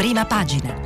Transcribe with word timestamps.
Prima 0.00 0.24
pagina. 0.24 0.80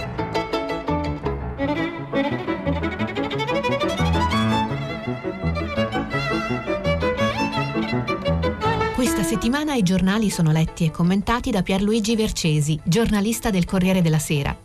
Questa 8.96 9.22
settimana 9.22 9.74
i 9.74 9.84
giornali 9.84 10.30
sono 10.30 10.50
letti 10.50 10.84
e 10.84 10.90
commentati 10.90 11.52
da 11.52 11.62
Pierluigi 11.62 12.16
Vercesi, 12.16 12.76
giornalista 12.82 13.50
del 13.50 13.64
Corriere 13.64 14.02
della 14.02 14.18
Sera. 14.18 14.58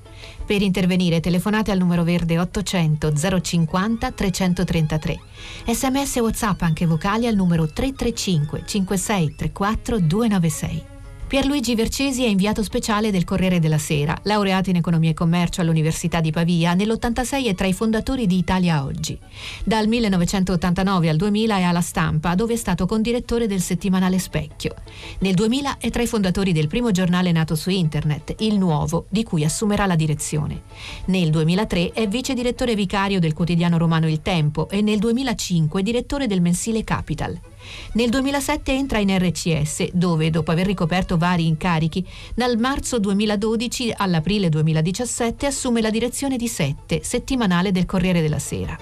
Per 0.43 0.63
intervenire 0.63 1.20
telefonate 1.20 1.70
al 1.70 1.77
numero 1.77 2.04
verde 2.04 2.39
800 2.39 3.13
050 3.13 4.11
333. 4.11 5.20
Sms 5.68 6.16
e 6.16 6.20
WhatsApp 6.21 6.61
anche 6.63 6.88
vocali 6.88 7.27
al 7.27 7.36
numero 7.36 7.68
335 7.68 8.63
5634 8.66 10.00
296. 10.00 10.97
Pierluigi 11.30 11.75
Vercesi 11.75 12.23
è 12.23 12.27
inviato 12.27 12.64
speciale 12.64 13.11
del 13.11 13.23
Corriere 13.23 13.59
della 13.59 13.78
Sera, 13.78 14.18
laureato 14.23 14.71
in 14.71 14.78
economia 14.78 15.11
e 15.11 15.14
commercio 15.14 15.61
all'Università 15.61 16.21
di 16.21 16.32
Pavia, 16.32 16.74
nell'86 16.74 17.46
è 17.46 17.54
tra 17.54 17.68
i 17.68 17.74
fondatori 17.74 18.25
di 18.25 18.39
Italia 18.39 18.83
Oggi. 18.83 19.15
Dal 19.64 19.88
1989 19.88 21.07
al 21.07 21.18
2000 21.18 21.57
è 21.57 21.61
alla 21.61 21.82
stampa, 21.82 22.33
dove 22.33 22.54
è 22.54 22.55
stato 22.55 22.88
condirettore 22.88 23.46
del 23.46 23.61
settimanale 23.61 24.18
Specchio. 24.18 24.74
Nel 25.19 25.36
2000 25.36 25.78
è 25.78 25.92
tra 25.92 26.02
i 26.02 26.07
fondatori 26.07 26.52
del 26.52 26.68
primo 26.68 26.89
giornale 26.89 27.32
nato 27.32 27.54
su 27.54 27.69
internet, 27.69 28.33
Il 28.39 28.57
Nuovo, 28.57 29.05
di 29.10 29.21
cui 29.21 29.43
assumerà 29.43 29.86
la 29.86 29.96
direzione. 29.96 30.64
Nel 31.05 31.30
2003 31.30 31.91
è 31.91 32.08
vice 32.08 32.33
direttore 32.33 32.73
vicario 32.73 33.19
del 33.19 33.33
quotidiano 33.33 33.77
romano 33.77 34.09
Il 34.09 34.23
Tempo 34.23 34.67
e 34.67 34.81
nel 34.81 34.97
2005 34.97 35.83
direttore 35.83 36.25
del 36.25 36.41
mensile 36.41 36.83
Capital. 36.83 37.39
Nel 37.94 38.09
2007 38.09 38.72
entra 38.72 39.00
in 39.00 39.17
RCS, 39.17 39.91
dove, 39.94 40.30
dopo 40.30 40.52
aver 40.52 40.66
ricoperto 40.66 41.17
vari 41.17 41.47
incarichi, 41.47 42.05
dal 42.36 42.58
marzo 42.58 43.00
2012 43.00 43.94
all'aprile 43.95 44.50
2017 44.50 45.45
assume 45.45 45.81
la 45.81 45.89
direzione 45.89 46.38
di 46.38 46.47
Sette, 46.47 47.02
settimanale 47.03 47.71
del 47.71 47.85
Corriere 47.85 48.21
della 48.21 48.39
Sera. 48.39 48.77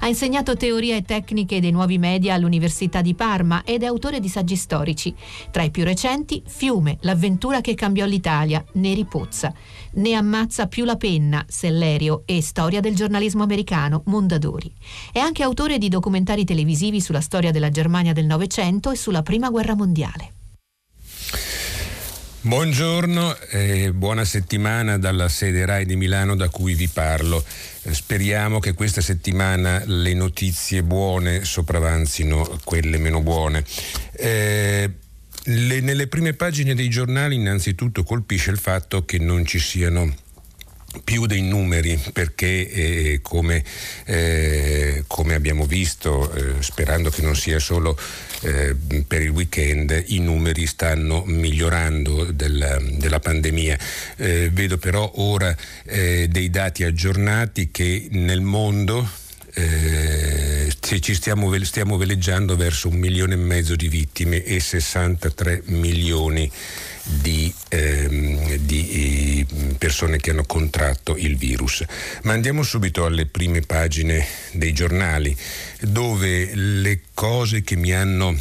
Ha 0.00 0.08
insegnato 0.08 0.56
teoria 0.56 0.96
e 0.96 1.02
tecniche 1.02 1.60
dei 1.60 1.70
nuovi 1.70 1.98
media 1.98 2.34
all'Università 2.34 3.00
di 3.00 3.14
Parma 3.14 3.62
ed 3.64 3.82
è 3.82 3.86
autore 3.86 4.20
di 4.20 4.28
saggi 4.28 4.56
storici. 4.56 5.14
Tra 5.50 5.62
i 5.62 5.70
più 5.70 5.84
recenti, 5.84 6.42
Fiume, 6.46 6.98
l'avventura 7.02 7.60
che 7.60 7.74
cambiò 7.74 8.04
l'Italia, 8.06 8.64
Neri 8.72 9.04
Pozza. 9.04 9.52
Ne 9.92 10.14
ammazza 10.14 10.68
più 10.68 10.84
la 10.84 10.96
penna, 10.96 11.44
Sellerio 11.48 12.22
e 12.24 12.40
Storia 12.42 12.80
del 12.80 12.94
giornalismo 12.94 13.42
americano, 13.42 14.02
Mondadori. 14.06 14.72
È 15.10 15.18
anche 15.18 15.42
autore 15.42 15.78
di 15.78 15.88
documentari 15.88 16.44
televisivi 16.44 17.00
sulla 17.00 17.20
storia 17.20 17.50
della 17.50 17.70
Germania 17.70 18.12
del 18.12 18.26
Novecento 18.26 18.92
e 18.92 18.96
sulla 18.96 19.22
Prima 19.22 19.50
Guerra 19.50 19.74
Mondiale. 19.74 20.34
Buongiorno 22.42 23.36
e 23.50 23.92
buona 23.92 24.24
settimana 24.24 24.96
dalla 24.96 25.28
sede 25.28 25.66
RAI 25.66 25.84
di 25.84 25.96
Milano 25.96 26.36
da 26.36 26.48
cui 26.48 26.74
vi 26.74 26.88
parlo. 26.88 27.44
Eh, 27.82 27.92
speriamo 27.92 28.60
che 28.60 28.72
questa 28.72 29.00
settimana 29.00 29.82
le 29.84 30.14
notizie 30.14 30.82
buone 30.82 31.44
sopravanzino 31.44 32.60
quelle 32.64 32.96
meno 32.96 33.20
buone. 33.20 33.62
Eh, 34.12 34.90
le, 35.44 35.80
nelle 35.80 36.06
prime 36.06 36.34
pagine 36.34 36.74
dei 36.74 36.88
giornali 36.88 37.34
innanzitutto 37.34 38.02
colpisce 38.02 38.50
il 38.50 38.58
fatto 38.58 39.04
che 39.04 39.18
non 39.18 39.44
ci 39.44 39.58
siano 39.58 40.14
più 41.04 41.26
dei 41.26 41.42
numeri 41.42 41.98
perché 42.12 42.68
eh, 42.68 43.18
come, 43.22 43.62
eh, 44.06 45.04
come, 45.06 45.34
abbiamo 45.34 45.64
visto, 45.64 46.32
eh, 46.32 46.62
sperando 46.62 47.10
che 47.10 47.22
non 47.22 47.36
sia 47.36 47.60
solo 47.60 47.96
eh, 48.42 48.74
per 49.06 49.22
il 49.22 49.30
weekend, 49.30 50.04
i 50.08 50.18
numeri 50.18 50.66
stanno 50.66 51.22
migliorando 51.26 52.32
della, 52.32 52.78
della 52.80 53.20
pandemia. 53.20 53.78
Eh, 54.16 54.50
vedo 54.52 54.78
però 54.78 55.10
ora 55.16 55.54
eh, 55.84 56.26
dei 56.28 56.50
dati 56.50 56.82
aggiornati 56.82 57.70
che 57.70 58.08
nel 58.10 58.40
mondo 58.40 59.08
ci 61.00 61.14
stiamo, 61.14 61.52
stiamo 61.64 61.96
veleggiando 61.96 62.56
verso 62.56 62.88
un 62.88 62.96
milione 62.96 63.34
e 63.34 63.38
mezzo 63.38 63.76
di 63.76 63.88
vittime 63.88 64.42
e 64.44 64.60
63 64.60 65.62
milioni 65.66 66.42
di 66.42 66.90
di, 67.02 67.52
ehm, 67.68 68.56
di, 68.56 69.46
eh, 69.48 69.74
persone 69.76 70.18
che 70.18 70.30
hanno 70.30 70.44
contratto 70.44 71.16
il 71.16 71.36
virus. 71.36 71.84
Ma 72.22 72.32
andiamo 72.32 72.62
subito 72.62 73.04
alle 73.04 73.26
prime 73.26 73.62
pagine 73.62 74.26
dei 74.52 74.72
giornali, 74.72 75.36
dove 75.80 76.54
le 76.54 77.00
cose 77.14 77.62
che 77.62 77.76
mi 77.76 77.92
hanno 77.92 78.38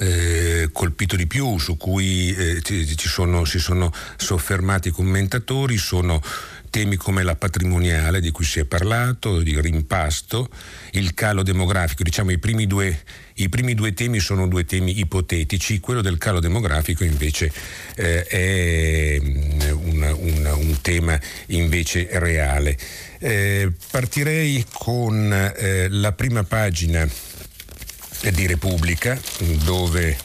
eh, 0.00 0.70
colpito 0.72 1.14
di 1.14 1.26
più, 1.26 1.58
su 1.58 1.76
cui 1.76 2.34
eh, 2.34 2.62
ci 2.62 3.08
sono, 3.08 3.44
si 3.44 3.58
sono 3.58 3.92
soffermati 4.16 4.88
i 4.88 4.92
commentatori, 4.92 5.76
sono 5.76 6.22
temi 6.70 6.96
come 6.96 7.22
la 7.22 7.34
patrimoniale 7.34 8.20
di 8.20 8.30
cui 8.30 8.44
si 8.44 8.60
è 8.60 8.64
parlato, 8.64 9.40
il 9.40 9.60
rimpasto, 9.60 10.48
il 10.92 11.12
calo 11.14 11.42
demografico, 11.42 12.02
diciamo 12.02 12.30
i 12.30 12.38
primi 12.38 12.66
due, 12.66 13.02
i 13.34 13.48
primi 13.48 13.74
due 13.74 13.92
temi 13.92 14.20
sono 14.20 14.46
due 14.46 14.64
temi 14.64 14.98
ipotetici, 15.00 15.80
quello 15.80 16.00
del 16.00 16.16
calo 16.16 16.40
demografico 16.40 17.04
invece 17.04 17.52
eh, 17.96 18.24
è 18.24 19.18
mm, 19.20 19.60
un, 19.82 20.16
un, 20.18 20.54
un, 20.56 20.80
tema 20.80 21.20
invece 21.46 22.08
reale. 22.12 22.78
Eh, 23.18 23.70
partirei 23.90 24.64
con 24.72 25.30
eh, 25.32 25.88
la 25.90 26.12
prima 26.12 26.44
pagina 26.44 27.06
di 28.28 28.46
Repubblica 28.46 29.18
dove 29.64 30.16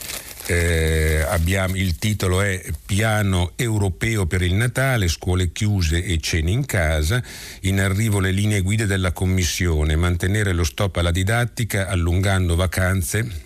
eh, 0.47 1.25
abbiamo, 1.27 1.75
il 1.75 1.97
titolo 1.97 2.41
è 2.41 2.61
Piano 2.85 3.53
europeo 3.55 4.25
per 4.25 4.41
il 4.41 4.53
Natale, 4.53 5.07
scuole 5.07 5.51
chiuse 5.51 6.03
e 6.03 6.19
cene 6.19 6.51
in 6.51 6.65
casa, 6.65 7.23
in 7.61 7.79
arrivo 7.79 8.19
le 8.19 8.31
linee 8.31 8.61
guida 8.61 8.85
della 8.85 9.11
Commissione, 9.11 9.95
mantenere 9.95 10.53
lo 10.53 10.63
stop 10.63 10.97
alla 10.97 11.11
didattica 11.11 11.87
allungando 11.87 12.55
vacanze 12.55 13.43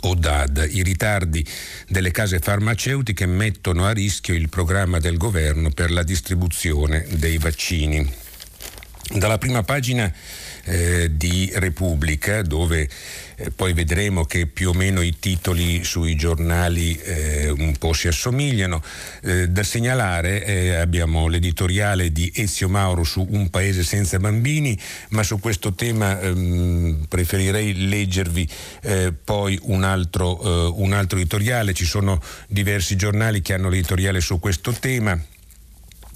o 0.00 0.14
DAD. 0.14 0.68
I 0.70 0.82
ritardi 0.82 1.46
delle 1.88 2.10
case 2.10 2.38
farmaceutiche 2.38 3.24
mettono 3.26 3.86
a 3.86 3.92
rischio 3.92 4.34
il 4.34 4.48
programma 4.48 4.98
del 4.98 5.16
governo 5.16 5.70
per 5.70 5.90
la 5.90 6.02
distribuzione 6.02 7.06
dei 7.12 7.38
vaccini. 7.38 8.22
Dalla 9.14 9.38
prima 9.38 9.62
pagina 9.62 10.12
eh, 10.64 11.10
di 11.16 11.50
Repubblica, 11.54 12.42
dove 12.42 12.88
eh, 13.36 13.50
poi 13.50 13.72
vedremo 13.72 14.24
che 14.24 14.46
più 14.46 14.70
o 14.70 14.72
meno 14.72 15.02
i 15.02 15.18
titoli 15.18 15.82
sui 15.84 16.14
giornali 16.16 16.96
eh, 16.98 17.50
un 17.50 17.76
po' 17.78 17.92
si 17.92 18.08
assomigliano. 18.08 18.82
Eh, 19.22 19.48
da 19.48 19.62
segnalare 19.62 20.44
eh, 20.44 20.74
abbiamo 20.74 21.26
l'editoriale 21.26 22.12
di 22.12 22.30
Ezio 22.34 22.68
Mauro 22.68 23.04
su 23.04 23.26
Un 23.28 23.50
paese 23.50 23.82
senza 23.82 24.18
bambini, 24.18 24.78
ma 25.10 25.22
su 25.22 25.40
questo 25.40 25.74
tema 25.74 26.20
ehm, 26.20 27.06
preferirei 27.08 27.86
leggervi 27.88 28.48
eh, 28.82 29.12
poi 29.12 29.58
un 29.62 29.82
altro, 29.82 30.72
un 30.76 30.92
altro 30.92 31.18
editoriale. 31.18 31.74
Ci 31.74 31.84
sono 31.84 32.22
diversi 32.48 32.96
giornali 32.96 33.42
che 33.42 33.54
hanno 33.54 33.68
l'editoriale 33.68 34.20
su 34.20 34.38
questo 34.38 34.72
tema. 34.72 35.18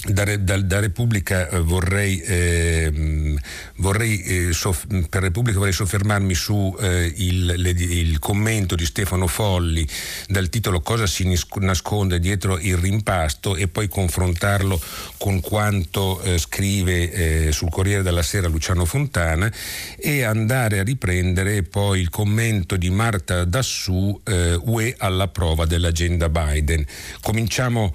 Da, 0.06 0.36
da, 0.36 0.58
da, 0.58 0.78
Repubblica 0.78 1.48
eh, 1.48 1.58
vorrei, 1.58 2.20
eh, 2.20 3.34
vorrei 3.78 4.22
eh, 4.22 4.52
soff- 4.52 4.86
per 5.08 5.22
Repubblica 5.22 5.58
vorrei 5.58 5.72
soffermarmi 5.72 6.34
su 6.34 6.74
eh, 6.80 7.12
il, 7.16 7.46
le, 7.56 7.70
il, 7.70 8.20
commento 8.20 8.76
di 8.76 8.84
Stefano 8.84 9.26
Folli 9.26 9.84
dal 10.28 10.48
titolo 10.50 10.82
Cosa 10.82 11.08
si 11.08 11.28
nasconde 11.56 12.20
dietro 12.20 12.58
il 12.60 12.76
rimpasto 12.76 13.56
e 13.56 13.66
poi 13.66 13.88
confrontarlo 13.88 14.80
con 15.18 15.40
quanto 15.40 16.20
eh, 16.22 16.38
scrive 16.38 17.46
eh, 17.46 17.52
sul 17.52 17.68
Corriere 17.68 18.04
della 18.04 18.22
Sera 18.22 18.46
Luciano 18.46 18.84
Fontana 18.84 19.52
e 19.98 20.22
andare 20.22 20.78
a 20.78 20.84
riprendere 20.84 21.64
poi 21.64 21.98
il 22.00 22.08
commento 22.08 22.76
di 22.76 22.88
Marta 22.90 23.44
Dassù 23.44 24.20
UE 24.28 24.94
alla 24.98 25.26
prova 25.26 25.66
dell'agenda 25.66 26.28
Biden. 26.28 26.84
Cominciamo 27.20 27.94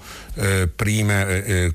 prima 0.74 1.24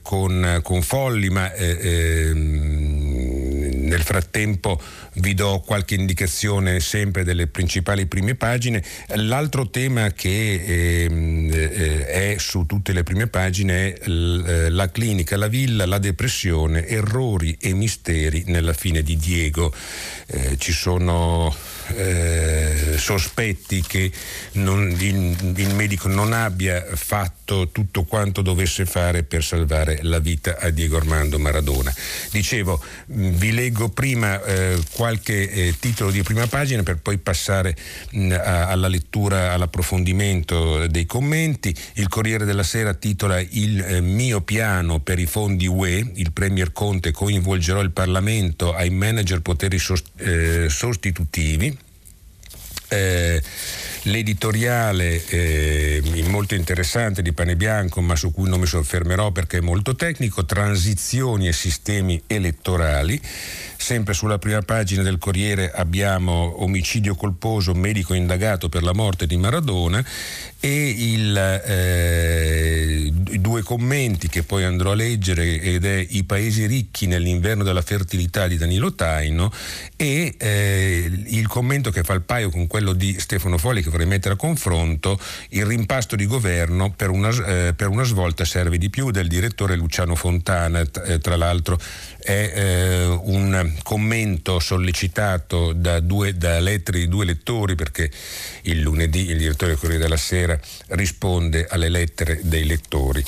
con 0.01 0.19
con, 0.29 0.59
con 0.63 0.81
Folli, 0.81 1.29
ma 1.29 1.51
eh, 1.53 1.77
eh, 1.81 2.33
nel 2.33 4.01
frattempo 4.01 4.79
vi 5.13 5.33
do 5.33 5.63
qualche 5.65 5.95
indicazione 5.95 6.79
sempre 6.79 7.23
delle 7.23 7.47
principali 7.47 8.05
prime 8.05 8.35
pagine. 8.35 8.83
L'altro 9.15 9.69
tema 9.69 10.11
che 10.11 11.05
ehm, 11.05 11.49
eh, 11.51 12.05
è 12.05 12.35
su 12.37 12.65
tutte 12.65 12.93
le 12.93 13.03
prime 13.03 13.27
pagine 13.27 13.93
è 13.93 14.07
la 14.69 14.91
clinica, 14.91 15.37
la 15.37 15.47
villa, 15.47 15.85
la 15.85 15.97
depressione, 15.97 16.85
errori 16.85 17.57
e 17.59 17.73
misteri 17.73 18.43
nella 18.47 18.73
fine 18.73 19.01
di 19.01 19.17
Diego. 19.17 19.73
Eh, 20.27 20.57
ci 20.57 20.71
sono 20.71 21.55
eh, 21.95 22.95
sospetti 22.97 23.81
che 23.81 24.11
non, 24.53 24.89
il, 24.99 25.53
il, 25.55 25.75
medico 25.75 26.07
non 26.07 26.33
abbia 26.33 26.85
fatto 26.93 27.69
tutto 27.71 28.03
quanto 28.03 28.41
dovesse 28.41 28.85
fare 28.85 29.23
per 29.23 29.43
salvare 29.43 29.99
la 30.03 30.19
vita 30.19 30.57
a 30.59 30.69
Diego 30.69 30.97
Armando 30.97 31.39
Maradona. 31.39 31.93
Dicevo, 32.31 32.81
vi 33.07 33.51
leggo 33.51 33.89
prima 33.89 34.41
eh, 34.43 34.79
qualche 34.91 35.49
eh, 35.49 35.75
titolo 35.79 36.11
di 36.11 36.21
prima 36.23 36.47
pagina 36.47 36.83
per 36.83 36.97
poi 36.97 37.17
passare 37.17 37.75
mh, 38.11 38.31
a, 38.31 38.67
alla 38.67 38.87
lettura, 38.87 39.53
all'approfondimento 39.53 40.87
dei 40.87 41.05
commenti. 41.05 41.75
Il 41.93 42.07
Corriere 42.07 42.45
della 42.45 42.63
Sera 42.63 42.93
titola 42.93 43.39
Il 43.39 43.81
eh, 43.81 44.01
mio 44.01 44.41
piano 44.41 44.99
per 44.99 45.19
i 45.19 45.25
fondi 45.25 45.67
UE, 45.67 46.11
il 46.15 46.31
Premier 46.31 46.71
Conte 46.71 47.11
coinvolgerò 47.11 47.81
il 47.81 47.91
Parlamento 47.91 48.73
ai 48.73 48.89
manager 48.89 49.41
poteri 49.41 49.79
sost- 49.79 50.11
eh, 50.17 50.67
sostitutivi. 50.69 51.78
Eh, 52.89 53.41
l'editoriale 54.03 55.23
eh, 55.27 56.01
molto 56.27 56.55
interessante 56.55 57.21
di 57.21 57.33
Pane 57.33 57.55
Bianco, 57.55 58.01
ma 58.01 58.15
su 58.15 58.31
cui 58.31 58.49
non 58.49 58.59
mi 58.59 58.65
soffermerò 58.65 59.31
perché 59.31 59.57
è 59.57 59.61
molto 59.61 59.95
tecnico, 59.95 60.45
Transizioni 60.45 61.47
e 61.47 61.53
sistemi 61.53 62.21
elettorali. 62.27 63.21
Sempre 63.81 64.13
sulla 64.13 64.37
prima 64.37 64.61
pagina 64.61 65.03
del 65.03 65.17
Corriere 65.17 65.71
abbiamo 65.71 66.61
omicidio 66.63 67.15
colposo, 67.15 67.73
medico 67.73 68.13
indagato 68.13 68.67
per 68.67 68.83
la 68.83 68.93
morte 68.93 69.25
di 69.25 69.37
Maradona 69.37 70.03
e 70.59 70.89
il, 70.89 71.37
eh, 71.37 73.09
due 73.39 73.63
commenti 73.63 74.27
che 74.27 74.43
poi 74.43 74.65
andrò 74.65 74.91
a 74.91 74.95
leggere 74.95 75.61
ed 75.61 75.85
è 75.85 76.05
I 76.09 76.25
paesi 76.25 76.65
ricchi 76.65 77.07
nell'inverno 77.07 77.63
della 77.63 77.81
fertilità 77.81 78.47
di 78.47 78.57
Danilo 78.57 78.93
Taino 78.93 79.49
e 79.95 80.35
eh, 80.37 81.09
il 81.27 81.47
commento 81.47 81.89
che 81.89 82.03
fa 82.03 82.13
il 82.13 82.21
paio 82.21 82.49
con 82.49 82.67
quello 82.67 82.91
di 82.91 83.17
Stefano 83.17 83.57
Folli 83.57 83.81
che 83.81 83.89
vorrei 83.89 84.07
mettere 84.07 84.33
a 84.33 84.37
confronto, 84.37 85.17
il 85.51 85.65
rimpasto 85.65 86.17
di 86.17 86.25
governo 86.25 86.91
per 86.91 87.09
una, 87.09 87.29
eh, 87.29 87.73
per 87.73 87.87
una 87.87 88.03
svolta 88.03 88.43
serve 88.43 88.77
di 88.77 88.89
più 88.89 89.09
del 89.09 89.29
direttore 89.29 89.77
Luciano 89.77 90.15
Fontana, 90.15 90.81
eh, 91.05 91.19
tra 91.19 91.37
l'altro 91.37 91.79
è 92.21 92.51
eh, 92.53 93.05
un 93.05 93.68
commento 93.83 94.59
sollecitato 94.59 95.73
da, 95.73 95.99
due, 95.99 96.37
da 96.37 96.59
lettere 96.59 96.99
di 96.99 97.07
due 97.07 97.25
lettori 97.25 97.75
perché 97.75 98.09
il 98.63 98.79
lunedì 98.79 99.29
il 99.29 99.37
direttore 99.37 99.71
del 99.71 99.79
Corriere 99.79 100.01
della 100.01 100.17
Sera 100.17 100.59
risponde 100.89 101.67
alle 101.69 101.89
lettere 101.89 102.39
dei 102.43 102.65
lettori. 102.65 103.23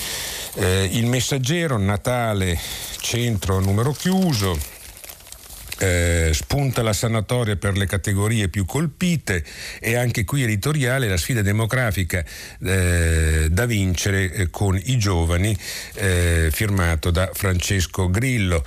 Eh, 0.56 0.90
il 0.94 1.06
messaggero, 1.06 1.78
Natale, 1.78 2.60
centro 3.00 3.60
numero 3.60 3.92
chiuso 3.92 4.80
eh, 5.82 6.30
spunta 6.32 6.84
la 6.84 6.94
sanatoria 6.94 7.56
per 7.56 7.76
le 7.76 7.88
categorie 7.88 8.50
più 8.50 8.66
colpite 8.66 9.44
e 9.80 9.96
anche 9.96 10.24
qui 10.26 10.44
editoriale 10.44 11.08
la 11.08 11.18
sfida 11.18 11.42
demografica 11.42 12.24
eh, 12.64 13.48
da 13.50 13.66
vincere 13.66 14.32
eh, 14.32 14.50
con 14.52 14.80
i 14.82 14.98
giovani 15.00 15.58
eh, 15.96 16.50
firmato 16.52 17.10
da 17.10 17.32
Francesco 17.34 18.10
Grillo. 18.12 18.64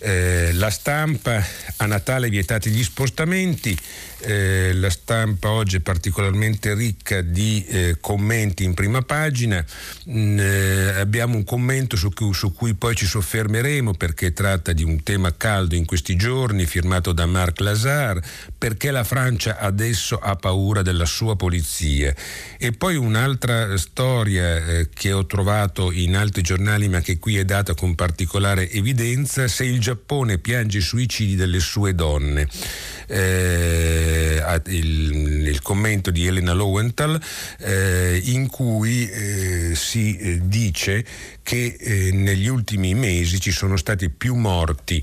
Eh, 0.00 0.50
la 0.52 0.70
stampa 0.70 1.42
a 1.76 1.86
Natale 1.86 2.28
vietati 2.28 2.68
gli 2.68 2.84
spostamenti, 2.84 3.76
eh, 4.20 4.72
la 4.74 4.90
stampa 4.90 5.50
oggi 5.50 5.76
è 5.76 5.80
particolarmente 5.80 6.74
ricca 6.74 7.20
di 7.20 7.64
eh, 7.68 7.96
commenti 8.00 8.64
in 8.64 8.74
prima 8.74 9.02
pagina, 9.02 9.64
mm, 10.10 10.38
eh, 10.38 11.00
abbiamo 11.00 11.36
un 11.36 11.44
commento 11.44 11.96
su 11.96 12.10
cui, 12.12 12.32
su 12.34 12.52
cui, 12.52 12.74
poi 12.74 12.94
ci 12.94 13.06
soffermeremo 13.06 13.94
perché 13.94 14.32
tratta 14.32 14.72
di 14.72 14.82
un 14.82 15.02
tema 15.02 15.34
caldo 15.36 15.74
in 15.74 15.84
questi 15.84 16.16
giorni, 16.16 16.66
firmato 16.66 17.12
da 17.12 17.26
Marc 17.26 17.60
Lazar, 17.60 18.20
perché 18.58 18.90
la 18.90 19.04
Francia 19.04 19.58
adesso 19.58 20.18
ha 20.18 20.34
paura 20.34 20.82
della 20.82 21.06
sua 21.06 21.36
polizia. 21.36 22.12
E 22.58 22.72
poi 22.72 22.96
un'altra 22.96 23.76
storia 23.78 24.56
eh, 24.56 24.88
che 24.92 25.12
ho 25.12 25.24
trovato 25.24 25.92
in 25.92 26.16
altri 26.16 26.42
giornali 26.42 26.88
ma 26.88 27.00
che 27.00 27.18
qui 27.18 27.38
è 27.38 27.44
data 27.44 27.74
con 27.74 27.94
particolare 27.94 28.68
evidenza, 28.70 29.46
se 29.46 29.64
il 29.64 29.78
Giappone 29.78 30.38
piange 30.38 30.78
i 30.78 30.82
suicidi 30.82 31.36
delle 31.36 31.60
sue 31.60 31.94
donne 31.94 32.48
eh, 33.08 34.42
il, 34.66 35.46
il, 35.48 35.62
commento 35.62 36.10
di 36.10 36.26
Elena 36.26 36.52
Lowenthal 36.52 37.20
eh, 37.58 38.20
in 38.24 38.48
cui 38.48 39.08
eh, 39.08 39.72
si 39.74 40.16
eh, 40.16 40.40
dice 40.42 41.04
che 41.48 41.78
eh, 41.80 42.10
negli 42.12 42.46
ultimi 42.46 42.92
mesi 42.92 43.40
ci 43.40 43.52
sono 43.52 43.78
stati 43.78 44.10
più 44.10 44.34
morti 44.34 45.02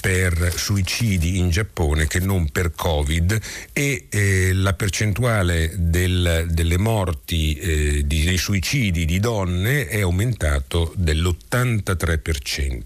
per 0.00 0.54
suicidi 0.56 1.38
in 1.38 1.50
Giappone 1.50 2.06
che 2.06 2.20
non 2.20 2.50
per 2.52 2.70
Covid 2.70 3.36
e 3.72 4.06
eh, 4.08 4.52
la 4.52 4.74
percentuale 4.74 5.72
del, 5.74 6.46
delle 6.48 6.78
morti, 6.78 7.56
eh, 7.56 8.06
di, 8.06 8.22
dei 8.22 8.38
suicidi 8.38 9.04
di 9.04 9.18
donne 9.18 9.88
è 9.88 10.02
aumentato 10.02 10.92
dell'83%. 10.94 12.80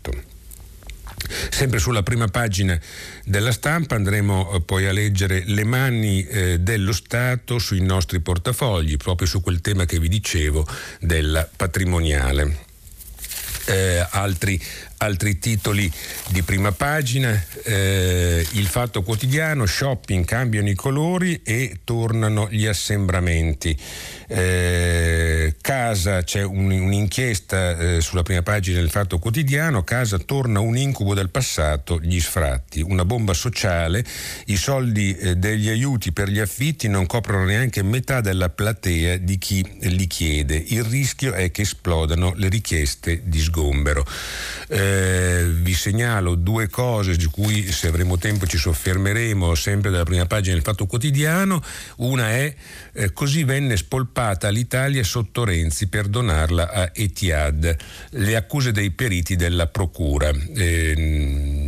Sempre 1.51 1.79
sulla 1.79 2.03
prima 2.03 2.29
pagina 2.29 2.81
della 3.27 3.53
stampa 3.53 3.95
andremo 3.95 4.53
eh, 4.53 4.63
poi 4.63 4.87
a 4.87 4.93
leggere 4.93 5.43
le 5.45 5.65
mani 5.65 6.25
eh, 6.25 6.61
dello 6.61 6.93
Stato 6.93 7.59
sui 7.59 7.83
nostri 7.83 8.21
portafogli, 8.21 8.97
proprio 8.97 9.29
su 9.29 9.43
quel 9.43 9.61
tema 9.61 9.85
che 9.85 9.99
vi 10.01 10.09
dicevo 10.09 10.67
della 10.99 11.47
patrimoniale. 11.55 12.65
Eh, 13.67 14.07
altri 14.11 14.61
altri 14.99 15.39
titoli 15.39 15.91
di 16.29 16.43
prima 16.43 16.73
pagina, 16.73 17.45
eh, 17.65 18.47
il 18.53 18.67
fatto 18.67 19.03
quotidiano, 19.03 19.67
shopping, 19.67 20.25
cambiano 20.25 20.69
i 20.69 20.75
colori 20.75 21.41
e 21.43 21.81
tornano 21.85 22.49
gli 22.51 22.67
assembramenti. 22.67 23.77
Eh, 24.29 25.55
casa, 25.61 26.23
c'è 26.23 26.43
un, 26.43 26.71
un'inchiesta 26.71 27.79
eh, 27.79 28.01
sulla 28.01 28.23
prima 28.23 28.43
pagina 28.43 28.79
del 28.79 28.91
fatto 28.91 29.19
quotidiano, 29.19 29.85
casa 29.85 30.19
torna 30.19 30.61
un 30.61 30.77
incubo 30.77 31.15
del 31.15 31.31
passato, 31.31 32.01
gli 32.01 32.21
sfratti, 32.21 32.81
una 32.81 33.05
bomba 33.05 33.35
sociale, 33.35 34.05
i 34.47 34.57
soldi 34.57 35.15
eh, 35.17 35.37
degli 35.37 35.69
aiuti 35.69 36.13
per 36.13 36.29
gli 36.29 36.41
affitti 36.41 36.89
non 36.89 37.07
coprono 37.07 37.45
neanche 37.45 37.83
metà 37.83 38.21
della 38.21 38.49
platea 38.49 39.19
di 39.19 39.39
chi 39.39 39.65
li 39.83 40.07
chiede, 40.07 40.57
il 40.57 40.83
rischio 40.85 41.33
è 41.33 41.51
che 41.51 41.63
esplodano 41.63 42.33
le 42.37 42.49
richieste 42.49 43.23
di 43.25 43.41
sgombero. 43.41 44.05
Eh, 44.69 44.86
eh, 44.87 45.45
vi 45.49 45.75
segnalo 45.75 46.35
due 46.35 46.69
cose 46.69 47.17
di 47.17 47.27
cui 47.27 47.71
se 47.73 47.89
avremo 47.89 48.19
tempo 48.19 48.47
ci 48.47 48.57
soffermeremo 48.57 49.55
sempre 49.55 49.91
dalla 49.91 50.05
prima 50.05 50.27
pagina 50.27 50.55
del 50.55 50.63
Fatto 50.63 50.87
Quotidiano. 50.87 51.63
Una 51.97 52.31
è 52.31 52.55
eh, 52.93 53.13
così 53.13 53.45
venne 53.45 53.77
spolpata 53.77 54.49
l'Italia 54.49 55.03
sotto 55.03 55.45
Renzi 55.45 55.89
per 55.89 56.07
donarla 56.07 56.71
a 56.71 56.91
Etihad. 56.93 57.77
Le 58.11 58.37
accuse 58.37 58.73
dei 58.73 58.91
periti 58.91 59.37
della 59.37 59.67
Procura. 59.67 60.31
Eh, 60.55 60.95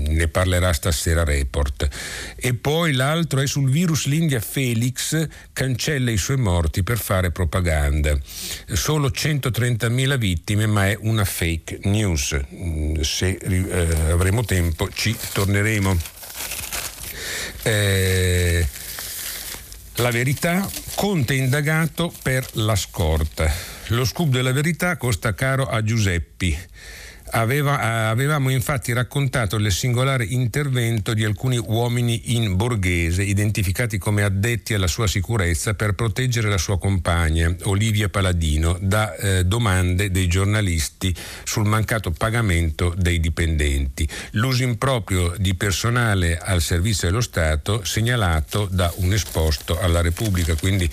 ne 0.08 0.28
parlerà 0.28 0.72
stasera 0.72 1.24
Report. 1.24 1.88
E 2.36 2.54
poi 2.54 2.92
l'altro 2.92 3.40
è 3.40 3.46
sul 3.46 3.70
virus 3.70 4.06
l'India 4.06 4.40
Felix 4.40 5.26
cancella 5.52 6.10
i 6.10 6.16
suoi 6.16 6.38
morti 6.38 6.82
per 6.82 6.98
fare 6.98 7.30
propaganda. 7.30 8.16
Solo 8.72 9.08
130.000 9.08 10.16
vittime, 10.18 10.66
ma 10.66 10.88
è 10.88 10.96
una 11.00 11.24
fake 11.24 11.80
news 11.84 12.36
se 13.08 13.38
eh, 13.40 14.10
avremo 14.10 14.44
tempo 14.44 14.88
ci 14.92 15.16
torneremo. 15.32 15.96
Eh, 17.62 18.66
la 19.96 20.10
verità, 20.10 20.68
Conte 20.94 21.34
indagato 21.34 22.12
per 22.22 22.46
la 22.52 22.76
scorta. 22.76 23.50
Lo 23.88 24.04
scoop 24.04 24.28
della 24.28 24.52
verità 24.52 24.96
costa 24.96 25.32
caro 25.34 25.66
a 25.66 25.82
Giuseppi. 25.82 26.56
Aveva, 27.30 28.08
avevamo 28.08 28.50
infatti 28.50 28.92
raccontato 28.92 29.56
il 29.56 29.70
singolare 29.70 30.24
intervento 30.24 31.14
di 31.14 31.24
alcuni 31.24 31.58
uomini 31.58 32.34
in 32.36 32.56
borghese, 32.56 33.22
identificati 33.22 33.98
come 33.98 34.22
addetti 34.22 34.74
alla 34.74 34.86
sua 34.86 35.06
sicurezza 35.06 35.74
per 35.74 35.94
proteggere 35.94 36.48
la 36.48 36.58
sua 36.58 36.78
compagna, 36.78 37.54
Olivia 37.64 38.08
Paladino, 38.08 38.78
da 38.80 39.14
eh, 39.14 39.44
domande 39.44 40.10
dei 40.10 40.26
giornalisti 40.26 41.14
sul 41.44 41.66
mancato 41.66 42.10
pagamento 42.10 42.94
dei 42.96 43.20
dipendenti. 43.20 44.08
L'uso 44.32 44.62
improprio 44.62 45.34
di 45.38 45.54
personale 45.54 46.38
al 46.38 46.62
servizio 46.62 47.08
dello 47.08 47.20
Stato 47.20 47.84
segnalato 47.84 48.68
da 48.70 48.92
un 48.96 49.12
esposto 49.12 49.78
alla 49.78 50.00
Repubblica, 50.00 50.54
quindi 50.54 50.88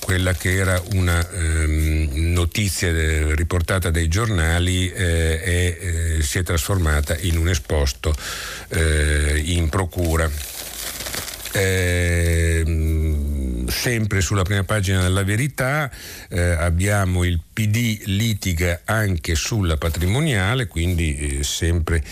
quella 0.00 0.32
che 0.32 0.56
era 0.56 0.82
una 0.94 1.24
ehm, 1.30 2.32
notizia 2.32 2.88
eh, 2.88 3.34
riportata 3.34 3.90
dai 3.90 4.08
giornali 4.08 4.90
eh, 4.90 5.40
è, 5.40 5.78
eh, 6.18 6.22
si 6.22 6.38
è 6.38 6.42
trasformata 6.42 7.16
in 7.18 7.36
un 7.36 7.48
esposto 7.48 8.14
eh, 8.68 9.40
in 9.44 9.68
procura. 9.68 10.28
Ehm, 11.52 13.00
sempre 13.68 14.20
sulla 14.20 14.42
prima 14.42 14.62
pagina 14.64 15.02
della 15.02 15.24
verità 15.24 15.90
eh, 16.28 16.40
abbiamo 16.40 17.24
il 17.24 17.40
PD 17.52 18.02
litiga 18.04 18.82
anche 18.84 19.34
sulla 19.34 19.76
patrimoniale, 19.76 20.66
quindi 20.66 21.38
eh, 21.38 21.42
sempre 21.44 22.02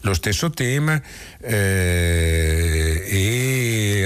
lo 0.00 0.14
stesso 0.14 0.50
tema 0.50 1.00
e 1.40 1.66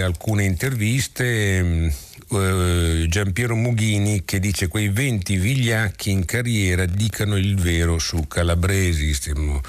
alcune 0.02 0.44
interviste. 0.44 2.08
Eh, 2.32 3.06
Giampiero 3.08 3.56
Mughini 3.56 4.22
che 4.24 4.38
dice 4.38 4.68
quei 4.68 4.88
20 4.88 5.36
vigliacchi 5.36 6.10
in 6.12 6.24
carriera 6.24 6.86
dicano 6.86 7.36
il 7.36 7.56
vero 7.56 7.98
su 7.98 8.28
Calabresi. 8.28 9.12
Stiamo 9.14 9.60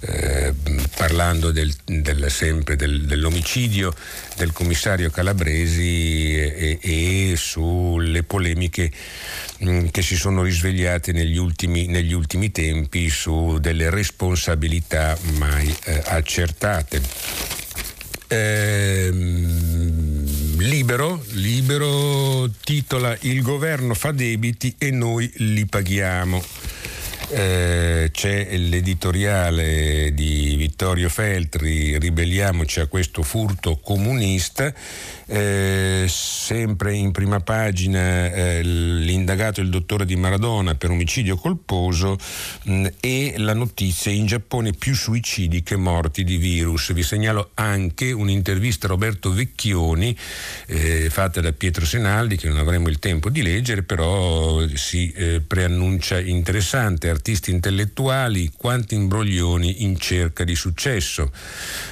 eh, 0.00 0.54
parlando 0.94 1.50
del, 1.50 1.74
del, 1.84 2.30
sempre 2.30 2.76
del, 2.76 3.04
dell'omicidio 3.04 3.92
del 4.36 4.52
commissario 4.52 5.10
Calabresi 5.10 6.36
e, 6.36 6.78
e 6.80 7.34
sulle 7.36 8.22
polemiche 8.22 8.92
mh, 9.58 9.70
mm, 9.70 9.86
che 9.88 10.02
si 10.02 10.14
sono 10.14 10.42
risvegliate 10.42 11.10
negli 11.10 11.36
ultimi, 11.36 11.86
negli 11.86 12.12
ultimi, 12.12 12.52
tempi 12.52 13.10
su 13.10 13.58
delle 13.58 13.90
responsabilità 13.90 15.18
mai 15.36 15.74
eh, 15.84 16.00
accertate. 16.04 17.02
Eh, 18.28 19.10
libero, 20.68 21.22
libero 21.30 22.48
titola 22.62 23.16
Il 23.22 23.40
governo 23.40 23.94
fa 23.94 24.12
debiti 24.12 24.74
e 24.76 24.90
noi 24.90 25.30
li 25.36 25.64
paghiamo. 25.64 26.57
Eh, 27.30 28.08
c'è 28.10 28.56
l'editoriale 28.56 30.14
di 30.14 30.54
Vittorio 30.56 31.10
Feltri, 31.10 31.98
ribelliamoci 31.98 32.80
a 32.80 32.86
questo 32.86 33.22
furto 33.22 33.76
comunista 33.76 34.72
eh, 35.30 36.06
sempre 36.08 36.94
in 36.94 37.12
prima 37.12 37.40
pagina 37.40 38.32
eh, 38.32 38.62
l'indagato 38.62 39.60
il 39.60 39.68
dottore 39.68 40.06
di 40.06 40.16
Maradona 40.16 40.74
per 40.74 40.88
omicidio 40.88 41.36
colposo 41.36 42.16
mh, 42.62 42.72
mm, 42.72 42.86
e 42.98 43.34
la 43.36 43.52
notizia 43.52 44.10
in 44.10 44.24
Giappone 44.24 44.72
più 44.72 44.94
suicidi 44.94 45.62
che 45.62 45.76
morti 45.76 46.24
di 46.24 46.38
virus. 46.38 46.94
Vi 46.94 47.02
segnalo 47.02 47.50
anche 47.54 48.10
un'intervista 48.10 48.86
a 48.86 48.88
Roberto 48.88 49.30
Vecchioni 49.30 50.16
eh, 50.66 51.10
fatta 51.10 51.42
da 51.42 51.52
Pietro 51.52 51.84
Senaldi 51.84 52.36
che 52.36 52.48
non 52.48 52.56
avremo 52.56 52.88
il 52.88 52.98
tempo 52.98 53.28
di 53.28 53.42
leggere, 53.42 53.82
però 53.82 54.66
si 54.74 55.12
eh, 55.12 55.42
preannuncia 55.46 56.18
interessante. 56.18 57.10
Artisti 57.18 57.50
intellettuali, 57.50 58.52
quanti 58.56 58.94
imbroglioni 58.94 59.82
in 59.82 59.98
cerca 59.98 60.44
di 60.44 60.54
successo. 60.54 61.32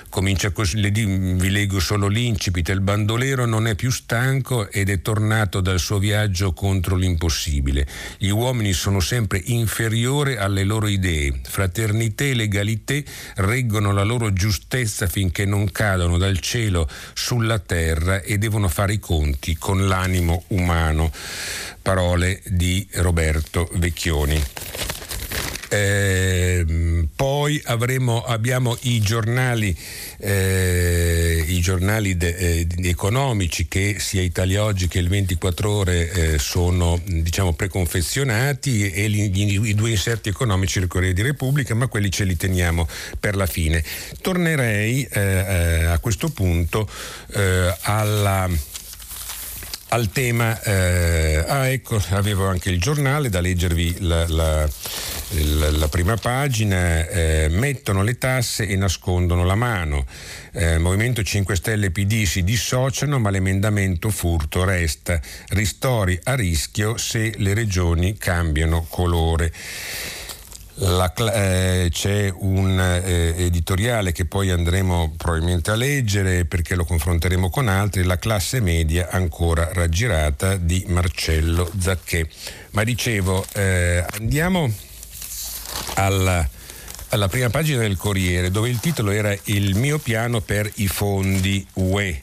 Comincia 0.08 0.52
così, 0.52 0.80
vi 0.80 1.50
leggo 1.50 1.80
solo 1.80 2.06
l'incipit, 2.06 2.68
il 2.68 2.80
bandolero 2.80 3.44
non 3.44 3.66
è 3.66 3.74
più 3.74 3.90
stanco 3.90 4.70
ed 4.70 4.88
è 4.88 5.02
tornato 5.02 5.60
dal 5.60 5.80
suo 5.80 5.98
viaggio 5.98 6.52
contro 6.52 6.94
l'impossibile. 6.94 7.88
Gli 8.18 8.28
uomini 8.28 8.72
sono 8.72 9.00
sempre 9.00 9.42
inferiori 9.46 10.36
alle 10.36 10.62
loro 10.62 10.86
idee. 10.86 11.40
Fraternità 11.42 12.22
e 12.22 12.34
legalità 12.34 12.94
reggono 13.34 13.92
la 13.92 14.04
loro 14.04 14.32
giustezza 14.32 15.08
finché 15.08 15.44
non 15.44 15.72
cadono 15.72 16.18
dal 16.18 16.38
cielo 16.38 16.88
sulla 17.14 17.58
terra 17.58 18.22
e 18.22 18.38
devono 18.38 18.68
fare 18.68 18.92
i 18.92 19.00
conti 19.00 19.56
con 19.56 19.88
l'animo 19.88 20.44
umano. 20.48 21.10
Parole 21.82 22.40
di 22.46 22.86
Roberto 22.92 23.68
Vecchioni. 23.74 24.95
Eh, 25.68 27.06
poi 27.14 27.60
avremo, 27.64 28.22
abbiamo 28.22 28.76
i 28.82 29.00
giornali, 29.00 29.76
eh, 30.18 31.44
i 31.46 31.60
giornali 31.60 32.16
de, 32.16 32.28
eh, 32.36 32.66
economici 32.84 33.66
che 33.68 33.96
sia 33.98 34.22
Italia 34.22 34.62
Oggi 34.62 34.88
che 34.88 34.98
il 34.98 35.08
24 35.08 35.70
Ore 35.70 36.10
eh, 36.10 36.38
sono 36.38 37.00
diciamo, 37.04 37.52
preconfezionati 37.54 38.90
e 38.90 39.08
gli, 39.08 39.66
i 39.66 39.74
due 39.74 39.90
inserti 39.90 40.28
economici 40.28 40.78
del 40.78 40.88
Corriere 40.88 41.14
di 41.14 41.22
Repubblica, 41.22 41.74
ma 41.74 41.86
quelli 41.88 42.10
ce 42.10 42.24
li 42.24 42.36
teniamo 42.36 42.88
per 43.18 43.36
la 43.36 43.46
fine. 43.46 43.82
Tornerei 44.20 45.06
eh, 45.10 45.20
eh, 45.20 45.84
a 45.84 45.98
questo 45.98 46.28
punto 46.28 46.88
alla 47.82 48.48
al 49.96 50.10
tema, 50.10 50.60
eh, 50.60 51.42
ah 51.48 51.68
ecco, 51.68 51.98
avevo 52.10 52.46
anche 52.46 52.68
il 52.68 52.78
giornale 52.78 53.30
da 53.30 53.40
leggervi 53.40 54.00
la, 54.00 54.28
la, 54.28 54.68
la, 55.30 55.70
la 55.70 55.88
prima 55.88 56.16
pagina, 56.16 57.08
eh, 57.08 57.46
mettono 57.48 58.02
le 58.02 58.18
tasse 58.18 58.68
e 58.68 58.76
nascondono 58.76 59.42
la 59.46 59.54
mano. 59.54 60.04
Eh, 60.52 60.76
Movimento 60.76 61.22
5 61.22 61.56
Stelle 61.56 61.86
e 61.86 61.90
PD 61.92 62.24
si 62.24 62.44
dissociano 62.44 63.18
ma 63.18 63.30
l'emendamento 63.30 64.10
furto 64.10 64.64
resta. 64.64 65.18
Ristori 65.48 66.20
a 66.24 66.34
rischio 66.34 66.98
se 66.98 67.32
le 67.38 67.54
regioni 67.54 68.18
cambiano 68.18 68.86
colore. 68.90 69.50
La, 70.78 71.10
eh, 71.14 71.88
c'è 71.90 72.30
un 72.36 72.78
eh, 72.78 73.34
editoriale 73.44 74.12
che 74.12 74.26
poi 74.26 74.50
andremo 74.50 75.14
probabilmente 75.16 75.70
a 75.70 75.74
leggere 75.74 76.44
perché 76.44 76.74
lo 76.74 76.84
confronteremo 76.84 77.48
con 77.48 77.68
altri, 77.68 78.02
La 78.02 78.18
classe 78.18 78.60
media 78.60 79.08
ancora 79.10 79.70
raggirata 79.72 80.56
di 80.56 80.84
Marcello 80.88 81.70
Zacchè. 81.78 82.26
Ma 82.72 82.84
dicevo, 82.84 83.46
eh, 83.54 84.04
andiamo 84.18 84.70
alla, 85.94 86.46
alla 87.08 87.28
prima 87.28 87.48
pagina 87.48 87.80
del 87.80 87.96
Corriere 87.96 88.50
dove 88.50 88.68
il 88.68 88.78
titolo 88.78 89.12
era 89.12 89.34
Il 89.44 89.76
mio 89.76 89.98
piano 89.98 90.42
per 90.42 90.70
i 90.74 90.88
fondi 90.88 91.66
UE 91.74 92.20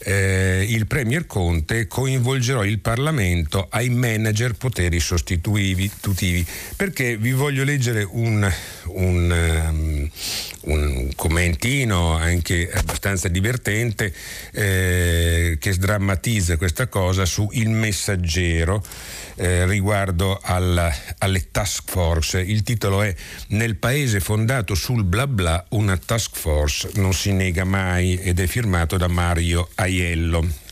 eh, 0.00 0.64
il 0.68 0.86
Premier 0.86 1.26
Conte 1.26 1.86
coinvolgerò 1.86 2.64
il 2.64 2.78
Parlamento 2.78 3.66
ai 3.70 3.88
manager 3.88 4.54
poteri 4.54 5.00
sostitutivi. 5.00 6.46
Perché 6.76 7.16
vi 7.16 7.32
voglio 7.32 7.64
leggere 7.64 8.06
un, 8.08 8.50
un, 8.86 9.64
um, 9.68 10.10
un 10.72 11.10
commentino 11.14 12.14
anche 12.16 12.70
abbastanza 12.72 13.28
divertente 13.28 14.12
eh, 14.52 15.56
che 15.60 15.72
sdrammatizza 15.72 16.56
questa 16.56 16.86
cosa 16.86 17.24
su 17.24 17.48
Il 17.52 17.70
Messaggero 17.70 18.82
eh, 19.38 19.66
riguardo 19.66 20.38
alla, 20.42 20.92
alle 21.18 21.50
task 21.50 21.90
force. 21.90 22.40
Il 22.40 22.62
titolo 22.62 23.02
è 23.02 23.14
Nel 23.48 23.76
paese 23.76 24.20
fondato 24.20 24.74
sul 24.74 25.04
bla 25.04 25.26
bla 25.26 25.64
una 25.70 25.96
task 25.96 26.36
force 26.36 26.90
non 26.94 27.14
si 27.14 27.32
nega 27.32 27.64
mai 27.64 28.16
ed 28.16 28.40
è 28.40 28.46
firmato 28.46 28.96
da 28.96 29.08
Mario 29.08 29.68
Aiello. 29.76 30.67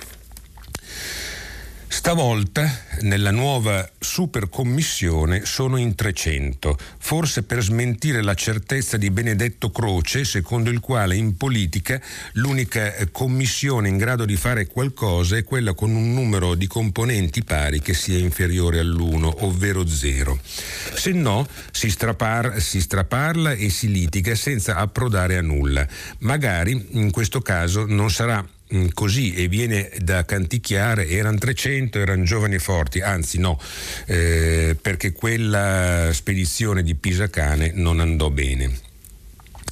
Stavolta 1.96 2.70
nella 3.00 3.30
nuova 3.30 3.88
supercommissione 3.98 5.46
sono 5.46 5.78
in 5.78 5.94
300, 5.94 6.76
forse 6.98 7.42
per 7.42 7.62
smentire 7.62 8.22
la 8.22 8.34
certezza 8.34 8.98
di 8.98 9.10
Benedetto 9.10 9.70
Croce, 9.70 10.26
secondo 10.26 10.68
il 10.68 10.78
quale 10.78 11.16
in 11.16 11.38
politica 11.38 11.98
l'unica 12.34 12.94
eh, 12.94 13.10
commissione 13.10 13.88
in 13.88 13.96
grado 13.96 14.26
di 14.26 14.36
fare 14.36 14.66
qualcosa 14.66 15.38
è 15.38 15.42
quella 15.42 15.72
con 15.72 15.94
un 15.94 16.12
numero 16.12 16.54
di 16.54 16.66
componenti 16.66 17.42
pari 17.42 17.80
che 17.80 17.94
sia 17.94 18.18
inferiore 18.18 18.78
all'1, 18.78 19.44
ovvero 19.44 19.84
0. 19.86 20.38
Se 20.42 21.12
no 21.12 21.48
si, 21.72 21.88
strapar, 21.88 22.60
si 22.60 22.82
straparla 22.82 23.52
e 23.52 23.70
si 23.70 23.90
litiga 23.90 24.34
senza 24.34 24.76
approdare 24.76 25.38
a 25.38 25.42
nulla. 25.42 25.84
Magari 26.18 26.88
in 26.90 27.10
questo 27.10 27.40
caso 27.40 27.86
non 27.86 28.10
sarà 28.10 28.46
così 28.92 29.34
e 29.34 29.48
viene 29.48 29.90
da 29.98 30.24
canticchiare 30.24 31.08
erano 31.08 31.38
300, 31.38 31.98
erano 31.98 32.24
giovani 32.24 32.56
e 32.56 32.58
forti, 32.58 33.00
anzi 33.00 33.38
no, 33.38 33.60
eh, 34.06 34.76
perché 34.80 35.12
quella 35.12 36.10
spedizione 36.12 36.82
di 36.82 36.94
Pisacane 36.94 37.72
non 37.74 38.00
andò 38.00 38.30
bene. 38.30 38.85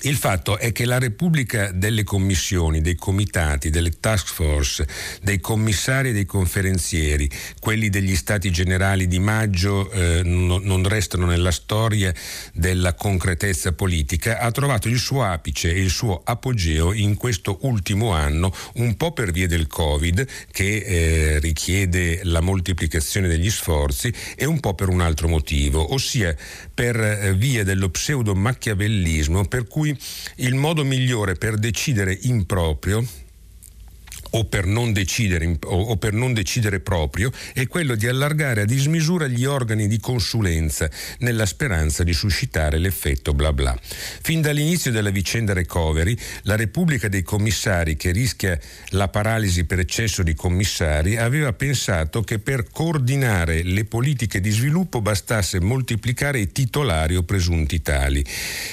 Il 0.04 0.16
fatto 0.16 0.58
è 0.58 0.70
che 0.70 0.84
la 0.84 0.98
Repubblica 0.98 1.70
delle 1.72 2.02
commissioni, 2.02 2.82
dei 2.82 2.94
comitati, 2.94 3.70
delle 3.70 4.00
task 4.00 4.26
force, 4.26 4.86
dei 5.22 5.40
commissari 5.40 6.10
e 6.10 6.12
dei 6.12 6.26
conferenzieri, 6.26 7.30
quelli 7.58 7.88
degli 7.88 8.14
stati 8.14 8.50
generali 8.50 9.06
di 9.06 9.18
maggio 9.18 9.90
eh, 9.90 10.20
no, 10.22 10.58
non 10.58 10.86
restano 10.86 11.24
nella 11.24 11.50
storia 11.50 12.12
della 12.52 12.92
concretezza 12.92 13.72
politica, 13.72 14.40
ha 14.40 14.50
trovato 14.50 14.88
il 14.88 14.98
suo 14.98 15.24
apice 15.24 15.72
e 15.72 15.80
il 15.80 15.88
suo 15.88 16.20
apogeo 16.22 16.92
in 16.92 17.16
questo 17.16 17.60
ultimo 17.62 18.12
anno, 18.12 18.54
un 18.74 18.98
po' 18.98 19.12
per 19.12 19.32
via 19.32 19.46
del 19.46 19.66
Covid 19.66 20.26
che 20.50 20.76
eh, 20.76 21.38
richiede 21.38 22.20
la 22.24 22.42
moltiplicazione 22.42 23.26
degli 23.26 23.50
sforzi 23.50 24.12
e 24.36 24.44
un 24.44 24.60
po' 24.60 24.74
per 24.74 24.90
un 24.90 25.00
altro 25.00 25.28
motivo, 25.28 25.94
ossia 25.94 26.36
per 26.74 27.00
eh, 27.00 27.32
via 27.34 27.64
dello 27.64 27.88
pseudo 27.88 28.34
machiavellismo 28.34 29.46
per 29.46 29.66
cui 29.66 29.92
il 30.36 30.54
modo 30.54 30.84
migliore 30.84 31.34
per 31.34 31.56
decidere 31.56 32.16
in 32.22 32.46
proprio 32.46 33.04
o 34.34 34.44
per, 34.44 34.66
decidere, 34.92 35.58
o 35.64 35.96
per 35.96 36.12
non 36.12 36.32
decidere 36.32 36.80
proprio 36.80 37.30
è 37.52 37.66
quello 37.66 37.94
di 37.94 38.06
allargare 38.06 38.62
a 38.62 38.64
dismisura 38.64 39.26
gli 39.26 39.44
organi 39.44 39.86
di 39.86 39.98
consulenza 39.98 40.88
nella 41.18 41.46
speranza 41.46 42.02
di 42.02 42.12
suscitare 42.12 42.78
l'effetto 42.78 43.32
bla 43.32 43.52
bla. 43.52 43.78
Fin 43.80 44.40
dall'inizio 44.40 44.90
della 44.90 45.10
vicenda 45.10 45.52
recovery, 45.52 46.16
la 46.42 46.56
Repubblica 46.56 47.08
dei 47.08 47.22
Commissari, 47.22 47.96
che 47.96 48.10
rischia 48.10 48.58
la 48.90 49.08
paralisi 49.08 49.64
per 49.64 49.78
eccesso 49.78 50.22
di 50.22 50.34
commissari, 50.34 51.16
aveva 51.16 51.52
pensato 51.52 52.22
che 52.22 52.38
per 52.38 52.68
coordinare 52.70 53.62
le 53.62 53.84
politiche 53.84 54.40
di 54.40 54.50
sviluppo 54.50 55.00
bastasse 55.00 55.60
moltiplicare 55.60 56.40
i 56.40 56.50
titolari 56.50 57.16
o 57.16 57.22
presunti 57.22 57.82
tali. 57.82 58.24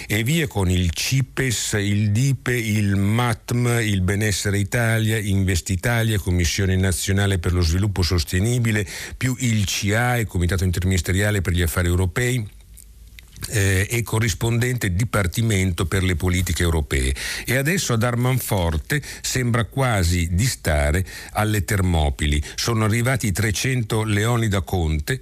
E 0.07 0.23
via 0.23 0.47
con 0.47 0.69
il 0.69 0.91
CIPES, 0.91 1.73
il 1.79 2.11
DIPE, 2.11 2.53
il 2.53 2.95
MATM, 2.95 3.79
il 3.81 4.01
Benessere 4.01 4.57
Italia, 4.57 5.17
Investitalia, 5.51 6.17
Commissione 6.17 6.77
Nazionale 6.77 7.37
per 7.37 7.51
lo 7.51 7.61
Sviluppo 7.61 8.01
Sostenibile, 8.01 8.87
più 9.17 9.35
il 9.39 9.65
CIAE, 9.65 10.25
Comitato 10.25 10.63
Interministeriale 10.63 11.41
per 11.41 11.53
gli 11.53 11.61
Affari 11.61 11.87
Europei 11.87 12.47
eh, 13.49 13.85
e 13.89 14.01
corrispondente 14.03 14.93
Dipartimento 14.93 15.85
per 15.85 16.03
le 16.03 16.15
politiche 16.15 16.63
europee. 16.63 17.13
E 17.45 17.57
adesso 17.57 17.91
ad 17.93 18.03
Armanforte 18.03 19.01
sembra 19.21 19.65
quasi 19.65 20.29
di 20.31 20.45
stare 20.45 21.05
alle 21.31 21.65
Termopili. 21.65 22.41
Sono 22.55 22.85
arrivati 22.85 23.27
i 23.27 23.31
300 23.33 24.03
leoni 24.03 24.47
da 24.47 24.61
Conte 24.61 25.19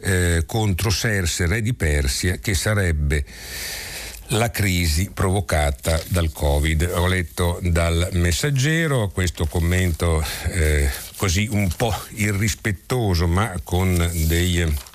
eh, 0.00 0.44
contro 0.46 0.90
Serse, 0.90 1.46
re 1.46 1.60
di 1.60 1.74
Persia, 1.74 2.36
che 2.36 2.54
sarebbe 2.54 3.24
la 4.32 4.50
crisi 4.50 5.10
provocata 5.12 6.00
dal 6.08 6.30
Covid. 6.32 6.92
Ho 6.94 7.06
letto 7.06 7.58
dal 7.62 8.08
messaggero 8.12 9.08
questo 9.08 9.46
commento 9.46 10.24
eh, 10.48 10.90
così 11.16 11.48
un 11.50 11.68
po' 11.76 11.94
irrispettoso 12.16 13.26
ma 13.26 13.54
con 13.62 14.10
dei 14.26 14.90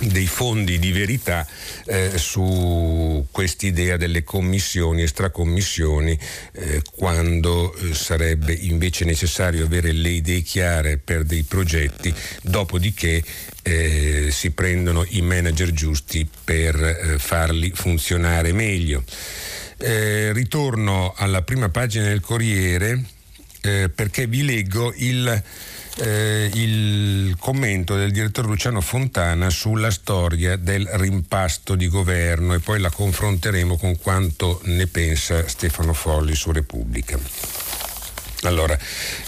dei 0.00 0.26
fondi 0.26 0.78
di 0.78 0.92
verità 0.92 1.46
eh, 1.86 2.12
su 2.16 3.26
quest'idea 3.30 3.96
delle 3.96 4.22
commissioni 4.22 5.02
e 5.02 5.08
stracommissioni 5.08 6.18
eh, 6.52 6.82
quando 6.94 7.74
eh, 7.74 7.94
sarebbe 7.94 8.52
invece 8.52 9.04
necessario 9.04 9.64
avere 9.64 9.92
le 9.92 10.10
idee 10.10 10.42
chiare 10.42 10.98
per 10.98 11.24
dei 11.24 11.42
progetti, 11.42 12.14
dopodiché 12.42 13.22
eh, 13.62 14.28
si 14.30 14.50
prendono 14.52 15.04
i 15.08 15.22
manager 15.22 15.72
giusti 15.72 16.28
per 16.44 16.76
eh, 16.76 17.18
farli 17.18 17.72
funzionare 17.74 18.52
meglio. 18.52 19.02
Ritorno 19.80 21.14
alla 21.16 21.42
prima 21.42 21.68
pagina 21.68 22.06
del 22.08 22.20
Corriere 22.20 23.00
perché 23.60 24.26
vi 24.26 24.44
leggo 24.44 24.92
il 24.96 25.42
eh, 26.00 26.50
il 26.54 27.36
commento 27.38 27.96
del 27.96 28.12
direttore 28.12 28.48
Luciano 28.48 28.80
Fontana 28.80 29.50
sulla 29.50 29.90
storia 29.90 30.56
del 30.56 30.88
rimpasto 30.92 31.74
di 31.74 31.88
governo 31.88 32.54
e 32.54 32.60
poi 32.60 32.80
la 32.80 32.90
confronteremo 32.90 33.76
con 33.76 33.96
quanto 33.98 34.60
ne 34.64 34.86
pensa 34.86 35.46
Stefano 35.48 35.92
Folli 35.92 36.34
su 36.34 36.52
Repubblica. 36.52 37.18
Allora, 38.42 38.78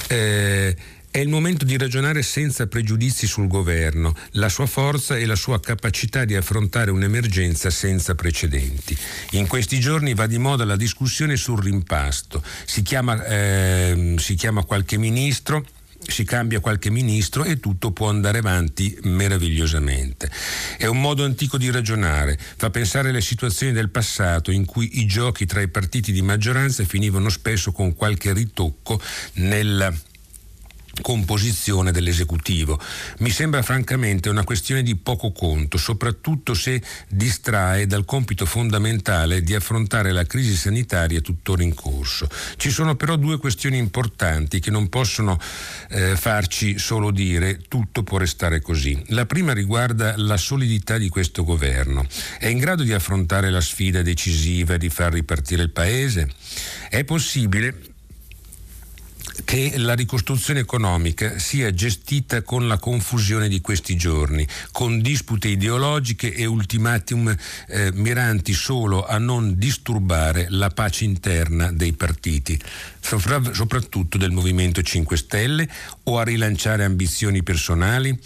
eh, 0.07 0.77
è 1.11 1.19
il 1.19 1.29
momento 1.29 1.65
di 1.65 1.77
ragionare 1.77 2.23
senza 2.23 2.69
pregiudizi 2.69 3.27
sul 3.27 3.49
governo, 3.49 4.15
la 4.33 4.49
sua 4.49 4.67
forza 4.67 5.17
e 5.17 5.27
la 5.27 5.35
sua 5.35 5.59
capacità 5.59 6.25
di 6.25 6.37
affrontare 6.37 6.93
un'emergenza 6.93 7.69
senza 7.69 8.15
precedenti. 8.15 8.97
In 9.31 9.49
questi 9.49 9.81
giorni 9.81 10.15
va 10.15 10.29
di 10.29 10.39
moda 10.39 10.65
la 10.65 10.77
discussione 10.77 11.35
sul 11.35 11.61
rimpasto. 11.61 12.45
Si 12.65 12.83
chiama, 12.83 13.25
eh, 13.25 14.15
si 14.19 14.35
chiama 14.37 14.63
qualche 14.63 14.99
ministro 14.99 15.67
si 16.11 16.25
cambia 16.25 16.61
qualche 16.61 16.91
ministro 16.91 17.45
e 17.45 17.61
tutto 17.61 17.93
può 17.93 18.09
andare 18.09 18.39
avanti 18.39 18.97
meravigliosamente. 19.03 20.31
È 20.77 20.87
un 20.87 21.01
modo 21.01 21.25
antico 21.25 21.59
di 21.59 21.71
ragionare, 21.71 22.39
fa 22.57 22.71
pensare 22.71 23.11
alle 23.11 23.21
situazioni 23.21 23.73
del 23.73 23.91
passato 23.91 24.51
in 24.51 24.65
cui 24.65 25.01
i 25.01 25.07
giochi 25.07 25.47
tra 25.47 25.61
i 25.61 25.69
partiti 25.69 26.13
di 26.13 26.23
maggioranza 26.23 26.85
finivano 26.85 27.29
spesso 27.29 27.73
con 27.73 27.95
qualche 27.95 28.33
ritocco 28.33 29.01
nella 29.35 29.93
composizione 31.01 31.93
dell'esecutivo. 31.93 32.81
Mi 33.19 33.31
sembra 33.31 33.63
francamente 33.63 34.29
una 34.29 34.45
questione 34.45 34.83
di 34.83 34.97
poco 34.97 35.33
conto, 35.33 35.79
soprattutto 35.79 36.55
se 36.55 36.83
distrae 37.09 37.87
dal 37.87 38.05
compito 38.05 38.47
fondamentale 38.47 39.43
di 39.43 39.55
affrontare 39.55 40.13
la 40.13 40.25
crisi 40.25 40.55
sanitaria 40.57 41.21
tuttora 41.21 41.63
in 41.63 41.75
corso. 41.75 42.29
Ci 42.57 42.71
sono 42.71 42.97
però 42.97 43.17
due 43.17 43.39
questioni 43.39 43.79
importanti 43.79 44.61
che 44.61 44.71
non 44.71 44.89
possono 44.89 45.39
eh, 45.91 46.17
farci 46.17 46.79
solo 46.79 47.11
dire 47.11 47.59
tutto 47.69 48.03
può 48.03 48.19
restare 48.19 48.61
così. 48.61 49.01
La 49.09 49.27
prima 49.27 49.53
riguarda 49.53 50.15
la 50.17 50.37
solidità 50.37 50.99
di 50.99 51.09
questo 51.09 51.45
governo. 51.45 52.07
È 52.39 52.47
in 52.47 52.59
grado 52.59 52.83
di 52.83 52.93
affrontare 52.93 53.51
la 53.51 53.61
sfida 53.61 54.03
decisiva 54.03 54.77
di 54.77 54.89
far 54.89 55.13
ripartire 55.13 55.63
il 55.63 55.71
Paese? 55.71 56.29
È 56.89 57.05
possibile 57.05 57.90
che 59.45 59.75
la 59.77 59.95
ricostruzione 59.95 60.61
economica 60.61 61.39
sia 61.39 61.73
gestita 61.73 62.43
con 62.43 62.69
la 62.69 62.79
confusione 62.79 63.49
di 63.49 63.61
questi 63.61 63.97
giorni, 63.97 64.47
con 64.73 65.01
dispute 65.01 65.49
ideologiche 65.49 66.35
e 66.35 66.47
ultimatum 66.47 67.35
eh, 67.69 67.91
miranti 67.93 68.53
solo 68.53 69.07
a 69.07 69.19
non 69.19 69.59
disturbare 69.59 70.47
la 70.51 70.71
pace 70.71 71.05
interna 71.05 71.73
dei 71.73 71.93
partiti, 71.93 72.61
soprattutto 73.01 74.19
del 74.19 74.31
Movimento 74.31 74.83
5 74.83 75.17
Stelle, 75.17 75.69
o 76.05 76.19
a 76.19 76.25
rilanciare 76.25 76.85
ambizioni 76.85 77.43
personali. 77.43 78.19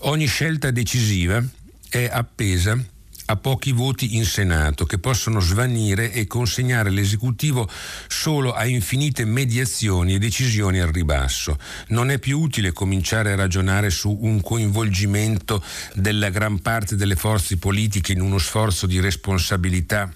Ogni 0.00 0.26
scelta 0.26 0.70
decisiva 0.70 1.42
è 1.88 2.08
appesa 2.12 2.78
a 3.26 3.36
pochi 3.36 3.72
voti 3.72 4.16
in 4.16 4.24
Senato 4.24 4.84
che 4.84 4.98
possono 4.98 5.40
svanire 5.40 6.12
e 6.12 6.26
consegnare 6.26 6.90
l'esecutivo 6.90 7.68
solo 8.08 8.52
a 8.52 8.66
infinite 8.66 9.24
mediazioni 9.24 10.14
e 10.14 10.18
decisioni 10.18 10.80
al 10.80 10.92
ribasso. 10.92 11.58
Non 11.88 12.10
è 12.10 12.18
più 12.18 12.40
utile 12.40 12.72
cominciare 12.72 13.32
a 13.32 13.36
ragionare 13.36 13.90
su 13.90 14.16
un 14.22 14.40
coinvolgimento 14.40 15.62
della 15.94 16.30
gran 16.30 16.60
parte 16.60 16.96
delle 16.96 17.16
forze 17.16 17.56
politiche 17.56 18.12
in 18.12 18.20
uno 18.20 18.38
sforzo 18.38 18.86
di 18.86 19.00
responsabilità 19.00 20.12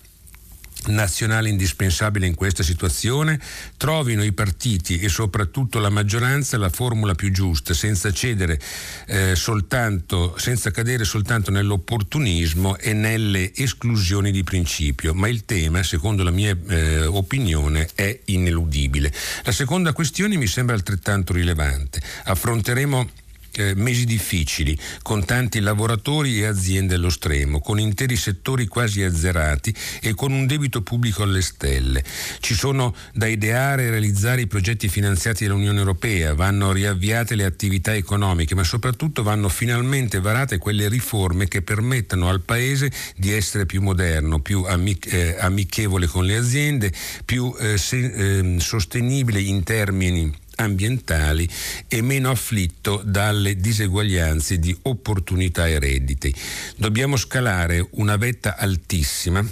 nazionale 0.88 1.48
indispensabile 1.48 2.27
in 2.27 2.35
questa 2.35 2.62
situazione, 2.62 3.40
trovino 3.77 4.22
i 4.24 4.33
partiti 4.33 4.98
e 4.98 5.09
soprattutto 5.09 5.79
la 5.79 5.90
maggioranza 5.90 6.59
la 6.59 6.68
formula 6.68 7.14
più 7.14 7.31
giusta, 7.31 7.74
senza 7.74 8.12
cedere 8.12 8.61
eh, 9.07 9.35
soltanto, 9.37 10.35
senza 10.37 10.70
cadere 10.70 11.05
soltanto 11.05 11.51
nell'opportunismo 11.51 12.77
e 12.79 12.92
nelle 12.92 13.53
esclusioni 13.55 14.31
di 14.31 14.44
principio. 14.44 15.14
Ma 15.14 15.29
il 15.29 15.44
tema, 15.44 15.83
secondo 15.83 16.22
la 16.22 16.31
mia 16.31 16.57
eh, 16.68 17.07
opinione, 17.07 17.88
è 17.94 18.18
ineludibile. 18.27 19.12
La 19.44 19.53
seconda 19.53 19.92
questione 19.92 20.37
mi 20.37 20.46
sembra 20.46 20.74
altrettanto 20.74 21.33
rilevante. 21.33 22.01
Affronteremo 22.24 23.27
eh, 23.53 23.75
mesi 23.75 24.05
difficili, 24.05 24.77
con 25.03 25.25
tanti 25.25 25.61
lavoratori 25.61 26.41
e 26.41 26.47
aziende 26.47 26.95
allo 26.95 27.11
stremo, 27.11 27.61
con 27.61 27.79
interi 27.79 28.17
settori 28.17 28.67
quasi 28.67 29.03
azzerati 29.03 29.75
e 30.01 30.15
con 30.15 30.33
un 30.33 30.47
debito 30.47 30.83
pubblico 30.83 31.23
alle 31.23 31.43
stelle. 31.43 32.05
Ci 32.41 32.55
sono 32.55 32.95
da 33.13 33.27
ideare 33.27 33.85
e 33.85 33.91
realizzare 33.91 34.43
i 34.43 34.47
progetti 34.47 34.89
finanziati 34.89 35.47
dall'Unione 35.47 35.79
Europea, 35.79 36.35
vanno 36.35 36.73
riavviate 36.73 37.35
le 37.35 37.45
attività 37.45 37.95
economiche, 37.95 38.55
ma 38.55 38.65
soprattutto 38.65 39.23
vanno 39.23 39.49
finalmente 39.49 40.21
varate 40.21 40.59
quelle 40.59 40.89
riforme 40.89 41.49
che 41.49 41.63
permettano 41.63 42.29
al 42.29 42.41
Paese 42.41 42.91
di 43.17 43.33
essere 43.33 43.67
più 43.67 43.83
moderno, 43.83 44.41
più 44.41 44.65
amic- 44.65 45.13
eh, 45.13 45.37
amichevole 45.39 46.07
con 46.07 46.25
le 46.25 46.37
aziende, 46.37 46.93
più 47.25 47.55
eh, 47.59 47.77
se- 47.77 48.39
ehm, 48.39 48.59
sostenibile 48.59 49.41
in 49.41 49.63
termini 49.63 50.47
ambientali 50.59 51.49
e 51.88 52.03
meno 52.03 52.31
afflitto 52.31 53.03
dalle 53.05 53.57
diseguaglianze 53.57 54.59
di 54.59 54.77
opportunità 54.83 55.66
e 55.66 55.79
redditi. 55.79 56.35
Dobbiamo 56.77 57.16
scalare 57.16 57.87
una 57.92 58.16
vetta 58.16 58.57
altissima 58.57 59.44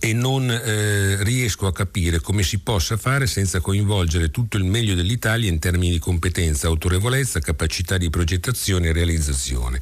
e 0.00 0.12
non 0.12 0.50
eh, 0.50 1.22
riesco 1.22 1.66
a 1.66 1.72
capire 1.72 2.20
come 2.20 2.42
si 2.42 2.58
possa 2.58 2.96
fare 2.96 3.26
senza 3.26 3.60
coinvolgere 3.60 4.30
tutto 4.30 4.56
il 4.56 4.64
meglio 4.64 4.94
dell'Italia 4.94 5.48
in 5.48 5.58
termini 5.58 5.92
di 5.92 5.98
competenza, 5.98 6.66
autorevolezza, 6.66 7.40
capacità 7.40 7.96
di 7.96 8.10
progettazione 8.10 8.88
e 8.88 8.92
realizzazione. 8.92 9.80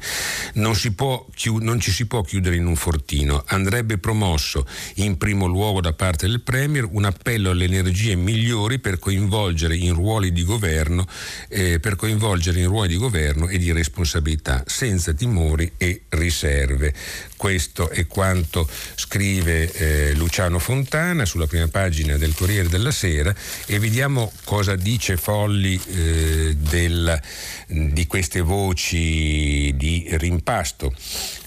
Non, 0.53 0.75
può, 0.95 1.25
non, 1.59 1.79
ci 1.79 1.91
si 1.91 2.05
può 2.05 2.21
chiudere 2.21 2.55
in 2.55 2.65
un 2.65 2.75
fortino, 2.75 3.43
andrebbe 3.47 3.97
promosso 3.97 4.65
in 4.95 5.17
primo 5.17 5.47
luogo 5.47 5.81
da 5.81 5.93
parte 5.93 6.27
del 6.27 6.41
Premier 6.41 6.87
un 6.89 7.05
appello 7.05 7.49
alle 7.49 7.65
energie 7.65 8.15
migliori 8.15 8.79
per 8.79 8.99
coinvolgere 8.99 9.75
in 9.75 9.93
ruoli 9.93 10.31
di 10.31 10.43
governo, 10.43 11.07
eh, 11.49 11.79
coinvolgere 11.95 12.59
in 12.59 12.67
ruoli 12.67 12.89
di 12.89 12.97
governo 12.97 13.47
e 13.47 13.57
di 13.57 13.71
responsabilità, 13.71 14.63
senza 14.65 15.13
timori 15.13 15.71
e 15.77 16.03
riserve. 16.09 16.93
Questo 17.37 17.89
è 17.89 18.07
quanto 18.07 18.67
scrive 18.95 19.71
eh, 19.71 19.94
Luciano 20.15 20.59
Fontana 20.59 21.25
sulla 21.25 21.47
prima 21.47 21.67
pagina 21.67 22.17
del 22.17 22.33
Corriere 22.33 22.69
della 22.69 22.91
Sera 22.91 23.33
e 23.65 23.79
vediamo 23.79 24.31
cosa 24.43 24.75
dice 24.75 25.17
Folli 25.17 25.79
eh, 25.87 26.55
del, 26.57 27.21
di 27.67 28.07
queste 28.07 28.41
voci 28.41 29.73
di 29.75 30.07
rimpasto. 30.11 30.93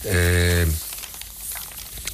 Eh, 0.02 0.66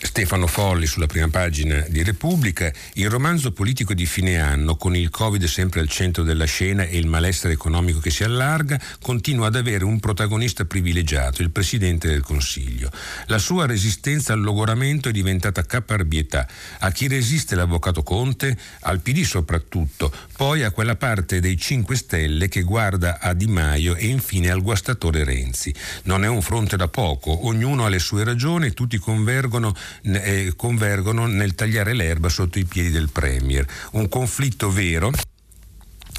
Stefano 0.05 0.47
Folli 0.47 0.87
sulla 0.87 1.07
prima 1.07 1.29
pagina 1.29 1.81
di 1.88 2.03
Repubblica, 2.03 2.71
il 2.93 3.09
romanzo 3.09 3.53
politico 3.53 3.95
di 3.95 4.05
fine 4.05 4.38
anno, 4.38 4.77
con 4.77 4.95
il 4.95 5.09
Covid 5.09 5.43
sempre 5.45 5.81
al 5.81 5.88
centro 5.88 6.23
della 6.23 6.45
scena 6.45 6.85
e 6.85 6.99
il 6.99 7.07
malessere 7.07 7.55
economico 7.55 8.01
che 8.01 8.11
si 8.11 8.23
allarga, 8.23 8.79
continua 9.01 9.47
ad 9.47 9.57
avere 9.57 9.83
un 9.83 9.99
protagonista 10.01 10.67
privilegiato, 10.67 11.40
il 11.40 11.51
Presidente 11.51 12.07
del 12.07 12.21
Consiglio. 12.21 12.90
La 13.27 13.38
sua 13.38 13.67
resistenza 13.67 14.35
al 14.35 14.43
logoramento 14.43 15.09
è 15.09 15.12
diventata 15.12 15.64
caparbietà. 15.64 16.47
A 16.81 16.93
chi 16.93 17.09
resiste 17.09 17.57
l'Avvocato 17.57 18.03
Conte? 18.03 18.57
Al 18.83 19.01
PD 19.01 19.23
soprattutto, 19.23 20.12
poi 20.37 20.62
a 20.64 20.71
quella 20.71 20.97
parte 20.97 21.40
dei 21.40 21.57
5 21.57 21.97
Stelle 21.97 22.49
che 22.49 22.61
guarda 22.61 23.19
a 23.21 23.33
Di 23.33 23.47
Maio 23.47 23.97
e 23.97 24.07
infine 24.07 24.51
al 24.51 24.62
guastatore 24.62 25.25
Renzi. 25.25 25.75
Non 26.05 26.25
è 26.25 26.29
un 26.29 26.43
fronte 26.43 26.77
da 26.77 26.88
poco, 26.88 27.47
ognuno 27.47 27.87
ha 27.87 27.88
le 27.88 27.99
sue 27.99 28.23
ragioni, 28.23 28.73
tutti 28.75 28.99
convergono 28.99 29.75
eh, 30.02 30.52
convergono 30.57 31.26
nel 31.26 31.54
tagliare 31.54 31.92
l'erba 31.92 32.28
sotto 32.28 32.59
i 32.59 32.64
piedi 32.64 32.90
del 32.90 33.11
Premier. 33.11 33.66
Un 33.92 34.09
conflitto 34.09 34.70
vero 34.70 35.11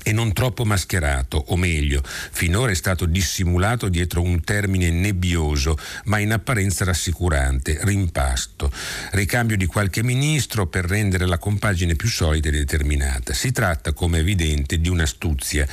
e 0.08 0.12
non 0.12 0.34
troppo 0.34 0.66
mascherato, 0.66 1.44
o 1.48 1.58
meglio, 1.58 2.04
finora 2.06 2.72
è 2.72 2.76
stato 2.76 3.08
dissimulato 3.08 3.90
dietro 3.90 4.22
un 4.22 4.44
termine 4.44 4.92
nebbioso, 4.92 5.80
ma 6.04 6.20
in 6.20 6.32
apparenza 6.32 6.86
rassicurante, 6.86 7.80
rimpasto, 7.82 8.72
ricambio 9.14 9.58
di 9.58 9.66
qualche 9.66 10.04
ministro 10.04 10.68
per 10.68 10.86
rendere 10.86 11.26
la 11.26 11.40
compagine 11.40 11.96
più 11.96 12.08
solida 12.08 12.50
e 12.50 12.52
determinata. 12.52 13.34
Si 13.34 13.52
tratta, 13.52 13.94
come 13.94 14.20
evidente, 14.20 14.80
di 14.80 14.90
un'astuzia 14.90 15.68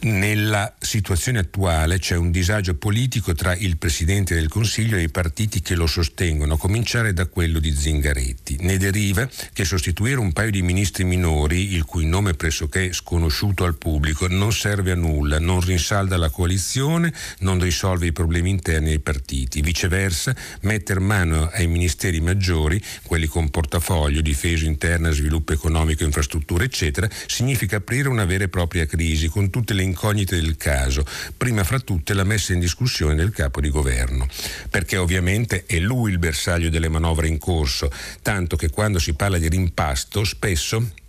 nella 0.00 0.74
situazione 0.78 1.38
attuale 1.38 1.98
c'è 1.98 2.16
un 2.16 2.30
disagio 2.30 2.74
politico 2.74 3.34
tra 3.34 3.54
il 3.54 3.76
Presidente 3.78 4.34
del 4.34 4.48
Consiglio 4.48 4.96
e 4.96 5.02
i 5.02 5.08
partiti 5.08 5.62
che 5.62 5.74
lo 5.74 5.86
sostengono, 5.86 6.54
a 6.54 6.58
cominciare 6.58 7.12
da 7.12 7.26
quello 7.26 7.58
di 7.58 7.74
Zingaretti. 7.74 8.58
Ne 8.60 8.76
deriva 8.76 9.28
che 9.52 9.64
sostituire 9.64 10.20
un 10.20 10.32
paio 10.32 10.50
di 10.50 10.62
ministri 10.62 11.04
minori, 11.04 11.72
il 11.74 11.84
cui 11.84 12.04
nome 12.04 12.34
pressoché 12.34 12.92
sconosciuto 12.92 13.64
al 13.64 13.76
pubblico, 13.76 14.28
non 14.28 14.52
serve 14.52 14.92
a 14.92 14.94
nulla, 14.94 15.38
non 15.38 15.60
rinsalda 15.60 16.16
la 16.16 16.30
coalizione, 16.30 17.12
non 17.40 17.58
risolve 17.58 18.06
i 18.06 18.12
problemi 18.12 18.50
interni 18.50 18.90
ai 18.90 19.00
partiti. 19.00 19.62
Viceversa, 19.62 20.34
mettere 20.62 21.00
mano 21.00 21.48
ai 21.52 21.66
ministeri 21.66 22.20
maggiori, 22.20 22.80
quelli 23.02 23.26
con 23.26 23.50
portafoglio, 23.50 24.20
difesa 24.20 24.66
interna, 24.66 25.10
sviluppo 25.10 25.52
economico, 25.52 26.04
infrastrutture, 26.04 26.64
eccetera, 26.64 27.08
significa 27.26 27.76
aprire 27.76 28.08
una 28.08 28.24
vera 28.24 28.44
e 28.44 28.48
propria 28.48 28.86
crisi 28.86 29.28
con 29.28 29.50
tutte 29.50 29.72
le 29.72 29.82
incognite 29.86 30.40
del 30.40 30.56
caso, 30.56 31.04
prima 31.36 31.64
fra 31.64 31.78
tutte 31.78 32.14
la 32.14 32.24
messa 32.24 32.52
in 32.52 32.60
discussione 32.60 33.14
del 33.14 33.30
capo 33.30 33.60
di 33.60 33.70
governo, 33.70 34.28
perché 34.70 34.96
ovviamente 34.96 35.64
è 35.66 35.78
lui 35.78 36.10
il 36.10 36.18
bersaglio 36.18 36.68
delle 36.68 36.88
manovre 36.88 37.28
in 37.28 37.38
corso, 37.38 37.90
tanto 38.22 38.56
che 38.56 38.68
quando 38.68 38.98
si 38.98 39.14
parla 39.14 39.38
di 39.38 39.48
rimpasto 39.48 40.24
spesso 40.24 41.04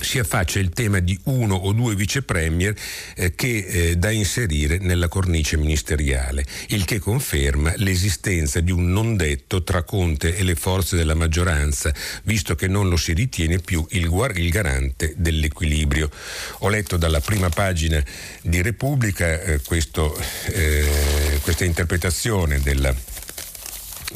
si 0.00 0.18
affaccia 0.18 0.58
il 0.58 0.70
tema 0.70 0.98
di 0.98 1.18
uno 1.24 1.54
o 1.54 1.72
due 1.72 1.94
vice 1.94 2.22
premier 2.22 2.74
eh, 3.16 3.34
che 3.34 3.66
eh, 3.66 3.96
da 3.96 4.10
inserire 4.10 4.78
nella 4.78 5.08
cornice 5.08 5.56
ministeriale, 5.56 6.44
il 6.68 6.84
che 6.84 6.98
conferma 6.98 7.72
l'esistenza 7.76 8.60
di 8.60 8.70
un 8.70 8.90
non 8.90 9.16
detto 9.16 9.62
tra 9.62 9.82
Conte 9.82 10.36
e 10.36 10.42
le 10.42 10.54
forze 10.54 10.96
della 10.96 11.14
maggioranza, 11.14 11.92
visto 12.24 12.54
che 12.54 12.68
non 12.68 12.88
lo 12.88 12.96
si 12.96 13.12
ritiene 13.12 13.58
più 13.58 13.84
il, 13.90 14.08
guar- 14.08 14.36
il 14.36 14.50
garante 14.50 15.14
dell'equilibrio. 15.16 16.10
Ho 16.58 16.68
letto 16.68 16.96
dalla 16.96 17.20
prima 17.20 17.48
pagina 17.48 18.02
di 18.42 18.62
Repubblica 18.62 19.40
eh, 19.40 19.60
questo, 19.62 20.18
eh, 20.46 21.38
questa 21.42 21.64
interpretazione 21.64 22.60
della 22.60 22.94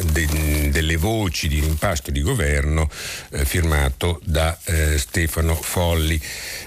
de, 0.05 0.71
delle 0.71 0.97
voci 0.97 1.49
di 1.49 1.61
rimpasto 1.61 2.11
di 2.11 2.21
governo 2.21 2.91
eh, 3.31 3.45
firmato 3.45 4.21
da 4.25 4.59
eh, 4.65 4.99
Stefano 4.99 5.55
Folli. 5.55 6.21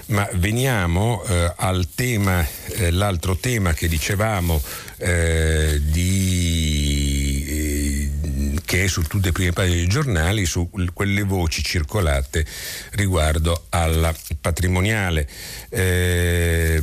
Ma 0.06 0.28
veniamo 0.34 1.22
eh, 1.24 1.52
al 1.56 1.88
tema, 1.94 2.46
eh, 2.72 2.90
l'altro 2.90 3.36
tema 3.36 3.72
che 3.72 3.88
dicevamo 3.88 4.62
eh, 4.98 5.80
di, 5.82 7.40
che 8.64 8.84
è 8.84 8.86
su 8.86 9.02
tutte 9.02 9.26
le 9.26 9.32
prime 9.32 9.52
pagine 9.52 9.76
dei 9.76 9.86
giornali, 9.88 10.44
su 10.44 10.70
quelle 10.92 11.22
voci 11.22 11.62
circolate 11.62 12.44
riguardo 12.92 13.66
alla 13.70 14.14
patrimoniale. 14.40 15.28
Eh, 15.70 16.82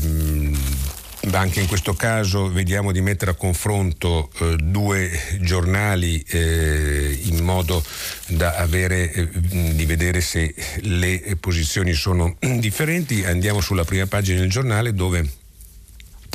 anche 1.32 1.60
in 1.60 1.68
questo 1.68 1.94
caso 1.94 2.50
vediamo 2.50 2.92
di 2.92 3.02
mettere 3.02 3.32
a 3.32 3.34
confronto 3.36 4.30
eh, 4.40 4.56
due 4.58 5.12
giornali 5.42 6.24
eh, 6.28 7.20
in 7.24 7.44
modo 7.44 7.84
da 8.28 8.56
avere, 8.56 9.12
eh, 9.12 9.30
di 9.74 9.86
vedere 9.86 10.22
se 10.22 10.54
le 10.82 11.38
posizioni 11.40 11.94
sono 11.94 12.38
differenti. 12.40 13.26
Andiamo 13.26 13.62
sulla 13.62 13.84
prima 13.84 14.08
pagina 14.08 14.40
del 14.40 14.50
giornale 14.50 14.94
dove 14.94 15.30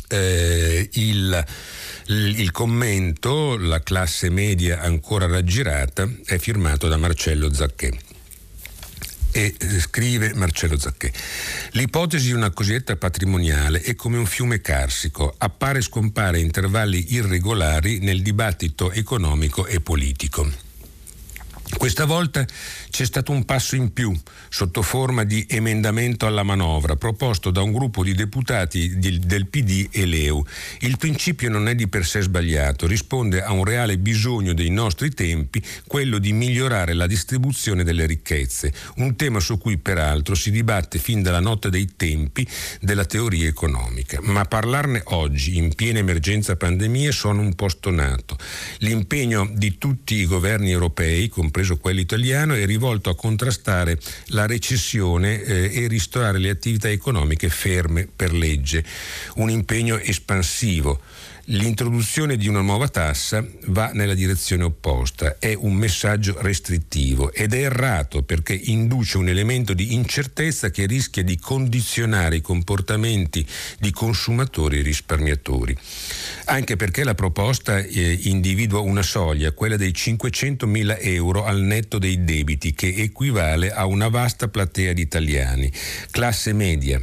eh, 0.08 0.88
il 0.92 1.46
il 2.06 2.50
commento, 2.50 3.56
la 3.56 3.82
classe 3.82 4.28
media 4.28 4.80
ancora 4.80 5.26
raggirata, 5.26 6.06
è 6.26 6.36
firmato 6.36 6.86
da 6.86 6.98
Marcello 6.98 7.50
Zacchè 7.50 8.03
e 9.34 9.56
scrive 9.80 10.32
Marcello 10.32 10.78
Zacchè. 10.78 11.10
L'ipotesi 11.72 12.26
di 12.26 12.32
una 12.32 12.50
cosiddetta 12.50 12.94
patrimoniale 12.94 13.80
è 13.80 13.96
come 13.96 14.16
un 14.16 14.26
fiume 14.26 14.60
carsico, 14.60 15.34
appare 15.36 15.80
e 15.80 15.82
scompare 15.82 16.36
a 16.36 16.40
intervalli 16.40 17.14
irregolari 17.14 17.98
nel 17.98 18.22
dibattito 18.22 18.92
economico 18.92 19.66
e 19.66 19.80
politico. 19.80 20.48
Questa 21.76 22.04
volta 22.04 22.46
c'è 22.90 23.04
stato 23.04 23.32
un 23.32 23.44
passo 23.44 23.76
in 23.76 23.92
più 23.92 24.16
sotto 24.48 24.82
forma 24.82 25.24
di 25.24 25.44
emendamento 25.48 26.26
alla 26.26 26.42
manovra 26.42 26.96
proposto 26.96 27.50
da 27.50 27.60
un 27.60 27.72
gruppo 27.72 28.02
di 28.02 28.14
deputati 28.14 28.98
del 28.98 29.48
PD 29.48 29.88
e 29.90 30.06
l'EU. 30.06 30.44
Il 30.80 30.96
principio 30.96 31.50
non 31.50 31.68
è 31.68 31.74
di 31.74 31.88
per 31.88 32.06
sé 32.06 32.22
sbagliato, 32.22 32.86
risponde 32.86 33.42
a 33.42 33.52
un 33.52 33.64
reale 33.64 33.98
bisogno 33.98 34.54
dei 34.54 34.70
nostri 34.70 35.10
tempi, 35.10 35.62
quello 35.86 36.18
di 36.18 36.32
migliorare 36.32 36.94
la 36.94 37.06
distribuzione 37.06 37.84
delle 37.84 38.06
ricchezze, 38.06 38.72
un 38.96 39.16
tema 39.16 39.40
su 39.40 39.58
cui 39.58 39.76
peraltro 39.76 40.34
si 40.34 40.50
dibatte 40.50 40.98
fin 40.98 41.22
dalla 41.22 41.40
notte 41.40 41.70
dei 41.70 41.90
tempi 41.96 42.46
della 42.80 43.04
teoria 43.04 43.48
economica. 43.48 44.20
Ma 44.22 44.44
parlarne 44.44 45.02
oggi, 45.06 45.56
in 45.56 45.74
piena 45.74 45.98
emergenza 45.98 46.56
pandemia, 46.56 47.10
sono 47.12 47.40
un 47.40 47.54
po' 47.54 47.68
stonato. 47.68 48.38
L'impegno 48.78 49.50
di 49.52 49.76
tutti 49.78 50.14
i 50.14 50.26
governi 50.26 50.70
europei, 50.70 51.28
compreso 51.28 51.63
quello 51.76 52.00
italiano, 52.00 52.54
è 52.54 52.64
rivolto 52.64 52.82
volto 52.84 53.10
a 53.10 53.16
contrastare 53.16 53.98
la 54.26 54.46
recessione 54.46 55.42
eh, 55.42 55.70
e 55.72 55.88
ristorare 55.88 56.38
le 56.38 56.50
attività 56.50 56.88
economiche 56.88 57.48
ferme 57.48 58.06
per 58.14 58.32
legge. 58.32 58.84
Un 59.36 59.50
impegno 59.50 59.98
espansivo 59.98 61.00
L'introduzione 61.48 62.38
di 62.38 62.48
una 62.48 62.62
nuova 62.62 62.88
tassa 62.88 63.44
va 63.66 63.90
nella 63.92 64.14
direzione 64.14 64.64
opposta, 64.64 65.36
è 65.38 65.52
un 65.52 65.74
messaggio 65.74 66.40
restrittivo 66.40 67.34
ed 67.34 67.52
è 67.52 67.64
errato 67.64 68.22
perché 68.22 68.54
induce 68.54 69.18
un 69.18 69.28
elemento 69.28 69.74
di 69.74 69.92
incertezza 69.92 70.70
che 70.70 70.86
rischia 70.86 71.22
di 71.22 71.38
condizionare 71.38 72.36
i 72.36 72.40
comportamenti 72.40 73.46
di 73.78 73.90
consumatori 73.90 74.78
e 74.78 74.82
risparmiatori. 74.82 75.76
Anche 76.46 76.76
perché 76.76 77.04
la 77.04 77.14
proposta 77.14 77.78
eh, 77.78 78.18
individua 78.24 78.80
una 78.80 79.02
soglia, 79.02 79.52
quella 79.52 79.76
dei 79.76 79.94
500 79.94 80.66
mila 80.66 80.98
euro 80.98 81.44
al 81.44 81.62
netto 81.62 81.98
dei 81.98 82.22
debiti, 82.22 82.74
che 82.74 82.94
equivale 82.94 83.72
a 83.72 83.86
una 83.86 84.08
vasta 84.08 84.48
platea 84.48 84.92
di 84.92 85.00
italiani, 85.00 85.72
classe 86.10 86.52
media. 86.52 87.00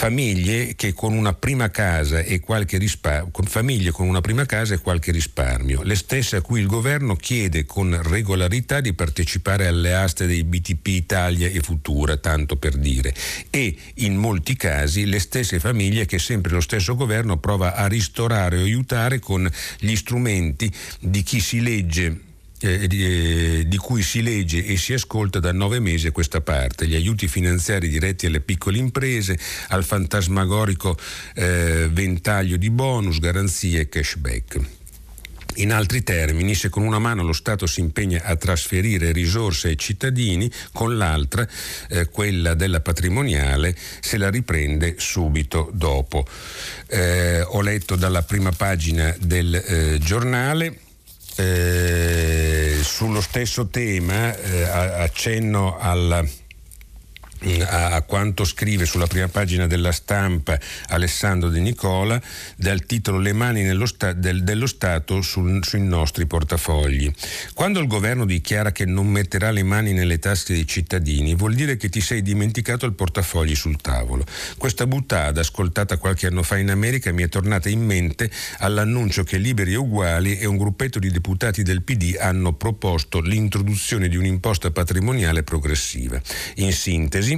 Famiglie 0.00 0.74
con 0.94 1.12
una 1.12 1.34
prima 1.34 1.68
casa 1.68 2.20
e 2.20 2.40
qualche 2.40 2.78
risparmio, 2.78 3.30
famiglie 3.44 3.90
con 3.90 4.08
una 4.08 4.22
prima 4.22 4.46
casa 4.46 4.72
e 4.72 4.78
qualche 4.78 5.12
risparmio, 5.12 5.82
le 5.82 5.94
stesse 5.94 6.36
a 6.36 6.40
cui 6.40 6.58
il 6.60 6.66
governo 6.66 7.16
chiede 7.16 7.66
con 7.66 8.00
regolarità 8.04 8.80
di 8.80 8.94
partecipare 8.94 9.66
alle 9.66 9.92
aste 9.92 10.26
dei 10.26 10.42
BTP 10.42 10.86
Italia 10.86 11.48
e 11.48 11.60
Futura, 11.60 12.16
tanto 12.16 12.56
per 12.56 12.78
dire, 12.78 13.14
e 13.50 13.76
in 13.96 14.16
molti 14.16 14.56
casi 14.56 15.04
le 15.04 15.18
stesse 15.18 15.60
famiglie 15.60 16.06
che 16.06 16.18
sempre 16.18 16.52
lo 16.52 16.62
stesso 16.62 16.94
governo 16.94 17.36
prova 17.36 17.74
a 17.74 17.86
ristorare 17.86 18.56
o 18.56 18.64
aiutare 18.70 19.18
con 19.18 19.50
gli 19.78 19.96
strumenti 19.96 20.70
di 21.00 21.22
chi 21.22 21.40
si 21.40 21.60
legge 21.60 22.28
eh, 22.60 22.86
di, 22.86 23.04
eh, 23.04 23.68
di, 23.68 23.76
cui 23.78 24.02
si 24.02 24.22
legge 24.22 24.64
e 24.64 24.76
si 24.76 24.92
ascolta 24.92 25.40
da 25.40 25.52
nove 25.52 25.80
mesi 25.80 26.06
a 26.06 26.12
questa 26.12 26.40
parte, 26.40 26.86
gli 26.86 26.94
aiuti 26.94 27.26
finanziari 27.26 27.88
diretti 27.88 28.26
alle 28.26 28.40
piccole 28.40 28.78
imprese, 28.78 29.38
al 29.68 29.84
fantasmagorico 29.84 30.96
eh, 31.34 31.88
ventaglio 31.90 32.56
di 32.56 32.70
bonus, 32.70 33.18
garanzie 33.18 33.80
e 33.80 33.88
cashback. 33.88 34.79
In 35.60 35.72
altri 35.72 36.02
termini, 36.02 36.54
se 36.54 36.70
con 36.70 36.84
una 36.84 36.98
mano 36.98 37.22
lo 37.22 37.34
Stato 37.34 37.66
si 37.66 37.80
impegna 37.80 38.22
a 38.24 38.34
trasferire 38.36 39.12
risorse 39.12 39.68
ai 39.68 39.76
cittadini, 39.76 40.50
con 40.72 40.96
l'altra, 40.96 41.46
eh, 41.88 42.06
quella 42.06 42.54
della 42.54 42.80
patrimoniale, 42.80 43.76
se 44.00 44.16
la 44.16 44.30
riprende 44.30 44.94
subito 44.98 45.70
dopo. 45.72 46.26
Eh, 46.86 47.42
ho 47.42 47.60
letto 47.60 47.96
dalla 47.96 48.22
prima 48.22 48.52
pagina 48.52 49.14
del 49.20 49.54
eh, 49.54 49.98
giornale. 49.98 50.78
Eh, 51.36 52.78
sullo 52.82 53.20
stesso 53.20 53.68
tema 53.68 54.34
eh, 54.36 54.62
accenno 54.62 55.78
alla 55.78 56.24
a, 57.66 58.02
quanto 58.02 58.44
scrive 58.44 58.84
sulla 58.84 59.06
prima 59.06 59.28
pagina 59.28 59.66
della 59.66 59.92
stampa 59.92 60.58
Alessandro 60.88 61.48
De 61.48 61.60
Nicola 61.60 62.20
dal 62.56 62.84
titolo 62.84 63.18
Le 63.18 63.32
mani 63.32 63.86
sta, 63.86 64.12
del, 64.12 64.42
dello 64.42 64.66
Stato 64.66 65.22
sul, 65.22 65.64
sui 65.64 65.80
nostri 65.80 66.26
portafogli. 66.26 67.10
Quando 67.54 67.80
il 67.80 67.86
governo 67.86 68.24
dichiara 68.24 68.72
che 68.72 68.84
non 68.84 69.06
metterà 69.06 69.50
le 69.50 69.62
mani 69.62 69.92
nelle 69.92 70.18
tasche 70.18 70.52
dei 70.52 70.66
cittadini 70.66 71.34
vuol 71.34 71.54
dire 71.54 71.76
che 71.76 71.88
ti 71.88 72.00
sei 72.00 72.22
dimenticato 72.22 72.86
il 72.86 72.92
portafogli 72.92 73.54
sul 73.54 73.80
tavolo. 73.80 74.24
Questa 74.58 74.86
buttata 74.86 75.40
ascoltata 75.40 75.96
qualche 75.96 76.26
anno 76.26 76.42
fa 76.42 76.58
in 76.58 76.70
America 76.70 77.12
mi 77.12 77.22
è 77.22 77.28
tornata 77.28 77.68
in 77.68 77.84
mente 77.84 78.30
all'annuncio 78.58 79.22
che 79.22 79.38
Liberi 79.38 79.72
e 79.72 79.76
Uguali 79.76 80.38
e 80.38 80.46
un 80.46 80.56
gruppetto 80.56 80.98
di 80.98 81.10
deputati 81.10 81.62
del 81.62 81.82
PD 81.82 82.16
hanno 82.18 82.52
proposto 82.52 83.20
l'introduzione 83.20 84.08
di 84.08 84.16
un'imposta 84.16 84.70
patrimoniale 84.70 85.42
progressiva. 85.42 86.20
In 86.56 86.72
sintesi 86.72 87.29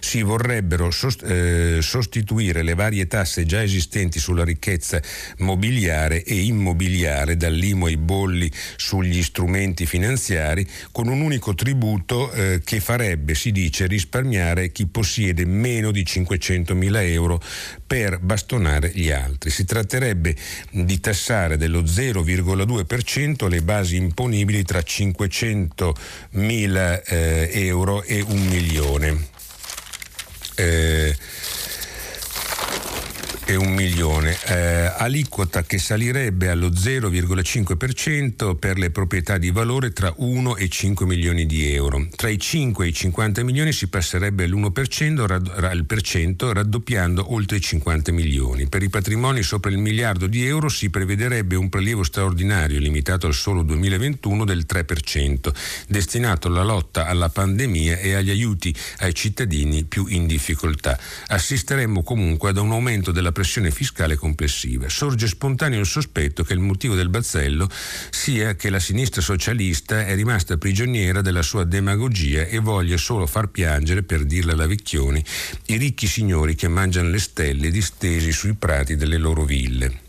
si 0.00 0.22
vorrebbero 0.22 0.90
eh, 1.24 1.78
sostituire 1.80 2.62
le 2.62 2.74
varie 2.74 3.06
tasse 3.06 3.44
già 3.44 3.62
esistenti 3.62 4.18
sulla 4.18 4.44
ricchezza 4.44 5.00
mobiliare 5.38 6.22
e 6.24 6.34
immobiliare, 6.42 7.36
dall'IMO 7.36 7.86
ai 7.86 7.96
bolli 7.96 8.50
sugli 8.76 9.22
strumenti 9.22 9.86
finanziari, 9.86 10.66
con 10.90 11.08
un 11.08 11.20
unico 11.20 11.54
tributo 11.54 12.32
eh, 12.32 12.60
che 12.64 12.80
farebbe, 12.80 13.34
si 13.34 13.52
dice, 13.52 13.86
risparmiare 13.86 14.72
chi 14.72 14.86
possiede 14.86 15.44
meno 15.44 15.90
di 15.90 16.04
500 16.04 16.74
mila 16.74 17.02
euro 17.02 17.40
per 17.86 18.18
bastonare 18.18 18.90
gli 18.94 19.10
altri. 19.10 19.50
Si 19.50 19.64
tratterebbe 19.64 20.36
di 20.70 21.00
tassare 21.00 21.56
dello 21.56 21.82
0,2% 21.82 23.48
le 23.48 23.62
basi 23.62 23.96
imponibili 23.96 24.62
tra 24.62 24.82
500 24.82 25.94
mila 26.32 27.02
eh, 27.02 27.50
euro 27.52 28.02
e 28.02 28.20
un 28.20 28.46
milione 28.46 29.31
eh, 30.56 31.14
e 33.44 33.56
un 33.56 33.72
milione, 33.74 34.36
eh, 34.46 34.92
aliquota 34.96 35.62
che 35.64 35.78
salirebbe 35.78 36.48
allo 36.48 36.70
0,5% 36.70 38.54
per 38.54 38.78
le 38.78 38.90
proprietà 38.90 39.38
di 39.38 39.50
valore 39.50 39.92
tra 39.92 40.12
1 40.16 40.56
e 40.56 40.68
5 40.68 41.06
milioni 41.06 41.46
di 41.46 41.72
euro. 41.72 42.06
Tra 42.14 42.28
i 42.28 42.38
5 42.38 42.84
e 42.84 42.88
i 42.88 42.92
50 42.92 43.42
milioni 43.42 43.72
si 43.72 43.88
passerebbe 43.88 44.44
all'1%, 44.44 45.26
rad- 45.26 45.84
per 45.84 46.00
cento, 46.02 46.52
raddoppiando 46.52 47.32
oltre 47.34 47.56
i 47.56 47.60
50 47.60 48.12
milioni. 48.12 48.68
Per 48.68 48.82
i 48.82 48.88
patrimoni 48.88 49.42
sopra 49.42 49.70
il 49.70 49.78
miliardo 49.78 50.26
di 50.26 50.46
euro 50.46 50.68
si 50.68 50.88
prevederebbe 50.88 51.56
un 51.56 51.68
prelievo 51.68 52.04
straordinario 52.04 52.78
limitato 52.78 53.26
al 53.26 53.34
solo 53.34 53.62
2021 53.62 54.44
del 54.44 54.64
3%, 54.66 55.52
destinato 55.88 56.48
alla 56.48 56.62
lotta 56.62 57.06
alla 57.06 57.28
pandemia 57.28 57.98
e 57.98 58.14
agli 58.14 58.30
aiuti 58.30 58.74
ai 58.98 59.14
cittadini 59.14 59.84
più 59.84 60.06
in 60.06 60.26
difficoltà. 60.26 60.98
Assisteremmo 61.26 62.02
comunque 62.02 62.50
ad 62.50 62.56
un 62.56 62.70
aumento 62.70 63.10
della 63.10 63.31
pressione 63.32 63.70
fiscale 63.70 64.16
complessiva. 64.16 64.88
Sorge 64.88 65.26
spontaneo 65.26 65.80
il 65.80 65.86
sospetto 65.86 66.44
che 66.44 66.52
il 66.52 66.60
motivo 66.60 66.94
del 66.94 67.08
bazzello 67.08 67.68
sia 68.10 68.54
che 68.54 68.70
la 68.70 68.78
sinistra 68.78 69.20
socialista 69.20 70.06
è 70.06 70.14
rimasta 70.14 70.56
prigioniera 70.56 71.20
della 71.22 71.42
sua 71.42 71.64
demagogia 71.64 72.44
e 72.44 72.58
voglia 72.58 72.96
solo 72.96 73.26
far 73.26 73.48
piangere, 73.48 74.02
per 74.02 74.24
dirla 74.24 74.52
alla 74.52 74.66
Vecchioni, 74.66 75.24
i 75.66 75.76
ricchi 75.76 76.06
signori 76.06 76.54
che 76.54 76.68
mangiano 76.68 77.08
le 77.08 77.18
stelle 77.18 77.70
distesi 77.70 78.30
sui 78.32 78.54
prati 78.54 78.96
delle 78.96 79.16
loro 79.16 79.44
ville. 79.44 80.00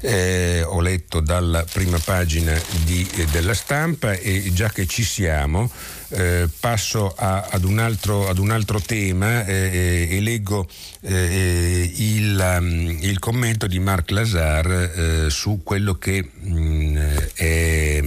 Eh, 0.00 0.62
ho 0.62 0.80
letto 0.80 1.20
dalla 1.20 1.64
prima 1.64 1.98
pagina 1.98 2.58
di, 2.84 3.06
eh, 3.16 3.24
della 3.26 3.54
stampa 3.54 4.12
e 4.12 4.50
già 4.52 4.70
che 4.70 4.86
ci 4.86 5.02
siamo 5.02 5.70
eh, 6.10 6.48
passo 6.60 7.12
a, 7.16 7.48
ad, 7.50 7.64
un 7.64 7.78
altro, 7.78 8.28
ad, 8.28 8.38
un 8.38 8.50
altro, 8.50 8.80
tema 8.80 9.44
eh, 9.44 10.06
eh 10.08 10.16
e 10.16 10.20
leggo 10.20 10.68
eh, 11.00 11.90
il, 11.94 12.56
um, 12.58 12.98
il, 13.00 13.18
commento 13.18 13.66
di 13.66 13.78
Marc 13.78 14.10
Lazar 14.10 15.28
su 15.28 15.60
quello 15.62 15.94
che 15.94 16.22
mh, 16.22 16.58
mm, 16.58 16.96
è 17.34 18.02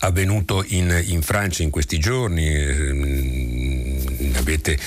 avvenuto 0.00 0.64
in, 0.68 1.02
in, 1.06 1.22
Francia 1.22 1.62
in 1.62 1.70
questi 1.70 1.98
giorni. 1.98 2.48
Mm, 2.48 4.34
avete 4.36 4.78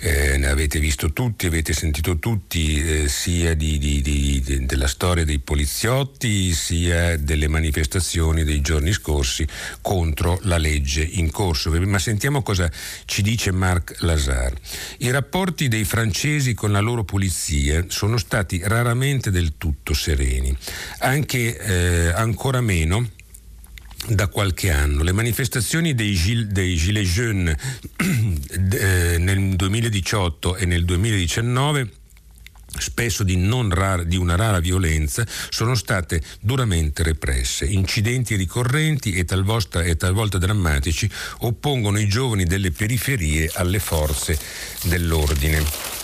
eh, 0.00 0.36
ne 0.36 0.46
avete 0.46 0.78
visto 0.78 1.12
tutti, 1.12 1.46
avete 1.46 1.72
sentito 1.72 2.18
tutti, 2.18 2.80
eh, 2.80 3.08
sia 3.08 3.54
di, 3.54 3.78
di, 3.78 4.00
di, 4.00 4.64
della 4.64 4.86
storia 4.86 5.24
dei 5.24 5.40
poliziotti, 5.40 6.52
sia 6.52 7.16
delle 7.16 7.48
manifestazioni 7.48 8.44
dei 8.44 8.60
giorni 8.60 8.92
scorsi 8.92 9.46
contro 9.80 10.38
la 10.42 10.56
legge 10.56 11.02
in 11.02 11.30
corso. 11.30 11.70
Ma 11.70 11.98
sentiamo 11.98 12.42
cosa 12.42 12.70
ci 13.06 13.22
dice 13.22 13.50
Marc 13.50 13.96
Lazar. 14.00 14.52
I 14.98 15.10
rapporti 15.10 15.68
dei 15.68 15.84
francesi 15.84 16.54
con 16.54 16.70
la 16.70 16.80
loro 16.80 17.04
polizia 17.04 17.84
sono 17.88 18.16
stati 18.18 18.60
raramente 18.64 19.30
del 19.30 19.56
tutto 19.56 19.94
sereni, 19.94 20.56
anche 20.98 21.58
eh, 21.58 22.12
ancora 22.14 22.60
meno 22.60 23.16
da 24.06 24.28
qualche 24.28 24.70
anno. 24.70 25.02
Le 25.02 25.12
manifestazioni 25.12 25.94
dei, 25.94 26.14
gil, 26.14 26.46
dei 26.46 26.76
Gilets 26.76 27.10
jaunes 27.10 27.56
eh, 28.72 29.16
nel 29.18 29.56
2018 29.56 30.56
e 30.56 30.64
nel 30.66 30.84
2019 30.84 31.90
spesso 32.76 33.24
di, 33.24 33.48
rara, 33.70 34.04
di, 34.04 34.16
una 34.16 34.36
rara 34.36 34.60
violenza, 34.60 35.26
sono 35.48 35.74
state 35.74 36.22
duramente 36.40 37.02
represse. 37.02 37.64
Incidenti 37.64 38.36
ricorrenti 38.36 39.14
e 39.14 39.24
talvolta, 39.24 39.82
e 39.82 39.96
talvolta 39.96 40.38
drammatici 40.38 41.10
oppongono 41.38 41.98
i 41.98 42.08
giovani 42.08 42.44
delle 42.44 42.70
periferie 42.70 43.50
alle 43.54 43.78
forze 43.78 44.38
dell'ordine. 44.84 45.97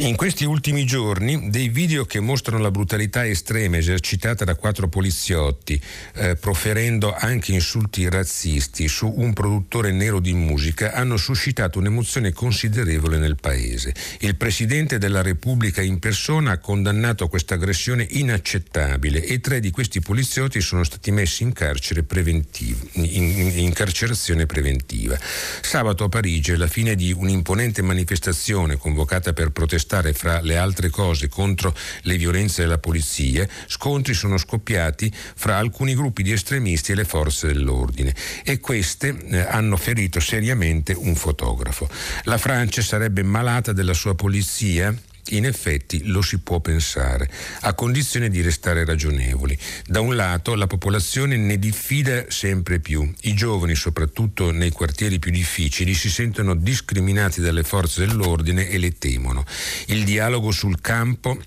In 0.00 0.14
questi 0.14 0.44
ultimi 0.44 0.84
giorni 0.84 1.50
dei 1.50 1.68
video 1.68 2.04
che 2.04 2.20
mostrano 2.20 2.62
la 2.62 2.70
brutalità 2.70 3.26
estrema 3.26 3.78
esercitata 3.78 4.44
da 4.44 4.54
quattro 4.54 4.86
poliziotti, 4.86 5.80
eh, 6.14 6.36
proferendo 6.36 7.12
anche 7.12 7.50
insulti 7.50 8.08
razzisti 8.08 8.86
su 8.86 9.12
un 9.16 9.32
produttore 9.32 9.90
nero 9.90 10.20
di 10.20 10.34
musica, 10.34 10.92
hanno 10.92 11.16
suscitato 11.16 11.80
un'emozione 11.80 12.32
considerevole 12.32 13.18
nel 13.18 13.38
paese. 13.40 13.92
Il 14.20 14.36
Presidente 14.36 14.98
della 14.98 15.20
Repubblica 15.20 15.82
in 15.82 15.98
persona 15.98 16.52
ha 16.52 16.58
condannato 16.58 17.26
questa 17.26 17.54
aggressione 17.54 18.06
inaccettabile 18.08 19.24
e 19.24 19.40
tre 19.40 19.58
di 19.58 19.72
questi 19.72 20.00
poliziotti 20.00 20.60
sono 20.60 20.84
stati 20.84 21.10
messi 21.10 21.42
in, 21.42 21.52
carcere 21.52 22.04
preventiv- 22.04 22.90
in, 22.92 23.52
in 23.56 23.72
carcerazione 23.72 24.46
preventiva. 24.46 25.18
Sabato 25.60 26.04
a 26.04 26.08
Parigi, 26.08 26.52
alla 26.52 26.68
fine 26.68 26.94
di 26.94 27.10
un'imponente 27.10 27.82
manifestazione 27.82 28.76
convocata 28.76 29.32
per 29.32 29.50
protestare 29.50 29.86
protestare 29.88 30.12
fra 30.12 30.40
le 30.42 30.58
altre 30.58 30.90
cose 30.90 31.28
contro 31.28 31.74
le 32.02 32.16
violenze 32.18 32.62
della 32.62 32.78
polizia, 32.78 33.48
scontri 33.66 34.12
sono 34.12 34.36
scoppiati 34.36 35.10
fra 35.12 35.56
alcuni 35.56 35.94
gruppi 35.94 36.22
di 36.22 36.32
estremisti 36.32 36.92
e 36.92 36.94
le 36.94 37.04
forze 37.04 37.46
dell'ordine 37.46 38.14
e 38.44 38.60
queste 38.60 39.16
eh, 39.30 39.38
hanno 39.38 39.76
ferito 39.76 40.20
seriamente 40.20 40.92
un 40.92 41.14
fotografo. 41.14 41.88
La 42.24 42.36
Francia 42.38 42.82
sarebbe 42.82 43.22
malata 43.22 43.72
della 43.72 43.94
sua 43.94 44.14
polizia? 44.14 44.94
In 45.30 45.44
effetti 45.44 46.06
lo 46.06 46.22
si 46.22 46.38
può 46.38 46.60
pensare, 46.60 47.28
a 47.60 47.74
condizione 47.74 48.28
di 48.30 48.40
restare 48.40 48.84
ragionevoli. 48.84 49.58
Da 49.86 50.00
un 50.00 50.16
lato 50.16 50.54
la 50.54 50.66
popolazione 50.66 51.36
ne 51.36 51.58
diffida 51.58 52.24
sempre 52.28 52.80
più. 52.80 53.12
I 53.22 53.34
giovani, 53.34 53.74
soprattutto 53.74 54.50
nei 54.50 54.70
quartieri 54.70 55.18
più 55.18 55.30
difficili, 55.30 55.92
si 55.94 56.08
sentono 56.08 56.54
discriminati 56.54 57.40
dalle 57.40 57.62
forze 57.62 58.06
dell'ordine 58.06 58.68
e 58.68 58.78
le 58.78 58.96
temono. 58.96 59.44
Il 59.86 60.04
dialogo 60.04 60.50
sul 60.50 60.80
campo 60.80 61.38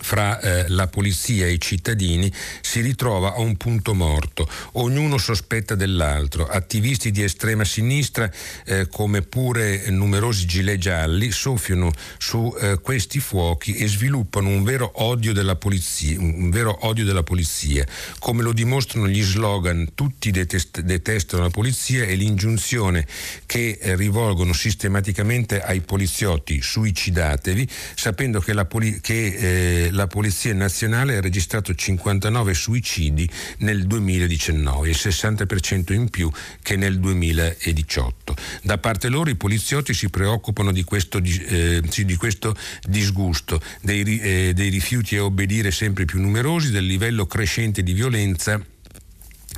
fra 0.00 0.40
eh, 0.40 0.68
la 0.68 0.86
polizia 0.88 1.46
e 1.46 1.52
i 1.52 1.60
cittadini 1.60 2.32
si 2.60 2.80
ritrova 2.80 3.34
a 3.34 3.40
un 3.40 3.56
punto 3.56 3.94
morto. 3.94 4.48
Ognuno 4.72 5.18
sospetta 5.18 5.74
dell'altro. 5.74 6.46
Attivisti 6.46 7.10
di 7.10 7.22
estrema 7.22 7.64
sinistra, 7.64 8.30
eh, 8.64 8.88
come 8.88 9.22
pure 9.22 9.88
numerosi 9.90 10.46
gilet 10.46 10.78
gialli, 10.78 11.30
soffiano 11.30 11.92
su 12.18 12.54
eh, 12.60 12.78
questi 12.80 13.20
fuochi 13.20 13.74
e 13.74 13.86
sviluppano 13.86 14.48
un 14.48 14.64
vero 14.64 14.90
odio 15.02 15.32
della 15.32 15.56
polizia, 15.56 16.18
un 16.18 16.50
vero 16.50 16.86
odio 16.86 17.04
della 17.04 17.22
polizia. 17.22 17.86
Come 18.18 18.42
lo 18.42 18.52
dimostrano 18.52 19.08
gli 19.08 19.22
slogan 19.22 19.90
Tutti 19.94 20.30
detest- 20.30 20.80
detestano 20.80 21.42
la 21.42 21.50
polizia 21.50 22.04
e 22.04 22.14
l'ingiunzione 22.14 23.06
che 23.46 23.78
eh, 23.80 23.96
rivolgono 23.96 24.52
sistematicamente 24.52 25.62
ai 25.62 25.80
poliziotti 25.80 26.60
suicidatevi, 26.62 27.68
sapendo 27.94 28.40
che, 28.40 28.52
la 28.52 28.64
poli- 28.64 29.00
che 29.00 29.88
la 29.90 30.06
Polizia 30.06 30.54
Nazionale 30.54 31.16
ha 31.16 31.20
registrato 31.20 31.74
59 31.74 32.54
suicidi 32.54 33.28
nel 33.58 33.86
2019, 33.86 34.88
il 34.88 34.96
60% 34.98 35.92
in 35.92 36.08
più 36.08 36.30
che 36.62 36.76
nel 36.76 36.98
2018. 36.98 38.34
Da 38.62 38.78
parte 38.78 39.08
loro 39.08 39.30
i 39.30 39.36
poliziotti 39.36 39.94
si 39.94 40.08
preoccupano 40.08 40.72
di 40.72 40.84
questo, 40.84 41.18
eh, 41.18 41.82
di 41.82 42.16
questo 42.16 42.56
disgusto, 42.82 43.60
dei, 43.80 44.20
eh, 44.20 44.52
dei 44.54 44.68
rifiuti 44.68 45.16
a 45.16 45.24
obbedire 45.24 45.70
sempre 45.70 46.04
più 46.04 46.20
numerosi, 46.20 46.70
del 46.70 46.86
livello 46.86 47.26
crescente 47.26 47.82
di 47.82 47.92
violenza 47.92 48.60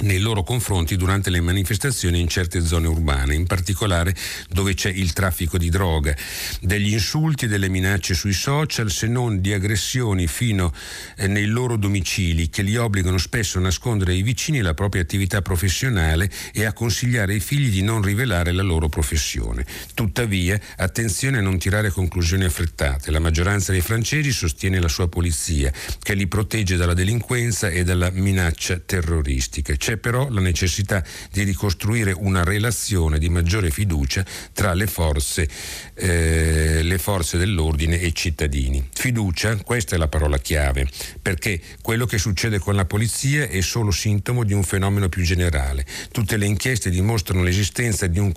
nei 0.02 0.18
loro 0.18 0.42
confronti 0.42 0.96
durante 0.96 1.30
le 1.30 1.40
manifestazioni 1.40 2.20
in 2.20 2.28
certe 2.28 2.64
zone 2.64 2.86
urbane, 2.86 3.34
in 3.34 3.46
particolare 3.46 4.14
dove 4.48 4.74
c'è 4.74 4.90
il 4.90 5.12
traffico 5.12 5.58
di 5.58 5.68
droga, 5.68 6.14
degli 6.60 6.92
insulti 6.92 7.44
e 7.44 7.48
delle 7.48 7.68
minacce 7.68 8.14
sui 8.14 8.32
social, 8.32 8.90
se 8.90 9.06
non 9.06 9.40
di 9.40 9.52
aggressioni 9.52 10.26
fino 10.26 10.72
eh, 11.16 11.26
nei 11.26 11.46
loro 11.46 11.76
domicili 11.76 12.48
che 12.48 12.62
li 12.62 12.76
obbligano 12.76 13.18
spesso 13.18 13.58
a 13.58 13.62
nascondere 13.62 14.12
ai 14.12 14.22
vicini 14.22 14.60
la 14.60 14.74
propria 14.74 15.02
attività 15.02 15.42
professionale 15.42 16.30
e 16.52 16.64
a 16.64 16.72
consigliare 16.72 17.32
ai 17.32 17.40
figli 17.40 17.70
di 17.70 17.82
non 17.82 18.02
rivelare 18.02 18.52
la 18.52 18.62
loro 18.62 18.88
professione. 18.88 19.64
Tuttavia, 19.94 20.60
attenzione 20.76 21.38
a 21.38 21.42
non 21.42 21.58
tirare 21.58 21.90
conclusioni 21.90 22.44
affrettate. 22.44 23.10
La 23.10 23.20
maggioranza 23.20 23.72
dei 23.72 23.80
francesi 23.80 24.32
sostiene 24.32 24.80
la 24.80 24.88
sua 24.88 25.08
polizia, 25.08 25.72
che 26.00 26.14
li 26.14 26.26
protegge 26.26 26.76
dalla 26.76 26.94
delinquenza 26.94 27.68
e 27.68 27.84
dalla 27.84 28.10
minaccia 28.10 28.78
terroristica. 28.78 29.74
C'è 29.74 29.91
però 29.96 30.28
la 30.28 30.40
necessità 30.40 31.04
di 31.30 31.42
ricostruire 31.42 32.12
una 32.12 32.44
relazione 32.44 33.18
di 33.18 33.28
maggiore 33.28 33.70
fiducia 33.70 34.24
tra 34.52 34.74
le 34.74 34.86
forze, 34.86 35.48
eh, 35.94 36.82
le 36.82 36.98
forze 36.98 37.38
dell'ordine 37.38 38.00
e 38.00 38.06
i 38.06 38.14
cittadini. 38.14 38.86
Fiducia, 38.92 39.56
questa 39.56 39.96
è 39.96 39.98
la 39.98 40.08
parola 40.08 40.38
chiave, 40.38 40.88
perché 41.20 41.60
quello 41.80 42.06
che 42.06 42.18
succede 42.18 42.58
con 42.58 42.74
la 42.74 42.84
polizia 42.84 43.48
è 43.48 43.60
solo 43.60 43.90
sintomo 43.90 44.44
di 44.44 44.52
un 44.52 44.62
fenomeno 44.62 45.08
più 45.08 45.22
generale. 45.22 45.84
Tutte 46.10 46.36
le 46.36 46.46
inchieste 46.46 46.90
dimostrano 46.90 47.42
l'esistenza 47.42 48.06
di 48.06 48.18
un, 48.18 48.32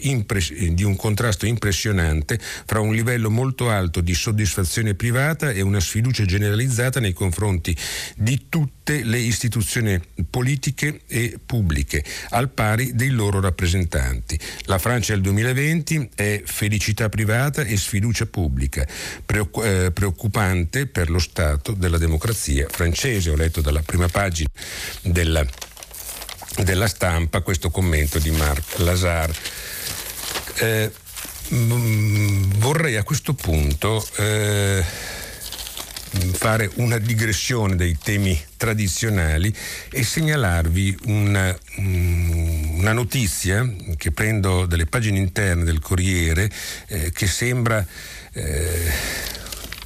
impres- 0.00 0.54
di 0.54 0.82
un 0.84 0.96
contrasto 0.96 1.46
impressionante 1.46 2.38
fra 2.40 2.80
un 2.80 2.94
livello 2.94 3.30
molto 3.30 3.70
alto 3.70 4.00
di 4.00 4.14
soddisfazione 4.14 4.94
privata 4.94 5.50
e 5.50 5.60
una 5.60 5.80
sfiducia 5.80 6.24
generalizzata 6.24 7.00
nei 7.00 7.12
confronti 7.12 7.76
di 8.16 8.48
tutte 8.86 9.02
le 9.02 9.18
istituzioni 9.18 10.00
politiche 10.30 11.00
e 11.08 11.40
pubbliche, 11.44 12.04
al 12.30 12.50
pari 12.50 12.94
dei 12.94 13.08
loro 13.08 13.40
rappresentanti. 13.40 14.38
La 14.66 14.78
Francia 14.78 15.12
del 15.12 15.22
2020 15.22 16.10
è 16.14 16.42
felicità 16.44 17.08
privata 17.08 17.62
e 17.62 17.76
sfiducia 17.76 18.26
pubblica, 18.26 18.86
eh, 18.86 19.90
preoccupante 19.92 20.86
per 20.86 21.10
lo 21.10 21.18
stato 21.18 21.72
della 21.72 21.98
democrazia 21.98 22.68
francese. 22.70 23.30
Ho 23.30 23.34
letto 23.34 23.60
dalla 23.60 23.82
prima 23.82 24.06
pagina 24.06 24.50
della, 25.02 25.44
della 26.62 26.86
stampa 26.86 27.40
questo 27.40 27.70
commento 27.70 28.20
di 28.20 28.30
Marc 28.30 28.78
Lazar. 28.78 29.34
Eh, 30.58 30.92
vorrei 31.48 32.96
a 32.96 33.02
questo 33.02 33.34
punto 33.34 34.06
eh, 34.16 34.84
fare 36.32 36.70
una 36.76 36.98
digressione 36.98 37.76
dei 37.76 37.96
temi 38.02 38.40
tradizionali 38.56 39.54
e 39.90 40.04
segnalarvi 40.04 40.98
una, 41.04 41.56
mm, 41.80 42.78
una 42.78 42.92
notizia 42.92 43.68
che 43.96 44.12
prendo 44.12 44.66
dalle 44.66 44.86
pagine 44.86 45.18
interne 45.18 45.64
del 45.64 45.80
Corriere 45.80 46.50
eh, 46.88 47.10
che 47.12 47.26
sembra 47.26 47.84
eh, 48.32 48.92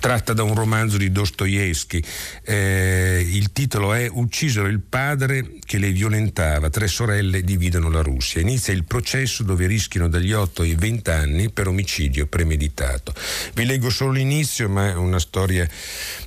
tratta 0.01 0.33
da 0.33 0.43
un 0.43 0.55
romanzo 0.55 0.97
di 0.97 1.13
Dostoevsky. 1.13 2.03
Eh, 2.43 3.25
il 3.31 3.53
titolo 3.53 3.93
è 3.93 4.09
Uccisero 4.11 4.67
il 4.67 4.81
padre 4.81 5.59
che 5.65 5.79
le 5.79 5.93
violentava, 5.93 6.71
tre 6.71 6.89
sorelle 6.89 7.43
dividono 7.43 7.91
la 7.91 8.01
Russia. 8.01 8.41
Inizia 8.41 8.73
il 8.73 8.85
processo 8.85 9.45
dove 9.45 9.67
rischiano 9.67 10.09
dagli 10.09 10.33
8 10.33 10.63
ai 10.63 10.75
20 10.75 11.11
anni 11.11 11.51
per 11.51 11.69
omicidio 11.69 12.27
premeditato. 12.27 13.15
Vi 13.55 13.65
leggo 13.65 13.91
solo 13.91 14.13
l'inizio, 14.13 14.69
ma 14.69 14.89
è 14.89 14.95
una 14.95 15.21
storia, 15.21 15.69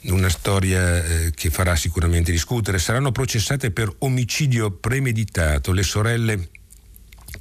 una 0.03 0.29
storia 0.29 1.03
eh, 1.03 1.31
che 1.33 1.49
farà 1.49 1.75
sicuramente 1.75 2.31
discutere. 2.31 2.77
Saranno 2.77 3.12
processate 3.12 3.71
per 3.71 3.93
omicidio 3.99 4.71
premeditato 4.71 5.71
le 5.71 5.83
sorelle 5.83 6.49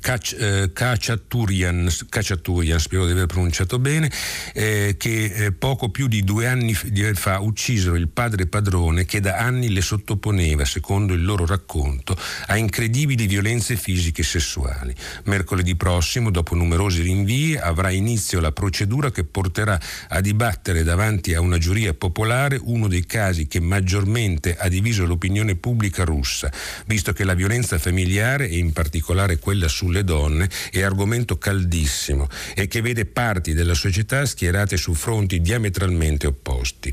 Cacciaturian, 0.03 1.87
eh, 1.87 2.07
Cacciaturian, 2.09 2.81
spero 2.81 3.07
di 3.07 3.13
aver 3.13 3.27
pronunciato 3.27 3.79
bene, 3.79 4.11
eh, 4.53 4.97
che 4.99 5.25
eh, 5.25 5.53
poco 5.53 5.91
più 5.91 6.09
di 6.09 6.25
due 6.25 6.49
anni 6.49 6.75
fa 6.75 7.39
uccisero 7.39 7.95
il 7.95 8.09
padre 8.09 8.47
padrone 8.47 9.05
che 9.05 9.21
da 9.21 9.37
anni 9.37 9.71
le 9.71 9.81
sottoponeva, 9.81 10.65
secondo 10.65 11.15
il 11.15 11.25
loro 11.25 11.47
racconto, 11.47 12.19
a 12.47 12.57
incredibili 12.57 13.29
violenze 13.29 13.77
fisiche 13.77 14.23
e 14.23 14.25
sessuali. 14.25 14.93
Mercoledì 15.25 15.77
prossimo, 15.77 16.31
dopo 16.31 16.57
numerosi 16.57 17.03
rinvii, 17.03 17.57
avrà 17.59 17.91
inizio 17.91 18.41
la 18.41 18.51
procedura 18.51 19.13
che 19.13 19.23
porterà 19.23 19.81
a 20.09 20.21
dibattere 20.21 20.83
davanti 20.83 21.33
a 21.35 21.41
una 21.41 21.59
giuria 21.59 21.95
popolare 21.95 22.59
uno 22.61 22.89
dei 22.89 23.07
casi 23.07 23.47
che 23.47 23.61
maggiormente 23.61 24.57
ha 24.57 24.67
diviso 24.67 25.07
l'opinione 25.07 25.55
pubblica 25.55 26.03
russa, 26.03 26.51
visto 26.87 27.13
che 27.13 27.23
la 27.23 27.35
violenza 27.35 27.79
familiare 27.79 28.49
e 28.49 28.59
in 28.59 28.73
particolare 28.73 29.39
quella 29.39 29.69
su 29.69 29.91
sulle 29.93 30.05
donne 30.05 30.49
è 30.71 30.81
argomento 30.81 31.37
caldissimo 31.37 32.27
e 32.55 32.67
che 32.67 32.81
vede 32.81 33.05
parti 33.05 33.53
della 33.53 33.75
società 33.75 34.25
schierate 34.25 34.79
su 34.79 34.95
fronti 34.95 35.43
diametralmente 35.43 36.27
opposti. 36.27 36.93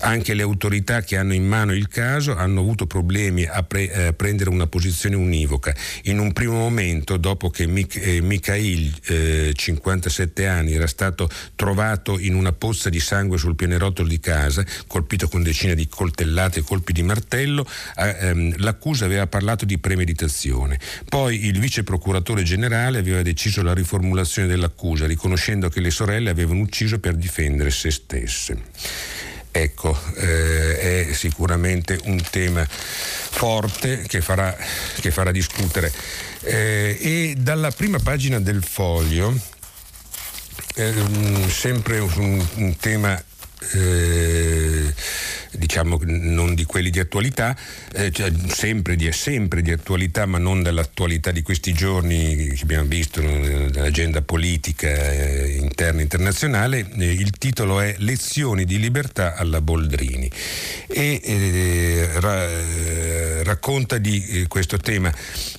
Anche 0.00 0.34
le 0.34 0.42
autorità 0.42 1.02
che 1.02 1.16
hanno 1.16 1.32
in 1.32 1.46
mano 1.46 1.72
il 1.72 1.86
caso 1.86 2.34
hanno 2.34 2.60
avuto 2.60 2.86
problemi 2.86 3.44
a 3.44 3.62
pre- 3.62 4.08
eh, 4.08 4.12
prendere 4.14 4.50
una 4.50 4.66
posizione 4.66 5.14
univoca. 5.14 5.72
In 6.04 6.18
un 6.18 6.32
primo 6.32 6.54
momento, 6.54 7.16
dopo 7.16 7.50
che 7.50 7.66
Mik- 7.66 7.96
eh, 7.96 8.20
Mikhail, 8.20 8.92
eh, 9.06 9.52
57 9.54 10.46
anni, 10.46 10.72
era 10.72 10.88
stato 10.88 11.30
trovato 11.54 12.18
in 12.18 12.34
una 12.34 12.52
pozza 12.52 12.88
di 12.90 12.98
sangue 12.98 13.38
sul 13.38 13.54
pianerottolo 13.54 14.08
di 14.08 14.18
casa, 14.18 14.64
colpito 14.88 15.28
con 15.28 15.42
decine 15.42 15.76
di 15.76 15.86
coltellate 15.86 16.60
e 16.60 16.62
colpi 16.62 16.92
di 16.92 17.02
martello, 17.02 17.64
ehm, 17.96 18.54
l'accusa 18.58 19.04
aveva 19.04 19.26
parlato 19.28 19.64
di 19.64 19.78
premeditazione. 19.78 20.78
Poi 21.08 21.46
il 21.46 21.60
vice 21.60 21.84
procuratore 21.84 22.39
procuratore 22.40 22.42
generale 22.42 22.98
aveva 22.98 23.22
deciso 23.22 23.62
la 23.62 23.74
riformulazione 23.74 24.48
dell'accusa, 24.48 25.06
riconoscendo 25.06 25.68
che 25.68 25.80
le 25.80 25.90
sorelle 25.90 26.30
avevano 26.30 26.60
ucciso 26.60 26.98
per 26.98 27.14
difendere 27.14 27.70
se 27.70 27.90
stesse. 27.90 28.56
Ecco, 29.52 29.98
eh, 30.16 31.08
è 31.08 31.12
sicuramente 31.12 31.98
un 32.04 32.22
tema 32.30 32.64
forte 32.66 34.04
che 34.06 34.20
farà, 34.20 34.56
che 35.00 35.10
farà 35.10 35.32
discutere. 35.32 35.92
Eh, 36.42 36.96
e 37.00 37.34
dalla 37.36 37.70
prima 37.70 37.98
pagina 37.98 38.38
del 38.38 38.62
foglio, 38.62 39.36
eh, 40.76 40.94
sempre 41.48 41.98
un, 41.98 42.46
un 42.54 42.76
tema 42.76 43.22
eh, 43.72 44.94
diciamo 45.52 45.98
non 46.04 46.54
di 46.54 46.64
quelli 46.64 46.90
di 46.90 46.98
attualità, 46.98 47.56
eh, 47.92 48.10
cioè 48.10 48.32
sempre, 48.48 48.96
di, 48.96 49.10
sempre, 49.12 49.62
di, 49.62 49.72
attualità, 49.72 50.26
ma 50.26 50.38
non 50.38 50.62
dell'attualità 50.62 51.30
di 51.30 51.42
questi 51.42 51.72
giorni 51.72 52.36
che 52.36 52.58
abbiamo 52.62 52.88
visto 52.88 53.20
nell'agenda 53.20 54.22
politica 54.22 54.88
eh, 54.88 55.56
interna 55.60 56.00
e 56.00 56.02
internazionale. 56.02 56.86
Eh, 56.98 57.12
il 57.12 57.30
titolo 57.32 57.80
è 57.80 57.94
Lezioni 57.98 58.64
di 58.64 58.78
libertà 58.78 59.36
alla 59.36 59.60
Boldrini 59.60 60.30
e 60.86 61.20
eh, 61.22 62.08
ra, 62.20 62.48
eh, 62.48 63.42
racconta 63.42 63.98
di 63.98 64.24
eh, 64.26 64.46
questo 64.48 64.76
tema. 64.78 65.12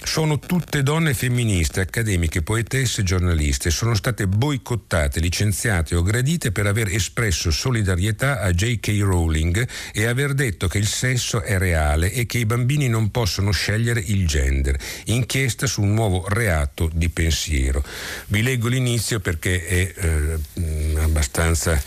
Sono 0.04 0.40
tutte 0.40 0.84
donne 0.84 1.14
femministe, 1.14 1.82
accademiche, 1.82 2.42
poetesse, 2.42 3.04
giornaliste. 3.04 3.70
Sono 3.70 3.94
state 3.96 4.28
boicottate, 4.28 5.20
licenziate 5.20 5.96
o 5.96 6.02
gradite 6.02 6.52
per 6.52 6.68
aver 6.68 6.88
espresso 6.88 7.52
solidarietà 7.52 8.42
a 8.42 8.52
J.K. 8.52 9.00
Rowling 9.02 9.68
e 9.94 10.06
aver 10.06 10.34
detto 10.34 10.68
che 10.68 10.78
il 10.78 10.88
sesso 10.88 11.42
è 11.42 11.58
reale 11.58 12.12
e 12.12 12.26
che 12.26 12.38
i 12.38 12.46
bambini 12.46 12.88
non 12.88 13.12
possono 13.12 13.52
scegliere 13.52 14.02
il 14.06 14.28
gender. 14.28 14.78
Inchiesta 15.06 15.68
su 15.68 15.82
un 15.82 15.94
nuovo 15.94 16.26
reato 16.28 16.90
di 16.94 17.10
pensiero. 17.10 17.84
Vi 18.28 18.42
leggo 18.42 18.68
l'inizio 18.68 19.20
perché 19.20 19.66
è 19.66 19.94
eh, 19.96 21.00
abbastanza 21.00 21.82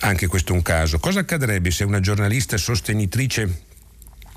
anche 0.00 0.26
questo 0.26 0.52
un 0.52 0.62
caso. 0.62 0.98
Cosa 0.98 1.20
accadrebbe 1.20 1.70
se 1.70 1.84
una 1.84 2.00
giornalista 2.00 2.56
sostenitrice 2.56 3.64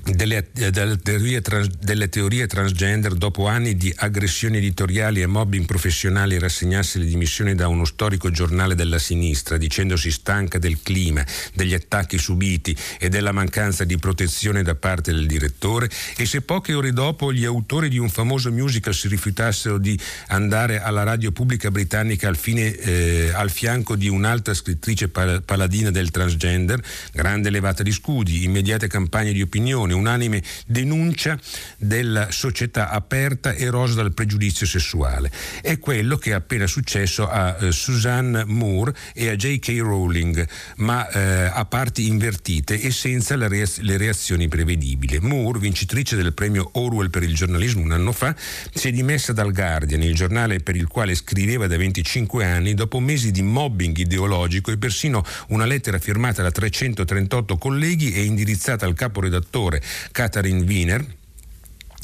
delle, 0.04 0.48
delle, 0.52 0.98
delle, 1.02 2.08
teorie 2.08 2.46
transgender 2.46 3.14
dopo 3.14 3.46
anni 3.46 3.76
di 3.76 3.92
aggressioni 3.94 4.56
editoriali 4.56 5.20
e 5.20 5.26
mobbing 5.26 5.66
professionali 5.66 6.38
rassegnasse 6.38 6.98
le 6.98 7.04
dimissioni 7.04 7.54
da 7.54 7.68
uno 7.68 7.84
storico 7.84 8.30
giornale 8.30 8.74
della 8.74 8.98
sinistra 8.98 9.56
dicendosi 9.56 10.10
stanca 10.10 10.58
del 10.58 10.82
clima, 10.82 11.24
degli 11.52 11.74
attacchi 11.74 12.18
subiti 12.18 12.76
e 12.98 13.08
della 13.08 13.32
mancanza 13.32 13.84
di 13.84 13.98
protezione 13.98 14.62
da 14.62 14.74
parte 14.74 15.12
del 15.12 15.26
direttore 15.26 15.90
e 16.16 16.24
se 16.24 16.40
poche 16.40 16.72
ore 16.72 16.92
dopo 16.92 17.32
gli 17.32 17.44
autori 17.44 17.88
di 17.88 17.98
un 17.98 18.08
famoso 18.08 18.50
musical 18.50 18.94
si 18.94 19.08
rifiutassero 19.08 19.78
di 19.78 19.98
andare 20.28 20.80
alla 20.80 21.02
radio 21.02 21.30
pubblica 21.30 21.70
britannica 21.70 22.28
al, 22.28 22.36
fine, 22.36 22.74
eh, 22.74 23.30
al 23.34 23.50
fianco 23.50 23.96
di 23.96 24.08
un'altra 24.08 24.54
scrittrice 24.54 25.08
paladina 25.08 25.90
del 25.90 26.10
transgender, 26.10 26.82
grande 27.12 27.50
levata 27.50 27.82
di 27.82 27.92
scudi, 27.92 28.44
immediate 28.44 28.86
campagne 28.86 29.32
di 29.32 29.42
opinione, 29.42 29.89
unanime 29.92 30.42
denuncia 30.66 31.38
della 31.78 32.30
società 32.30 32.90
aperta 32.90 33.54
erosa 33.54 33.94
dal 33.94 34.12
pregiudizio 34.12 34.66
sessuale. 34.66 35.30
È 35.60 35.78
quello 35.78 36.16
che 36.16 36.30
è 36.30 36.34
appena 36.34 36.66
successo 36.66 37.28
a 37.28 37.56
eh, 37.58 37.72
Suzanne 37.72 38.44
Moore 38.44 38.94
e 39.14 39.28
a 39.28 39.36
J.K. 39.36 39.78
Rowling, 39.80 40.46
ma 40.76 41.08
eh, 41.08 41.50
a 41.52 41.64
parti 41.64 42.06
invertite 42.06 42.80
e 42.80 42.90
senza 42.90 43.36
reaz- 43.48 43.80
le 43.80 43.96
reazioni 43.96 44.48
prevedibili. 44.48 45.18
Moore, 45.20 45.58
vincitrice 45.58 46.16
del 46.16 46.32
premio 46.32 46.70
Orwell 46.74 47.10
per 47.10 47.22
il 47.22 47.34
giornalismo 47.34 47.82
un 47.82 47.92
anno 47.92 48.12
fa, 48.12 48.34
si 48.72 48.88
è 48.88 48.92
dimessa 48.92 49.32
dal 49.32 49.52
Guardian, 49.52 50.02
il 50.02 50.14
giornale 50.14 50.60
per 50.60 50.76
il 50.76 50.86
quale 50.86 51.14
scriveva 51.14 51.66
da 51.66 51.76
25 51.76 52.44
anni, 52.44 52.74
dopo 52.74 53.00
mesi 53.00 53.30
di 53.30 53.42
mobbing 53.42 53.96
ideologico 53.96 54.70
e 54.70 54.78
persino 54.78 55.24
una 55.48 55.64
lettera 55.64 55.98
firmata 55.98 56.42
da 56.42 56.50
338 56.50 57.56
colleghi 57.56 58.12
e 58.12 58.24
indirizzata 58.24 58.86
al 58.86 58.94
caporedattore 58.94 59.79
Katharine 60.12 60.64
Wiener 60.64 61.04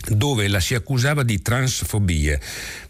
dove 0.08 0.48
la 0.48 0.60
si 0.60 0.74
accusava 0.74 1.22
di 1.22 1.42
transfobie 1.42 2.40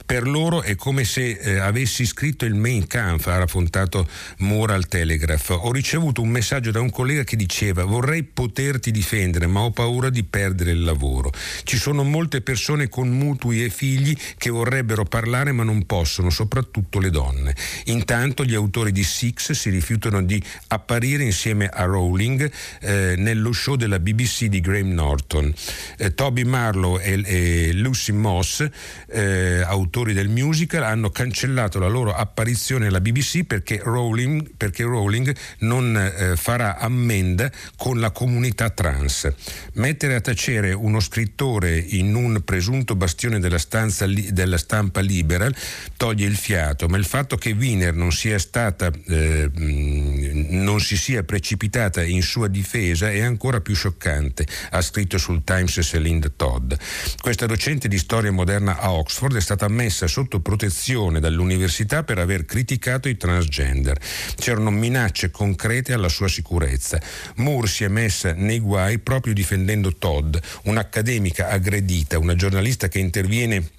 per 0.06 0.28
loro 0.28 0.62
è 0.62 0.76
come 0.76 1.04
se 1.04 1.30
eh, 1.32 1.58
avessi 1.58 2.06
scritto 2.06 2.44
il 2.44 2.54
main 2.54 2.86
Kampf, 2.86 3.26
ha 3.26 3.38
raccontato 3.38 4.08
Moore 4.38 4.74
al 4.74 4.86
Telegraph. 4.86 5.50
Ho 5.50 5.72
ricevuto 5.72 6.22
un 6.22 6.28
messaggio 6.28 6.70
da 6.70 6.80
un 6.80 6.90
collega 6.90 7.24
che 7.24 7.34
diceva 7.34 7.84
vorrei 7.84 8.22
poterti 8.22 8.92
difendere 8.92 9.48
ma 9.48 9.62
ho 9.62 9.72
paura 9.72 10.08
di 10.08 10.22
perdere 10.22 10.70
il 10.70 10.84
lavoro. 10.84 11.32
Ci 11.64 11.76
sono 11.76 12.04
molte 12.04 12.40
persone 12.40 12.88
con 12.88 13.08
mutui 13.08 13.64
e 13.64 13.68
figli 13.68 14.16
che 14.38 14.48
vorrebbero 14.48 15.04
parlare 15.04 15.50
ma 15.50 15.64
non 15.64 15.84
possono, 15.86 16.30
soprattutto 16.30 17.00
le 17.00 17.10
donne. 17.10 17.56
Intanto 17.86 18.44
gli 18.44 18.54
autori 18.54 18.92
di 18.92 19.02
Six 19.02 19.52
si 19.52 19.70
rifiutano 19.70 20.22
di 20.22 20.40
apparire 20.68 21.24
insieme 21.24 21.66
a 21.66 21.82
Rowling 21.82 22.48
eh, 22.80 23.14
nello 23.18 23.50
show 23.50 23.74
della 23.74 23.98
BBC 23.98 24.44
di 24.44 24.60
Graham 24.60 24.92
Norton. 24.92 25.52
Eh, 25.98 26.14
Toby 26.14 26.44
Marlowe 26.44 27.02
e, 27.02 27.22
e 27.24 27.72
Lucy 27.72 28.12
Moss, 28.12 28.64
eh, 29.08 29.62
autori 29.62 29.94
autori 29.96 30.12
del 30.12 30.28
musical 30.28 30.82
hanno 30.82 31.08
cancellato 31.08 31.78
la 31.78 31.86
loro 31.86 32.12
apparizione 32.12 32.88
alla 32.88 33.00
BBC 33.00 33.44
perché 33.44 33.80
Rowling, 33.82 34.50
perché 34.54 34.82
Rowling 34.82 35.34
non 35.60 35.96
eh, 35.96 36.36
farà 36.36 36.76
ammenda 36.76 37.50
con 37.78 37.98
la 37.98 38.10
comunità 38.10 38.68
trans. 38.68 39.32
Mettere 39.74 40.16
a 40.16 40.20
tacere 40.20 40.74
uno 40.74 41.00
scrittore 41.00 41.78
in 41.78 42.14
un 42.14 42.42
presunto 42.44 42.94
bastione 42.94 43.40
della, 43.40 43.58
li, 44.00 44.32
della 44.32 44.58
stampa 44.58 45.00
libera 45.00 45.50
toglie 45.96 46.26
il 46.26 46.36
fiato, 46.36 46.88
ma 46.88 46.98
il 46.98 47.06
fatto 47.06 47.36
che 47.36 47.52
Wiener 47.52 47.94
non 47.94 48.12
sia 48.12 48.38
stata, 48.38 48.90
eh, 49.06 49.50
non 49.54 50.78
si 50.78 50.98
sia 50.98 51.22
precipitata 51.22 52.04
in 52.04 52.20
sua 52.20 52.48
difesa 52.48 53.10
è 53.10 53.20
ancora 53.20 53.62
più 53.62 53.74
scioccante, 53.74 54.46
ha 54.72 54.82
scritto 54.82 55.16
sul 55.16 55.42
Times 55.42 55.78
Celine 55.82 56.32
Todd. 56.36 56.74
Questa 57.18 57.46
docente 57.46 57.88
di 57.88 57.96
storia 57.96 58.30
moderna 58.30 58.78
a 58.78 58.92
Oxford 58.92 59.34
è 59.36 59.40
stata 59.40 59.64
ammessa 59.64 59.84
messa 59.86 60.08
sotto 60.08 60.40
protezione 60.40 61.20
dall'università 61.20 62.02
per 62.02 62.18
aver 62.18 62.44
criticato 62.44 63.08
i 63.08 63.16
transgender. 63.16 63.96
C'erano 64.34 64.70
minacce 64.70 65.30
concrete 65.30 65.92
alla 65.92 66.08
sua 66.08 66.26
sicurezza. 66.26 67.00
Moore 67.36 67.68
si 67.68 67.84
è 67.84 67.88
messa 67.88 68.32
nei 68.32 68.58
guai 68.58 68.98
proprio 68.98 69.32
difendendo 69.32 69.94
Todd, 69.94 70.36
un'accademica 70.64 71.50
aggredita, 71.50 72.18
una 72.18 72.34
giornalista 72.34 72.88
che 72.88 72.98
interviene 72.98 73.70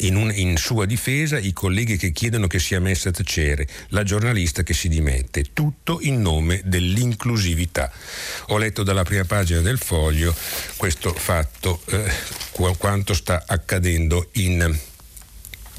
in, 0.00 0.14
un, 0.14 0.30
in, 0.32 0.56
sua 0.58 0.84
difesa 0.84 1.38
i 1.38 1.52
colleghi 1.52 1.96
che 1.96 2.12
chiedono 2.12 2.46
che 2.46 2.60
sia 2.60 2.78
messa 2.78 3.08
a 3.08 3.12
tacere, 3.12 3.66
la 3.88 4.04
giornalista 4.04 4.62
che 4.62 4.74
si 4.74 4.88
dimette, 4.88 5.46
tutto 5.52 5.98
in 6.02 6.20
nome 6.20 6.60
dell'inclusività. 6.64 7.90
Ho 8.48 8.58
letto 8.58 8.84
dalla 8.84 9.02
prima 9.02 9.24
pagina 9.24 9.60
del 9.60 9.78
foglio 9.78 10.32
questo 10.76 11.12
fatto, 11.12 11.80
eh, 11.86 12.12
quanto 12.78 13.12
sta 13.14 13.44
accadendo 13.46 14.28
in 14.34 14.94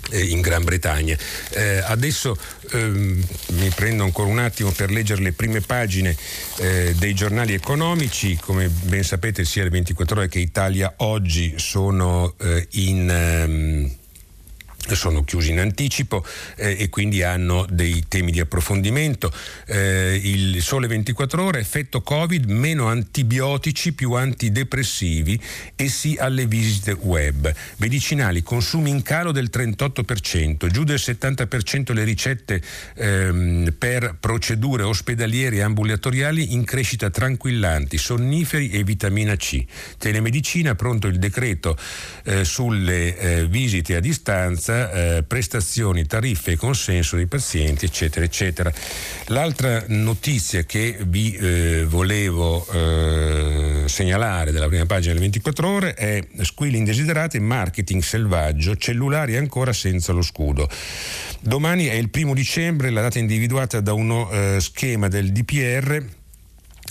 eh, 0.09 0.23
in 0.23 0.41
Gran 0.41 0.63
Bretagna. 0.63 1.17
Eh, 1.51 1.81
adesso 1.85 2.37
ehm, 2.71 3.23
mi 3.53 3.69
prendo 3.69 4.03
ancora 4.03 4.29
un 4.29 4.39
attimo 4.39 4.71
per 4.71 4.91
leggere 4.91 5.21
le 5.21 5.33
prime 5.33 5.61
pagine 5.61 6.15
eh, 6.57 6.93
dei 6.97 7.13
giornali 7.13 7.53
economici, 7.53 8.37
come 8.39 8.67
ben 8.69 9.03
sapete 9.03 9.45
sia 9.45 9.63
le 9.63 9.69
24 9.69 10.17
ore 10.17 10.27
che 10.29 10.39
Italia 10.39 10.93
oggi 10.97 11.55
sono 11.57 12.33
eh, 12.39 12.67
in... 12.71 13.09
Ehm, 13.09 13.95
sono 14.95 15.23
chiusi 15.23 15.51
in 15.51 15.59
anticipo 15.59 16.25
eh, 16.55 16.77
e 16.79 16.89
quindi 16.89 17.23
hanno 17.23 17.65
dei 17.69 18.05
temi 18.07 18.31
di 18.31 18.39
approfondimento. 18.39 19.31
Eh, 19.65 20.19
il 20.23 20.61
sole 20.61 20.87
24 20.87 21.43
ore, 21.43 21.59
effetto 21.59 22.01
Covid, 22.01 22.49
meno 22.49 22.87
antibiotici, 22.87 23.93
più 23.93 24.13
antidepressivi 24.13 25.39
e 25.75 25.89
sì 25.89 26.15
alle 26.19 26.45
visite 26.45 26.91
web. 26.91 27.53
Medicinali, 27.77 28.43
consumi 28.43 28.89
in 28.89 29.01
calo 29.01 29.31
del 29.31 29.49
38%, 29.51 30.67
giù 30.67 30.83
del 30.83 30.99
70% 30.99 31.93
le 31.93 32.03
ricette 32.03 32.61
ehm, 32.95 33.75
per 33.77 34.15
procedure 34.19 34.83
ospedaliere 34.83 35.57
e 35.57 35.61
ambulatoriali 35.61 36.53
in 36.53 36.63
crescita 36.63 37.09
tranquillanti, 37.09 37.97
sonniferi 37.97 38.69
e 38.69 38.83
vitamina 38.83 39.35
C. 39.35 39.63
Telemedicina, 39.97 40.75
pronto 40.75 41.07
il 41.07 41.19
decreto 41.19 41.77
eh, 42.23 42.43
sulle 42.43 43.17
eh, 43.17 43.47
visite 43.47 43.95
a 43.95 43.99
distanza 43.99 44.76
eh, 44.77 45.23
prestazioni, 45.23 46.05
tariffe 46.05 46.51
e 46.51 46.55
consenso 46.55 47.15
dei 47.15 47.27
pazienti, 47.27 47.85
eccetera, 47.85 48.25
eccetera. 48.25 48.71
L'altra 49.27 49.83
notizia 49.87 50.63
che 50.63 50.97
vi 51.05 51.33
eh, 51.33 51.85
volevo 51.85 52.65
eh, 52.71 53.83
segnalare 53.87 54.51
della 54.51 54.67
prima 54.67 54.85
pagina 54.85 55.13
delle 55.13 55.25
24 55.25 55.67
ore 55.67 55.93
è 55.93 56.23
squilli 56.41 56.77
indesiderati, 56.77 57.39
marketing 57.39 58.01
selvaggio, 58.01 58.75
cellulari 58.75 59.35
ancora 59.35 59.73
senza 59.73 60.13
lo 60.13 60.21
scudo. 60.21 60.69
Domani 61.39 61.85
è 61.85 61.93
il 61.93 62.09
primo 62.09 62.33
dicembre, 62.33 62.89
la 62.89 63.01
data 63.01 63.19
individuata 63.19 63.79
da 63.79 63.93
uno 63.93 64.29
eh, 64.31 64.57
schema 64.59 65.07
del 65.07 65.31
DPR 65.31 66.15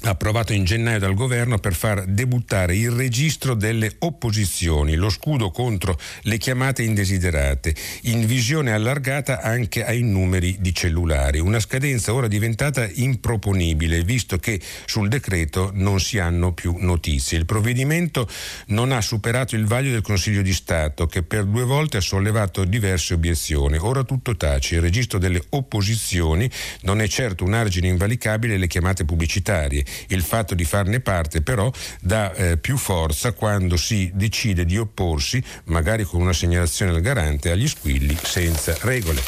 approvato 0.03 0.53
in 0.53 0.65
gennaio 0.65 0.99
dal 0.99 1.15
governo 1.15 1.59
per 1.59 1.75
far 1.75 2.05
debuttare 2.05 2.77
il 2.77 2.91
registro 2.91 3.55
delle 3.55 3.95
opposizioni, 4.01 4.95
lo 4.95 5.09
scudo 5.09 5.51
contro 5.51 5.99
le 6.23 6.39
chiamate 6.39 6.83
indesiderate, 6.83 7.75
in 8.03 8.27
visione 8.27 8.73
allargata 8.73 9.41
anche 9.41 9.85
ai 9.85 10.03
numeri 10.03 10.57
di 10.61 10.75
cellulari. 10.75 11.41
Una 11.41 11.61
scadenza 11.61 12.13
ora 12.13 12.29
diventata 12.29 12.89
improponibile, 12.93 14.03
visto 14.03 14.39
che 14.39 14.61
sul 14.85 15.09
decreto 15.09 15.71
non 15.75 15.99
si 16.01 16.19
hanno 16.19 16.53
più 16.53 16.77
notizie. 16.79 17.39
Il 17.39 17.47
provvedimento 17.47 18.29
non 18.67 18.93
ha 18.93 19.01
superato 19.01 19.57
il 19.57 19.67
vaglio 19.67 19.93
del 19.93 20.03
Consiglio 20.03 20.43
di 20.43 20.53
Stato, 20.53 21.07
che 21.07 21.23
per 21.23 21.45
due 21.45 21.65
volte 21.65 21.97
ha 21.97 22.03
sollevato 22.03 22.65
diverse 22.65 23.15
obiezioni. 23.15 23.79
Ora 23.79 24.05
tutto 24.05 24.37
tace. 24.37 24.77
Il 24.77 24.83
registro 24.83 25.19
delle 25.19 25.43
opposizioni 25.51 26.51
non 26.83 27.01
è 27.01 27.09
certo 27.09 27.45
un 27.45 27.55
argine 27.55 27.89
invalicabile 27.89 28.55
alle 28.55 28.67
chiamate 28.67 29.05
pubblicitarie 29.05 29.85
il 30.09 30.23
fatto 30.23 30.55
di 30.55 30.65
farne 30.65 31.01
parte 31.01 31.43
però 31.43 31.71
dà 32.01 32.33
eh, 32.35 32.57
più 32.57 32.77
forza 32.77 33.33
quando 33.33 33.77
si 33.77 34.11
decide 34.15 34.65
di 34.65 34.79
opporsi, 34.79 35.43
magari 35.65 36.05
con 36.05 36.21
una 36.21 36.33
segnalazione 36.33 36.93
al 36.93 37.01
garante, 37.01 37.51
agli 37.51 37.69
squilli 37.69 38.17
senza 38.23 38.77
regole. 38.81 39.23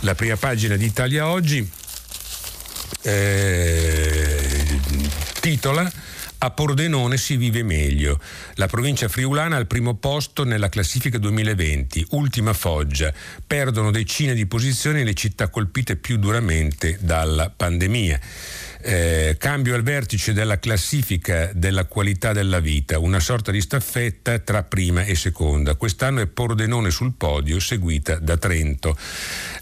La 0.00 0.14
prima 0.14 0.36
pagina 0.36 0.76
di 0.76 0.84
Italia 0.84 1.28
Oggi 1.28 1.68
eh, 3.02 4.80
titola 5.40 5.90
a 6.38 6.50
Pordenone 6.50 7.16
si 7.16 7.36
vive 7.36 7.62
meglio. 7.62 8.20
La 8.54 8.66
provincia 8.66 9.08
friulana 9.08 9.56
al 9.56 9.66
primo 9.66 9.94
posto 9.94 10.44
nella 10.44 10.68
classifica 10.68 11.16
2020, 11.16 12.08
ultima 12.10 12.52
Foggia. 12.52 13.12
Perdono 13.46 13.90
decine 13.90 14.34
di 14.34 14.44
posizioni 14.46 15.04
le 15.04 15.14
città 15.14 15.48
colpite 15.48 15.96
più 15.96 16.18
duramente 16.18 16.98
dalla 17.00 17.48
pandemia. 17.48 18.20
Eh, 18.86 19.36
cambio 19.38 19.74
al 19.74 19.82
vertice 19.82 20.34
della 20.34 20.58
classifica 20.58 21.50
della 21.54 21.86
qualità 21.86 22.34
della 22.34 22.60
vita, 22.60 22.98
una 22.98 23.18
sorta 23.18 23.50
di 23.50 23.62
staffetta 23.62 24.38
tra 24.40 24.62
prima 24.62 25.04
e 25.04 25.14
seconda. 25.14 25.74
Quest'anno 25.74 26.20
è 26.20 26.26
Pordenone 26.26 26.90
sul 26.90 27.14
podio, 27.16 27.58
seguita 27.60 28.18
da 28.18 28.36
Trento. 28.36 28.94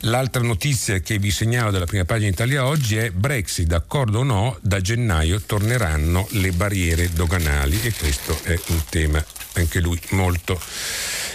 L'altra 0.00 0.42
notizia 0.42 0.98
che 0.98 1.18
vi 1.18 1.30
segnalo 1.30 1.70
dalla 1.70 1.86
prima 1.86 2.04
pagina 2.04 2.30
Italia 2.30 2.66
oggi 2.66 2.96
è 2.96 3.12
Brexit, 3.12 3.68
d'accordo 3.68 4.18
o 4.18 4.24
no, 4.24 4.58
da 4.60 4.80
gennaio 4.80 5.40
torneranno 5.40 6.26
le 6.30 6.50
barriere 6.50 7.08
doganali 7.12 7.80
e 7.80 7.92
questo 7.92 8.36
è 8.42 8.58
un 8.70 8.82
tema 8.88 9.24
anche 9.55 9.80
lui 9.80 10.00
molto 10.11 10.61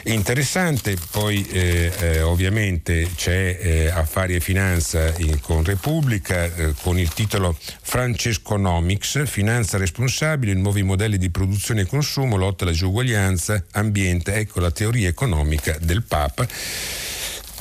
interessante. 0.03 0.97
Poi 1.11 1.45
eh, 1.47 1.91
eh, 1.99 2.21
ovviamente 2.21 3.09
c'è 3.15 3.57
eh, 3.59 3.87
Affari 3.89 4.35
e 4.35 4.39
Finanza 4.39 5.13
in, 5.17 5.39
con 5.41 5.63
Repubblica 5.63 6.43
eh, 6.43 6.73
con 6.81 6.97
il 6.97 7.13
titolo 7.13 7.57
Francesconomics, 7.81 9.25
Finanza 9.25 9.77
responsabile, 9.77 10.53
nuovi 10.53 10.83
modelli 10.83 11.17
di 11.17 11.29
produzione 11.29 11.81
e 11.81 11.85
consumo, 11.85 12.37
lotta 12.37 12.63
alla 12.63 12.73
disuguaglianza, 12.73 13.65
ambiente, 13.71 14.33
ecco 14.33 14.59
la 14.59 14.71
teoria 14.71 15.07
economica 15.07 15.77
del 15.79 16.03
Papa 16.03 16.47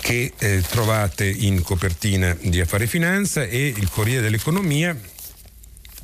che 0.01 0.33
eh, 0.39 0.63
trovate 0.69 1.27
in 1.27 1.63
copertina 1.63 2.37
di 2.41 2.61
Affari 2.61 2.85
e 2.85 2.87
Finanza 2.87 3.43
e 3.43 3.75
il 3.77 3.89
Corriere 3.91 4.23
dell'Economia 4.23 4.97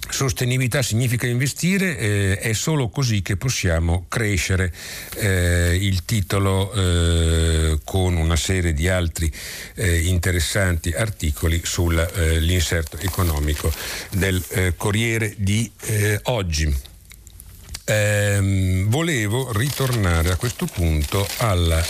Sostenibilità 0.09 0.83
significa 0.83 1.27
investire, 1.27 1.97
eh, 1.97 2.39
è 2.39 2.53
solo 2.53 2.89
così 2.89 3.23
che 3.23 3.37
possiamo 3.37 4.05
crescere. 4.09 4.73
Eh, 5.17 5.79
il 5.81 6.05
titolo 6.05 6.73
eh, 6.73 7.79
con 7.85 8.17
una 8.17 8.37
serie 8.37 8.75
di 8.75 8.89
altri 8.89 9.33
eh, 9.75 10.01
interessanti 10.01 10.91
articoli 10.91 11.63
sull'inserto 11.65 12.99
eh, 12.99 13.07
economico 13.07 13.73
del 14.11 14.43
eh, 14.51 14.75
Corriere 14.77 15.35
di 15.39 15.71
oggi. 16.25 16.91
Ehm, 17.85 18.89
volevo 18.89 19.51
ritornare 19.53 20.31
a 20.31 20.37
questo 20.37 20.67
punto 20.67 21.27
alla... 21.39 21.83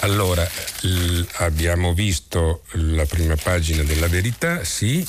allora, 0.00 0.48
l- 0.82 1.22
abbiamo 1.38 1.94
visto 1.94 2.62
la 2.72 3.04
prima 3.06 3.36
pagina 3.36 3.82
della 3.82 4.08
verità, 4.08 4.64
sì, 4.64 5.06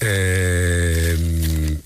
Ehm, 0.00 1.78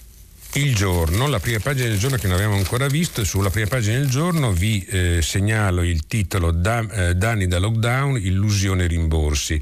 il 0.56 0.74
giorno, 0.74 1.26
la 1.26 1.40
prima 1.40 1.58
pagina 1.58 1.88
del 1.88 1.98
giorno 1.98 2.16
che 2.16 2.28
non 2.28 2.36
abbiamo 2.36 2.54
ancora 2.54 2.86
visto, 2.86 3.24
sulla 3.24 3.50
prima 3.50 3.66
pagina 3.66 3.98
del 3.98 4.08
giorno 4.08 4.52
vi 4.52 4.84
eh, 4.88 5.20
segnalo 5.20 5.82
il 5.82 6.06
titolo 6.06 6.52
da, 6.52 6.86
eh, 6.90 7.14
Danni 7.16 7.48
da 7.48 7.58
lockdown, 7.58 8.18
illusione 8.18 8.86
rimborsi 8.86 9.60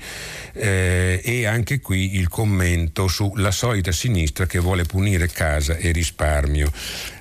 eh, 0.52 1.20
e 1.24 1.46
anche 1.46 1.80
qui 1.80 2.16
il 2.16 2.28
commento 2.28 3.08
sulla 3.08 3.52
solita 3.52 3.90
sinistra 3.90 4.44
che 4.44 4.58
vuole 4.58 4.84
punire 4.84 5.28
casa 5.28 5.76
e 5.76 5.92
risparmio. 5.92 6.70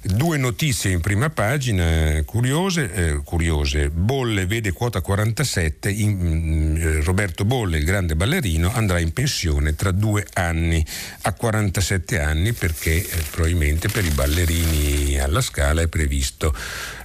Due 0.04 0.38
notizie 0.38 0.92
in 0.92 1.00
prima 1.00 1.30
pagina 1.30 2.24
curiose, 2.26 2.92
eh, 2.92 3.22
curiose. 3.24 3.90
Bolle 3.90 4.48
vede 4.48 4.72
quota 4.72 5.00
47, 5.00 5.92
in, 5.92 6.76
eh, 6.76 7.04
Roberto 7.04 7.46
Bolle, 7.46 7.78
il 7.78 7.86
grande 7.86 8.16
ballerino, 8.16 8.74
andrà 8.74 9.00
in 9.00 9.14
pensione 9.14 9.76
tra 9.76 9.92
due 9.92 10.26
anni, 10.34 10.84
a 11.22 11.34
47 11.34 12.20
anni 12.20 12.52
perché 12.54 12.96
eh, 12.96 13.06
probabilmente 13.62 13.90
per 13.90 14.06
i 14.06 14.10
ballerini 14.10 15.20
alla 15.20 15.42
scala 15.42 15.82
è 15.82 15.88
previsto. 15.88 16.54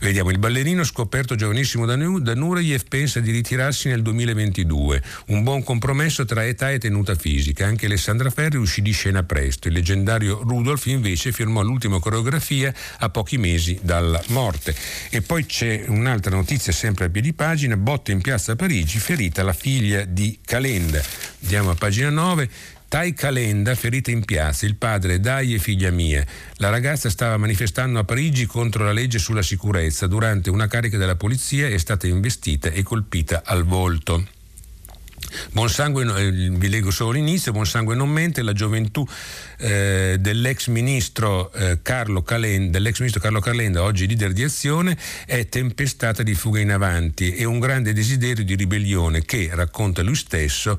Vediamo, 0.00 0.30
il 0.30 0.38
ballerino 0.38 0.84
scoperto 0.84 1.34
giovanissimo 1.34 1.84
da, 1.84 1.96
da 1.96 2.34
Nureyev 2.34 2.82
pensa 2.88 3.20
di 3.20 3.30
ritirarsi 3.30 3.88
nel 3.88 4.00
2022, 4.00 5.02
un 5.26 5.42
buon 5.42 5.62
compromesso 5.62 6.24
tra 6.24 6.46
età 6.46 6.70
e 6.70 6.78
tenuta 6.78 7.14
fisica. 7.14 7.66
Anche 7.66 7.86
Alessandra 7.86 8.30
Ferri 8.30 8.56
uscì 8.56 8.80
di 8.80 8.92
scena 8.92 9.22
presto. 9.22 9.68
Il 9.68 9.74
leggendario 9.74 10.40
Rudolf 10.42 10.86
invece 10.86 11.30
firmò 11.30 11.60
l'ultima 11.60 11.98
coreografia 11.98 12.72
a 12.98 13.08
pochi 13.10 13.36
mesi 13.36 13.78
dalla 13.82 14.22
morte. 14.28 14.74
E 15.10 15.20
poi 15.20 15.44
c'è 15.44 15.84
un'altra 15.88 16.34
notizia 16.34 16.72
sempre 16.72 17.06
a 17.06 17.08
piedi 17.10 17.34
pagina, 17.34 17.76
botte 17.76 18.12
in 18.12 18.22
piazza 18.22 18.56
Parigi, 18.56 18.98
ferita 18.98 19.42
la 19.42 19.52
figlia 19.52 20.04
di 20.04 20.38
Calenda. 20.42 21.02
Andiamo 21.42 21.70
a 21.70 21.74
pagina 21.74 22.08
9. 22.08 22.48
Tai 22.88 23.12
Calenda 23.14 23.74
ferita 23.74 24.12
in 24.12 24.24
piazza, 24.24 24.64
il 24.64 24.76
padre 24.76 25.18
Dai 25.18 25.54
e 25.54 25.58
figlia 25.58 25.90
mia. 25.90 26.24
La 26.58 26.68
ragazza 26.68 27.10
stava 27.10 27.36
manifestando 27.36 27.98
a 27.98 28.04
Parigi 28.04 28.46
contro 28.46 28.84
la 28.84 28.92
legge 28.92 29.18
sulla 29.18 29.42
sicurezza. 29.42 30.06
Durante 30.06 30.50
una 30.50 30.68
carica 30.68 30.96
della 30.96 31.16
polizia 31.16 31.66
è 31.66 31.78
stata 31.78 32.06
investita 32.06 32.70
e 32.70 32.84
colpita 32.84 33.42
al 33.44 33.64
volto. 33.64 34.24
Buon 35.50 35.68
sangue, 35.68 36.04
eh, 36.16 36.30
vi 36.30 36.68
leggo 36.68 36.92
solo 36.92 37.10
l'inizio, 37.10 37.50
buon 37.50 37.66
sangue 37.66 37.96
non 37.96 38.08
mente, 38.08 38.42
la 38.42 38.52
gioventù 38.52 39.04
eh, 39.58 40.16
dell'ex, 40.18 40.68
ministro, 40.68 41.52
eh, 41.52 41.78
Calenda, 41.82 42.70
dell'ex 42.72 42.98
ministro 42.98 43.20
Carlo 43.20 43.40
Calenda, 43.40 43.82
oggi 43.82 44.06
leader 44.06 44.32
di 44.32 44.42
azione, 44.42 44.96
è 45.24 45.48
tempestata 45.48 46.22
di 46.22 46.34
fuga 46.34 46.60
in 46.60 46.70
avanti 46.70 47.34
e 47.34 47.44
un 47.44 47.58
grande 47.58 47.92
desiderio 47.92 48.44
di 48.44 48.54
ribellione 48.54 49.24
che, 49.24 49.50
racconta 49.52 50.02
lui 50.02 50.14
stesso, 50.14 50.78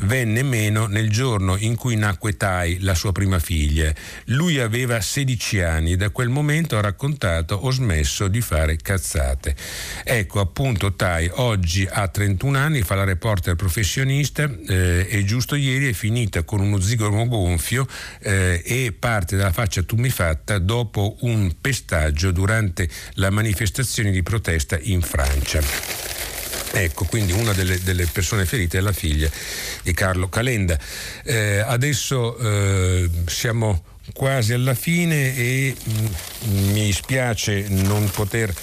venne 0.00 0.42
meno 0.42 0.86
nel 0.86 1.10
giorno 1.10 1.56
in 1.56 1.76
cui 1.76 1.96
nacque 1.96 2.36
Tai, 2.36 2.80
la 2.80 2.94
sua 2.94 3.12
prima 3.12 3.38
figlia. 3.38 3.92
Lui 4.26 4.58
aveva 4.58 5.00
16 5.00 5.60
anni 5.60 5.92
e 5.92 5.96
da 5.96 6.10
quel 6.10 6.28
momento 6.28 6.76
ha 6.76 6.80
raccontato 6.80 7.54
ho 7.54 7.70
smesso 7.70 8.28
di 8.28 8.40
fare 8.40 8.76
cazzate. 8.76 9.54
Ecco 10.04 10.40
appunto 10.40 10.94
Tai 10.94 11.30
oggi 11.34 11.86
ha 11.90 12.08
31 12.08 12.58
anni, 12.58 12.82
fa 12.82 12.94
la 12.94 13.04
reporter 13.04 13.54
professionista 13.54 14.50
eh, 14.66 15.06
e 15.08 15.24
giusto 15.24 15.54
ieri 15.54 15.90
è 15.90 15.92
finita 15.92 16.42
con 16.42 16.60
uno 16.60 16.80
zigomo 16.80 17.26
gonfio 17.26 17.86
eh, 18.20 18.62
e 18.64 18.92
parte 18.98 19.36
dalla 19.36 19.52
faccia 19.52 19.82
tumefatta 19.82 20.58
dopo 20.58 21.16
un 21.20 21.54
pestaggio 21.60 22.30
durante 22.30 22.88
la 23.14 23.30
manifestazione 23.30 24.10
di 24.10 24.22
protesta 24.22 24.78
in 24.80 25.00
Francia. 25.00 25.60
Ecco, 26.70 27.04
quindi 27.06 27.32
una 27.32 27.52
delle, 27.52 27.82
delle, 27.82 28.06
persone 28.06 28.44
ferite 28.44 28.78
è 28.78 28.80
la 28.80 28.92
figlia 28.92 29.30
di 29.82 29.92
Carlo 29.94 30.28
Calenda. 30.28 30.78
Eh, 31.24 31.58
adesso 31.58 32.36
eh, 32.36 33.10
siamo 33.26 33.82
quasi 34.12 34.52
alla 34.52 34.74
fine 34.74 35.34
e 35.36 35.74
mh, 35.82 35.92
mm, 36.48 36.70
mi 36.72 36.92
spiace 36.92 37.66
non 37.68 38.08
poter 38.10 38.54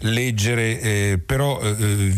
leggere, 0.00 0.80
eh, 0.80 1.18
però 1.24 1.60
eh, 1.60 1.70
eh, 1.70 2.14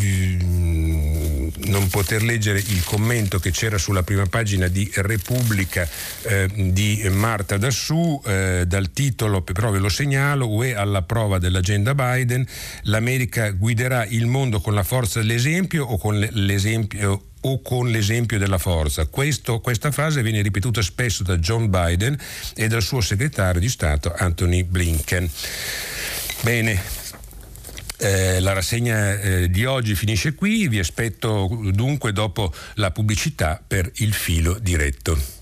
non 1.65 1.89
poter 1.89 2.23
leggere 2.23 2.59
il 2.59 2.83
commento 2.85 3.39
che 3.39 3.51
c'era 3.51 3.79
sulla 3.79 4.03
prima 4.03 4.27
pagina 4.27 4.69
di 4.69 4.91
Repubblica 4.95 5.89
eh, 6.23 6.49
di 6.55 7.07
Marta 7.11 7.57
Dassù 7.57 8.21
eh, 8.25 8.65
dal 8.67 8.93
titolo, 8.93 9.43
però 9.43 9.71
ve 9.71 9.79
lo 9.79 9.89
segnalo, 9.89 10.49
UE 10.49 10.75
alla 10.75 11.03
prova 11.03 11.39
dell'agenda 11.39 11.95
Biden, 11.95 12.47
l'America 12.83 13.51
guiderà 13.51 14.05
il 14.05 14.27
mondo 14.27 14.61
con 14.61 14.75
la 14.75 14.83
forza 14.83 15.21
dell'esempio 15.21 15.85
o 15.85 15.99
con 15.99 16.19
l'esempio 16.19 17.23
o 17.41 17.63
con 17.63 17.89
l'esempio 17.91 18.39
della 18.39 18.59
forza. 18.59 19.07
Questo, 19.07 19.61
questa 19.61 19.91
frase 19.93 20.23
viene 20.23 20.43
ripetuta 20.43 20.83
spesso 20.83 21.23
da 21.23 21.39
John 21.39 21.71
Biden 21.71 22.19
e 22.55 22.67
dal 22.67 22.83
suo 22.83 23.01
segretario 23.01 23.61
di 23.61 23.69
Stato 23.69 24.13
Anthony 24.17 24.65
Blinken. 24.65 25.31
Bene, 26.41 26.81
eh, 27.99 28.41
la 28.41 28.53
rassegna 28.53 29.21
eh, 29.21 29.51
di 29.51 29.65
oggi 29.65 29.95
finisce 29.95 30.35
qui, 30.35 30.69
vi 30.69 30.79
aspetto 30.79 31.71
dunque 31.73 32.13
dopo 32.13 32.53
la 32.75 32.91
pubblicità 32.91 33.63
per 33.67 33.91
il 33.97 34.13
filo 34.13 34.59
diretto. 34.61 35.35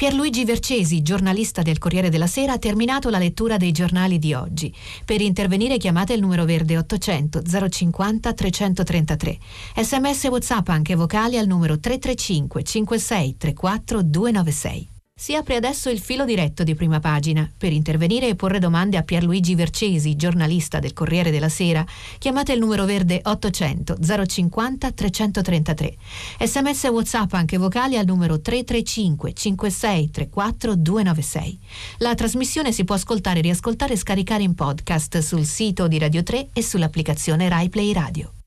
Pierluigi 0.00 0.46
Vercesi, 0.46 1.02
giornalista 1.02 1.60
del 1.60 1.76
Corriere 1.76 2.08
della 2.08 2.26
Sera, 2.26 2.54
ha 2.54 2.58
terminato 2.58 3.10
la 3.10 3.18
lettura 3.18 3.58
dei 3.58 3.70
giornali 3.70 4.18
di 4.18 4.32
oggi. 4.32 4.74
Per 5.04 5.20
intervenire 5.20 5.76
chiamate 5.76 6.14
il 6.14 6.20
numero 6.20 6.46
verde 6.46 6.78
800 6.78 7.42
050 7.68 8.32
333. 8.32 9.38
Sms 9.76 10.24
WhatsApp 10.24 10.68
anche 10.68 10.94
vocali 10.94 11.36
al 11.36 11.46
numero 11.46 11.78
335 11.78 12.62
56 12.62 13.36
34 13.36 14.02
296. 14.02 14.89
Si 15.20 15.34
apre 15.34 15.56
adesso 15.56 15.90
il 15.90 16.00
filo 16.00 16.24
diretto 16.24 16.64
di 16.64 16.74
prima 16.74 16.98
pagina. 16.98 17.46
Per 17.54 17.74
intervenire 17.74 18.26
e 18.26 18.36
porre 18.36 18.58
domande 18.58 18.96
a 18.96 19.02
Pierluigi 19.02 19.54
Vercesi, 19.54 20.16
giornalista 20.16 20.78
del 20.78 20.94
Corriere 20.94 21.30
della 21.30 21.50
Sera, 21.50 21.84
chiamate 22.16 22.54
il 22.54 22.58
numero 22.58 22.86
verde 22.86 23.20
800 23.22 23.98
050 24.26 24.90
333. 24.92 25.96
Sms 26.40 26.84
WhatsApp 26.84 27.34
anche 27.34 27.58
vocali 27.58 27.98
al 27.98 28.06
numero 28.06 28.40
335 28.40 29.34
56 29.34 30.10
34 30.10 30.74
296. 30.76 31.58
La 31.98 32.14
trasmissione 32.14 32.72
si 32.72 32.84
può 32.84 32.94
ascoltare, 32.94 33.42
riascoltare 33.42 33.92
e 33.92 33.98
scaricare 33.98 34.42
in 34.42 34.54
podcast 34.54 35.18
sul 35.18 35.44
sito 35.44 35.86
di 35.86 35.98
Radio 35.98 36.22
3 36.22 36.48
e 36.54 36.62
sull'applicazione 36.62 37.46
RaiPlay 37.46 37.92
Radio. 37.92 38.39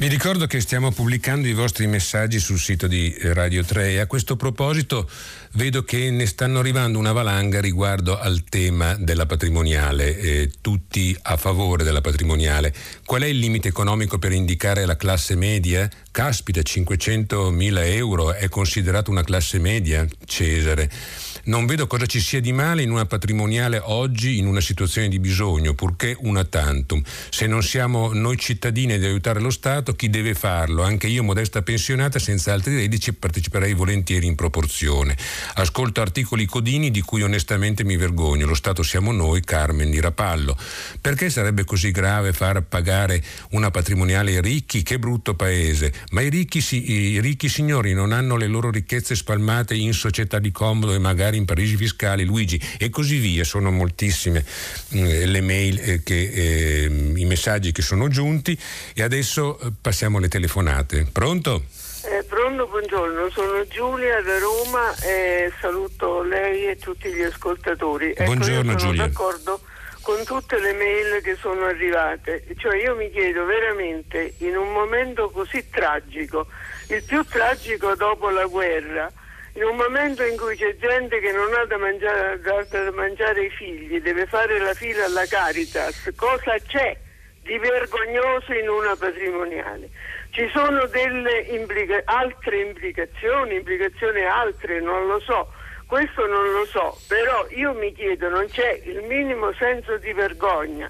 Vi 0.00 0.06
ricordo 0.06 0.46
che 0.46 0.60
stiamo 0.60 0.92
pubblicando 0.92 1.48
i 1.48 1.52
vostri 1.52 1.88
messaggi 1.88 2.38
sul 2.38 2.60
sito 2.60 2.86
di 2.86 3.16
Radio 3.20 3.64
3 3.64 3.90
e 3.90 3.98
a 3.98 4.06
questo 4.06 4.36
proposito 4.36 5.10
vedo 5.54 5.82
che 5.82 6.12
ne 6.12 6.24
stanno 6.26 6.60
arrivando 6.60 7.00
una 7.00 7.10
valanga 7.10 7.60
riguardo 7.60 8.16
al 8.16 8.44
tema 8.44 8.94
della 8.94 9.26
patrimoniale, 9.26 10.16
eh, 10.16 10.52
tutti 10.60 11.18
a 11.22 11.36
favore 11.36 11.82
della 11.82 12.00
patrimoniale. 12.00 12.72
Qual 13.04 13.22
è 13.22 13.26
il 13.26 13.40
limite 13.40 13.66
economico 13.66 14.18
per 14.18 14.30
indicare 14.30 14.86
la 14.86 14.96
classe 14.96 15.34
media? 15.34 15.90
Caspita, 16.12 16.62
500 16.62 17.50
mila 17.50 17.84
euro 17.84 18.32
è 18.32 18.48
considerato 18.48 19.10
una 19.10 19.24
classe 19.24 19.58
media, 19.58 20.06
Cesare. 20.24 20.88
Non 21.48 21.64
vedo 21.64 21.86
cosa 21.86 22.04
ci 22.04 22.20
sia 22.20 22.42
di 22.42 22.52
male 22.52 22.82
in 22.82 22.90
una 22.90 23.06
patrimoniale 23.06 23.80
oggi 23.82 24.36
in 24.36 24.46
una 24.46 24.60
situazione 24.60 25.08
di 25.08 25.18
bisogno, 25.18 25.72
purché 25.72 26.14
una 26.20 26.44
tantum. 26.44 27.02
Se 27.30 27.46
non 27.46 27.62
siamo 27.62 28.12
noi 28.12 28.36
cittadini 28.36 28.92
ad 28.92 29.02
aiutare 29.02 29.40
lo 29.40 29.48
Stato, 29.48 29.94
chi 29.94 30.10
deve 30.10 30.34
farlo? 30.34 30.82
Anche 30.82 31.06
io, 31.06 31.24
modesta 31.24 31.62
pensionata, 31.62 32.18
senza 32.18 32.52
altri 32.52 32.76
redditi, 32.76 33.14
parteciperei 33.14 33.72
volentieri 33.72 34.26
in 34.26 34.34
proporzione. 34.34 35.16
Ascolto 35.54 36.02
articoli 36.02 36.44
codini 36.44 36.90
di 36.90 37.00
cui 37.00 37.22
onestamente 37.22 37.82
mi 37.82 37.96
vergogno. 37.96 38.46
Lo 38.46 38.54
Stato 38.54 38.82
siamo 38.82 39.10
noi, 39.10 39.40
Carmen 39.40 39.90
di 39.90 40.00
Rapallo. 40.00 40.54
Perché 41.00 41.30
sarebbe 41.30 41.64
così 41.64 41.92
grave 41.92 42.34
far 42.34 42.60
pagare 42.60 43.24
una 43.52 43.70
patrimoniale 43.70 44.32
ai 44.32 44.42
ricchi? 44.42 44.82
Che 44.82 44.98
brutto 44.98 45.32
paese. 45.32 45.94
Ma 46.10 46.20
i 46.20 46.28
ricchi, 46.28 46.62
i 46.90 47.20
ricchi 47.22 47.48
signori 47.48 47.94
non 47.94 48.12
hanno 48.12 48.36
le 48.36 48.48
loro 48.48 48.70
ricchezze 48.70 49.14
spalmate 49.14 49.74
in 49.74 49.94
società 49.94 50.38
di 50.38 50.52
comodo 50.52 50.92
e 50.92 50.98
magari 50.98 51.36
in 51.38 51.44
paradisi 51.44 51.76
fiscali, 51.76 52.24
Luigi, 52.24 52.60
e 52.78 52.90
così 52.90 53.18
via. 53.18 53.44
Sono 53.44 53.70
moltissime 53.70 54.44
eh, 54.92 55.26
le 55.26 55.40
mail, 55.40 55.80
eh, 55.80 56.02
che, 56.02 56.30
eh, 56.32 56.84
i 56.84 57.24
messaggi 57.24 57.72
che 57.72 57.82
sono 57.82 58.08
giunti 58.08 58.58
e 58.94 59.02
adesso 59.02 59.58
eh, 59.58 59.72
passiamo 59.80 60.18
alle 60.18 60.28
telefonate. 60.28 61.06
Pronto? 61.10 61.64
Eh, 62.04 62.22
pronto, 62.24 62.66
buongiorno, 62.66 63.28
sono 63.30 63.66
Giulia 63.66 64.22
da 64.22 64.38
Roma 64.38 64.94
e 65.02 65.52
saluto 65.60 66.22
lei 66.22 66.66
e 66.66 66.76
tutti 66.76 67.12
gli 67.12 67.22
ascoltatori. 67.22 68.10
Ecco, 68.10 68.24
buongiorno 68.24 68.72
io 68.72 68.78
sono 68.78 68.92
Giulia. 68.92 69.06
d'accordo 69.06 69.60
con 70.00 70.24
tutte 70.24 70.58
le 70.58 70.72
mail 70.72 71.20
che 71.22 71.36
sono 71.38 71.64
arrivate, 71.64 72.44
cioè 72.56 72.80
io 72.80 72.96
mi 72.96 73.10
chiedo 73.10 73.44
veramente 73.44 74.34
in 74.38 74.56
un 74.56 74.72
momento 74.72 75.28
così 75.28 75.68
tragico, 75.68 76.46
il 76.88 77.02
più 77.02 77.22
tragico 77.24 77.94
dopo 77.94 78.30
la 78.30 78.46
guerra, 78.46 79.12
in 79.58 79.64
un 79.64 79.74
momento 79.74 80.22
in 80.22 80.36
cui 80.36 80.54
c'è 80.54 80.76
gente 80.76 81.18
che 81.18 81.32
non 81.32 81.52
ha 81.52 81.64
da 81.64 81.76
mangiare, 81.78 82.40
da, 82.40 82.64
da 82.70 82.92
mangiare 82.92 83.46
i 83.46 83.50
figli, 83.50 84.00
deve 84.00 84.26
fare 84.26 84.56
la 84.60 84.72
fila 84.72 85.04
alla 85.04 85.26
Caritas, 85.26 86.12
cosa 86.14 86.54
c'è 86.64 86.96
di 87.42 87.58
vergognoso 87.58 88.52
in 88.52 88.68
una 88.68 88.94
patrimoniale? 88.94 89.90
Ci 90.30 90.48
sono 90.52 90.86
delle 90.86 91.40
implica- 91.40 92.02
altre 92.04 92.60
implicazioni, 92.60 93.56
implicazioni 93.56 94.24
altre, 94.24 94.80
non 94.80 95.08
lo 95.08 95.18
so. 95.18 95.52
Questo 95.86 96.26
non 96.26 96.52
lo 96.52 96.64
so, 96.66 96.96
però 97.08 97.44
io 97.48 97.72
mi 97.72 97.92
chiedo, 97.92 98.28
non 98.28 98.46
c'è 98.46 98.80
il 98.84 99.02
minimo 99.08 99.52
senso 99.54 99.96
di 99.96 100.12
vergogna 100.12 100.88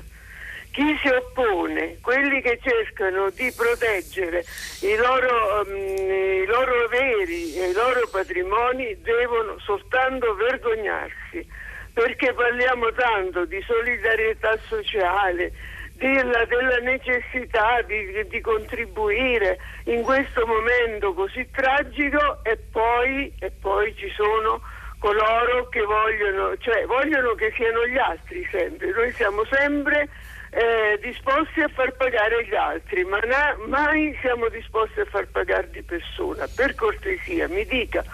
chi 0.79 0.97
si 1.03 1.09
oppone, 1.09 1.99
quelli 2.01 2.41
che 2.41 2.61
cercano 2.62 3.31
di 3.31 3.51
proteggere 3.51 4.45
i 4.83 4.95
loro, 4.95 5.64
um, 5.66 5.74
i 5.74 6.47
loro 6.47 6.85
averi 6.85 7.57
e 7.57 7.70
i 7.70 7.72
loro 7.72 8.07
patrimoni 8.09 8.97
devono 9.03 9.59
soltanto 9.59 10.37
vergognarsi, 10.37 11.45
perché 11.93 12.33
parliamo 12.33 12.93
tanto 12.93 13.45
di 13.47 13.61
solidarietà 13.66 14.57
sociale, 14.68 15.51
della, 15.95 16.45
della 16.45 16.79
necessità 16.79 17.83
di, 17.83 18.24
di, 18.29 18.41
contribuire 18.41 19.59
in 19.87 20.03
questo 20.03 20.47
momento 20.47 21.12
così 21.12 21.45
tragico 21.51 22.39
e 22.45 22.57
poi, 22.70 23.35
e 23.41 23.51
poi 23.51 23.93
ci 23.97 24.09
sono 24.14 24.62
coloro 25.01 25.68
che 25.70 25.83
vogliono, 25.83 26.57
cioè 26.59 26.87
vogliono 26.87 27.35
che 27.35 27.53
siano 27.57 27.85
gli 27.89 27.99
altri 27.99 28.47
sempre, 28.49 28.93
noi 28.93 29.11
siamo 29.11 29.45
sempre 29.47 30.09
eh, 30.51 30.99
disposti 31.03 31.61
a 31.61 31.68
far 31.68 31.92
pagare 31.92 32.46
gli 32.46 32.55
altri, 32.55 33.05
ma 33.05 33.18
na- 33.18 33.57
mai 33.66 34.16
siamo 34.20 34.49
disposti 34.49 35.01
a 35.01 35.05
far 35.05 35.26
pagare 35.26 35.68
di 35.70 35.82
persona. 35.82 36.49
Per 36.49 36.74
cortesia, 36.74 37.49
mi 37.49 37.64
dica 37.66 38.05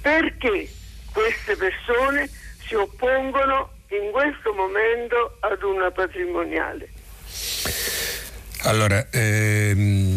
perché 0.00 0.68
queste 1.12 1.56
persone 1.56 2.28
si 2.66 2.74
oppongono 2.74 3.70
in 3.88 4.10
questo 4.10 4.52
momento 4.52 5.36
ad 5.40 5.62
una 5.62 5.90
patrimoniale. 5.90 6.88
Allora, 8.62 9.06
ehm, 9.12 10.15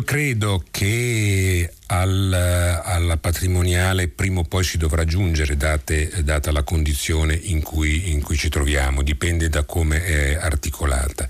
io 0.00 0.06
credo 0.06 0.64
che 0.70 1.70
al, 1.88 2.32
alla 2.32 3.18
patrimoniale 3.18 4.08
prima 4.08 4.40
o 4.40 4.44
poi 4.44 4.64
si 4.64 4.78
dovrà 4.78 5.04
giungere, 5.04 5.58
date, 5.58 6.22
data 6.24 6.50
la 6.52 6.62
condizione 6.62 7.34
in 7.34 7.60
cui, 7.62 8.10
in 8.10 8.22
cui, 8.22 8.36
ci 8.36 8.48
troviamo, 8.48 9.02
dipende 9.02 9.50
da 9.50 9.64
come 9.64 10.02
è 10.02 10.34
articolata. 10.36 11.28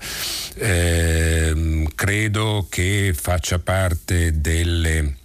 Eh, 0.55 1.85
credo 1.95 2.67
che 2.69 3.13
faccia 3.13 3.59
parte 3.59 4.39
delle, 4.39 5.17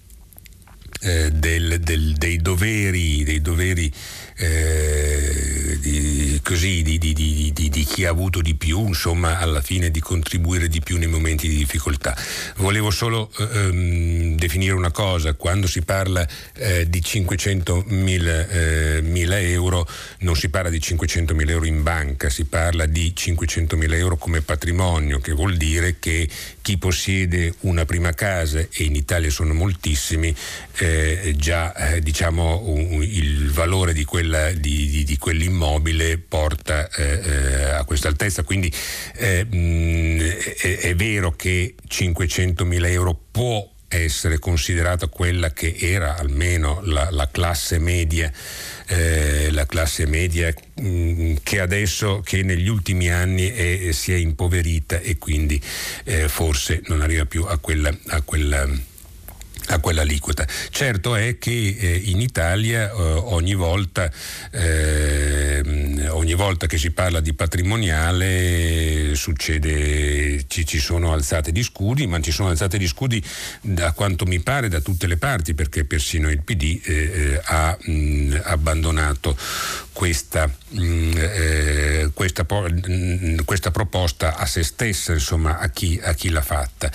eh, 1.02 1.30
del, 1.30 1.78
del, 1.78 2.14
dei 2.14 2.38
doveri, 2.38 3.22
dei 3.22 3.40
doveri 3.40 3.92
eh, 4.36 5.78
di, 5.80 6.40
così, 6.42 6.82
di, 6.82 6.98
di, 6.98 7.12
di, 7.12 7.84
chi 7.84 8.04
ha 8.04 8.10
avuto 8.10 8.40
di 8.40 8.54
più, 8.54 8.86
insomma, 8.86 9.38
alla 9.38 9.60
fine 9.60 9.90
di 9.90 10.00
contribuire 10.00 10.68
di 10.68 10.80
più 10.80 10.98
nei 10.98 11.08
momenti 11.08 11.48
di 11.48 11.56
difficoltà. 11.56 12.16
Volevo 12.56 12.90
solo 12.90 13.30
eh, 13.38 13.44
ehm, 13.44 14.36
definire 14.36 14.74
una 14.74 14.90
cosa, 14.90 15.34
quando 15.34 15.66
si 15.66 15.82
parla 15.82 16.26
eh, 16.54 16.88
di 16.88 17.02
500 17.02 17.84
mila 17.88 18.48
eh, 18.48 19.02
euro 19.50 19.88
non 20.20 20.36
si 20.36 20.48
parla 20.48 20.70
di 20.70 20.80
500 20.80 21.34
mila 21.34 21.52
euro 21.52 21.66
in 21.66 21.82
banca, 21.82 22.28
si 22.28 22.44
parla 22.44 22.86
di 22.86 23.14
500 23.14 23.76
mila 23.76 23.96
euro 23.96 24.16
come 24.16 24.42
patrimonio, 24.42 25.18
che 25.18 25.32
vuol 25.32 25.56
dire 25.56 25.96
che 25.98 26.28
chi 26.66 26.78
possiede 26.78 27.54
una 27.60 27.84
prima 27.84 28.12
casa, 28.12 28.58
e 28.58 28.82
in 28.82 28.96
Italia 28.96 29.30
sono 29.30 29.54
moltissimi, 29.54 30.34
eh, 30.78 31.32
già 31.36 31.72
eh, 31.74 32.00
diciamo 32.00 32.62
un, 32.66 33.02
il 33.02 33.52
valore 33.52 33.92
di 33.92 34.02
quel 34.04 34.16
quella, 34.16 34.50
di, 34.50 34.88
di, 34.88 35.04
di, 35.04 35.18
quell'immobile 35.18 36.18
porta 36.18 36.88
eh, 36.88 37.20
eh, 37.22 37.64
a 37.70 37.84
questa 37.84 38.08
altezza. 38.08 38.42
Quindi 38.42 38.72
eh, 39.14 39.44
mh, 39.44 40.18
è, 40.60 40.78
è, 40.78 40.94
vero 40.94 41.32
che 41.32 41.74
500.000 41.86 42.90
euro 42.90 43.18
può 43.30 43.70
essere 43.88 44.38
considerata 44.38 45.06
quella 45.06 45.52
che 45.52 45.76
era 45.78 46.16
almeno 46.16 46.80
la, 46.82 47.08
la 47.10 47.28
classe 47.30 47.78
media, 47.78 48.32
eh, 48.86 49.50
la 49.50 49.66
classe 49.66 50.06
media 50.06 50.52
mh, 50.74 51.34
che 51.42 51.60
adesso, 51.60 52.20
che 52.24 52.42
negli 52.42 52.68
ultimi 52.68 53.10
anni 53.10 53.50
è, 53.50 53.92
si 53.92 54.12
è 54.12 54.16
impoverita 54.16 55.00
e 55.00 55.18
quindi 55.18 55.60
eh, 56.04 56.28
forse 56.28 56.82
non 56.86 57.00
arriva 57.00 57.24
più 57.24 57.44
a 57.44 57.58
quella, 57.58 57.94
a 58.08 58.22
quella 58.22 58.68
a 59.68 59.78
quell'aliquota. 59.78 60.46
Certo 60.70 61.14
è 61.14 61.38
che 61.38 61.76
eh, 61.78 62.00
in 62.04 62.20
Italia 62.20 62.90
eh, 62.90 62.92
ogni, 62.92 63.54
volta, 63.54 64.10
eh, 64.50 66.08
ogni, 66.08 66.34
volta, 66.34 66.66
che 66.66 66.78
si 66.78 66.90
parla 66.90 67.20
di 67.20 67.32
patrimoniale 67.34 69.14
succede, 69.14 70.44
ci, 70.46 70.66
ci, 70.66 70.78
sono 70.78 71.12
alzate 71.12 71.52
di 71.52 71.62
scudi, 71.62 72.06
ma 72.06 72.20
ci 72.20 72.30
sono 72.30 72.50
alzate 72.50 72.78
di 72.78 72.86
scudi 72.86 73.22
da 73.60 73.92
quanto 73.92 74.24
mi 74.26 74.40
pare 74.40 74.68
da 74.68 74.80
tutte 74.80 75.06
le 75.06 75.16
parti, 75.16 75.54
perché 75.54 75.84
persino 75.84 76.30
il 76.30 76.42
PD 76.42 76.80
eh, 76.84 76.94
eh, 76.94 77.40
ha 77.44 77.76
mh, 77.80 78.40
abbandonato 78.44 79.36
questa, 79.96 80.46
mh, 80.46 81.12
eh, 81.16 82.10
questa, 82.12 82.44
mh, 82.44 83.44
questa, 83.46 83.70
proposta 83.70 84.36
a 84.36 84.44
se 84.44 84.62
stessa, 84.62 85.14
insomma, 85.14 85.58
a 85.58 85.70
chi, 85.70 85.98
a 86.02 86.12
chi 86.12 86.28
l'ha 86.28 86.42
fatta. 86.42 86.92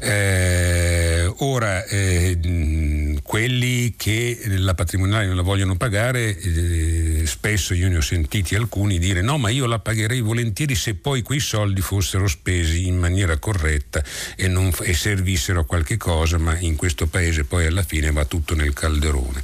Eh, 0.00 1.30
ora, 1.40 1.84
eh, 1.84 3.18
quelli 3.22 3.92
che 3.98 4.40
la 4.56 4.72
patrimoniale 4.72 5.26
non 5.26 5.36
la 5.36 5.42
vogliono 5.42 5.76
pagare, 5.76 6.38
eh, 6.38 7.22
spesso 7.26 7.74
io 7.74 7.90
ne 7.90 7.98
ho 7.98 8.00
sentiti 8.00 8.54
alcuni 8.54 8.98
dire 8.98 9.20
no, 9.20 9.36
ma 9.36 9.50
io 9.50 9.66
la 9.66 9.78
pagherei 9.78 10.22
volentieri 10.22 10.74
se 10.74 10.94
poi 10.94 11.20
quei 11.20 11.40
soldi 11.40 11.82
fossero 11.82 12.26
spesi 12.28 12.86
in 12.86 12.96
maniera 12.96 13.36
corretta 13.36 14.02
e, 14.36 14.48
non, 14.48 14.72
e 14.80 14.94
servissero 14.94 15.60
a 15.60 15.64
qualche 15.66 15.98
cosa, 15.98 16.38
ma 16.38 16.56
in 16.58 16.76
questo 16.76 17.08
paese 17.08 17.44
poi 17.44 17.66
alla 17.66 17.82
fine 17.82 18.10
va 18.10 18.24
tutto 18.24 18.54
nel 18.54 18.72
calderone. 18.72 19.42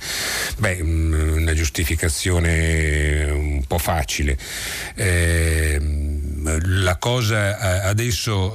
Beh, 0.57 0.81
una 0.81 1.53
giustificazione 1.53 2.94
un 3.31 3.65
po' 3.67 3.79
facile. 3.79 4.37
Eh, 4.95 5.81
la 6.45 6.97
cosa 6.97 7.83
adesso 7.85 8.55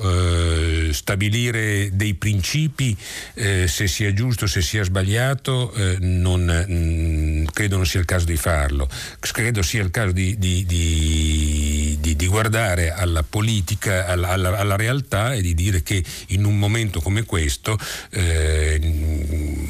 eh, 0.87 0.93
stabilire 0.93 1.89
dei 1.93 2.13
principi 2.13 2.95
eh, 3.33 3.67
se 3.67 3.87
sia 3.87 4.13
giusto, 4.13 4.45
se 4.47 4.61
sia 4.61 4.83
sbagliato, 4.83 5.73
eh, 5.73 5.97
non, 5.99 6.43
mh, 6.43 6.73
mm, 6.73 7.45
credo 7.51 7.77
non 7.77 7.85
sia 7.85 7.99
il 7.99 8.05
caso 8.05 8.25
di 8.25 8.37
farlo, 8.37 8.87
credo 9.19 9.61
sia 9.63 9.81
il 9.81 9.91
caso 9.91 10.11
di, 10.11 10.37
di, 10.37 10.65
di, 10.65 11.97
di 11.99 12.27
guardare 12.27 12.91
alla 12.91 13.23
politica, 13.23 14.05
alla, 14.05 14.29
alla, 14.29 14.57
alla, 14.57 14.75
realtà 14.75 15.33
e 15.33 15.41
di 15.41 15.53
dire 15.53 15.81
che 15.81 16.03
in 16.27 16.45
un 16.45 16.57
momento 16.57 17.01
come 17.01 17.23
questo, 17.23 17.77
eh, 18.11 18.77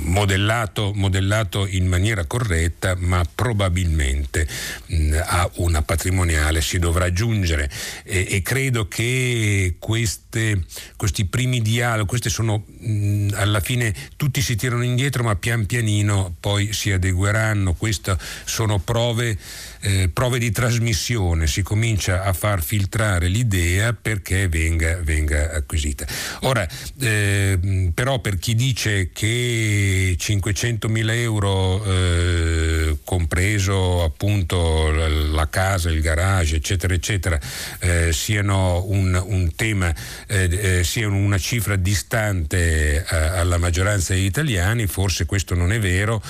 modellato, 0.09 0.91
modellato, 0.93 1.65
in 1.67 1.87
maniera 1.87 2.25
corretta, 2.25 2.95
ma 2.97 3.23
probabilmente 3.33 4.47
mh, 4.87 5.17
a 5.23 5.49
una 5.55 5.81
patrimoniale 5.81 6.61
si 6.61 6.79
dovrà 6.79 7.11
giungere. 7.13 7.69
E, 8.03 8.27
e 8.29 8.41
credo 8.41 8.87
che 8.87 9.75
queste, 9.79 10.63
questi 10.97 11.25
primi 11.25 11.61
dialoghi, 11.61 12.07
queste 12.07 12.29
sono 12.29 12.65
mh, 12.67 13.29
alla 13.35 13.59
fine 13.59 13.95
tutti 14.17 14.41
si 14.41 14.55
tirano 14.55 14.83
indietro 14.83 15.23
ma 15.23 15.35
pian 15.35 15.65
pianino 15.65 16.35
poi 16.39 16.73
si 16.73 16.91
adegueranno, 16.91 17.73
queste 17.73 18.17
sono 18.45 18.79
prove 18.79 19.37
eh, 19.81 20.09
prove 20.09 20.39
di 20.39 20.51
trasmissione, 20.51 21.47
si 21.47 21.61
comincia 21.61 22.23
a 22.23 22.33
far 22.33 22.61
filtrare 22.61 23.27
l'idea 23.27 23.93
perché 23.93 24.47
venga, 24.47 24.99
venga 25.01 25.51
acquisita. 25.51 26.05
Ora, 26.41 26.67
eh, 26.99 27.91
però 27.93 28.19
per 28.19 28.37
chi 28.37 28.55
dice 28.55 29.09
che 29.13 30.15
500.000 30.19 31.09
euro, 31.11 31.83
eh, 31.85 32.97
compreso 33.03 34.03
appunto 34.03 34.91
la, 34.91 35.47
casa, 35.49 35.89
il 35.89 36.01
garage, 36.01 36.57
eccetera, 36.57 36.93
eccetera, 36.93 37.39
eh, 37.79 38.11
siano 38.13 38.83
un, 38.87 39.21
un 39.25 39.55
tema, 39.55 39.93
eh, 40.27 40.77
eh, 40.79 40.83
siano 40.83 41.15
una 41.15 41.37
cifra 41.37 41.75
distante 41.75 43.05
alla 43.09 43.57
maggioranza 43.57 44.13
degli 44.13 44.25
italiani, 44.25 44.87
forse 44.87 45.25
questo 45.25 45.55
non 45.55 45.71
è 45.71 45.79
vero 45.79 46.21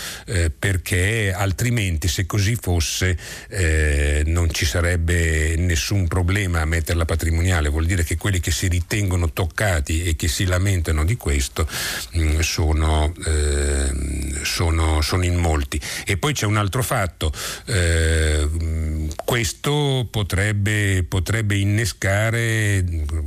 perché 0.58 1.34
altrimenti 1.36 2.08
se 2.08 2.26
così 2.26 2.56
fosse 2.56 3.18
eh, 3.50 4.24
non 4.26 4.52
ci 4.52 4.66
sarebbe 4.66 5.56
nessun 5.58 6.08
problema 6.08 6.62
a 6.62 6.66
metterla 6.66 7.06
patrimoniale, 7.06 7.70
vuol 7.70 7.86
dire 7.86 8.04
che 8.04 8.18
quelli 8.18 8.40
che 8.40 8.52
si 8.52 8.68
ritengono 8.68 9.32
toccati 9.32 10.04
e 10.04 10.16
che 10.16 10.28
si 10.28 10.46
lamentano 10.46 11.06
di 11.06 11.16
questo 11.16 11.68
mh, 12.12 12.22
mm, 12.22 12.40
sono, 12.40 13.14
eh, 13.26 13.92
sono, 14.44 15.02
sono, 15.02 15.24
in 15.24 15.36
molti. 15.36 15.80
E 16.06 16.18
poi 16.18 16.34
c'è 16.34 16.46
un 16.46 16.58
altro 16.58 16.84
fatto, 16.84 17.32
eh, 17.66 18.48
questo 19.26 20.08
potrebbe, 20.10 21.04
potrebbe, 21.08 21.58
innescare 21.58 22.84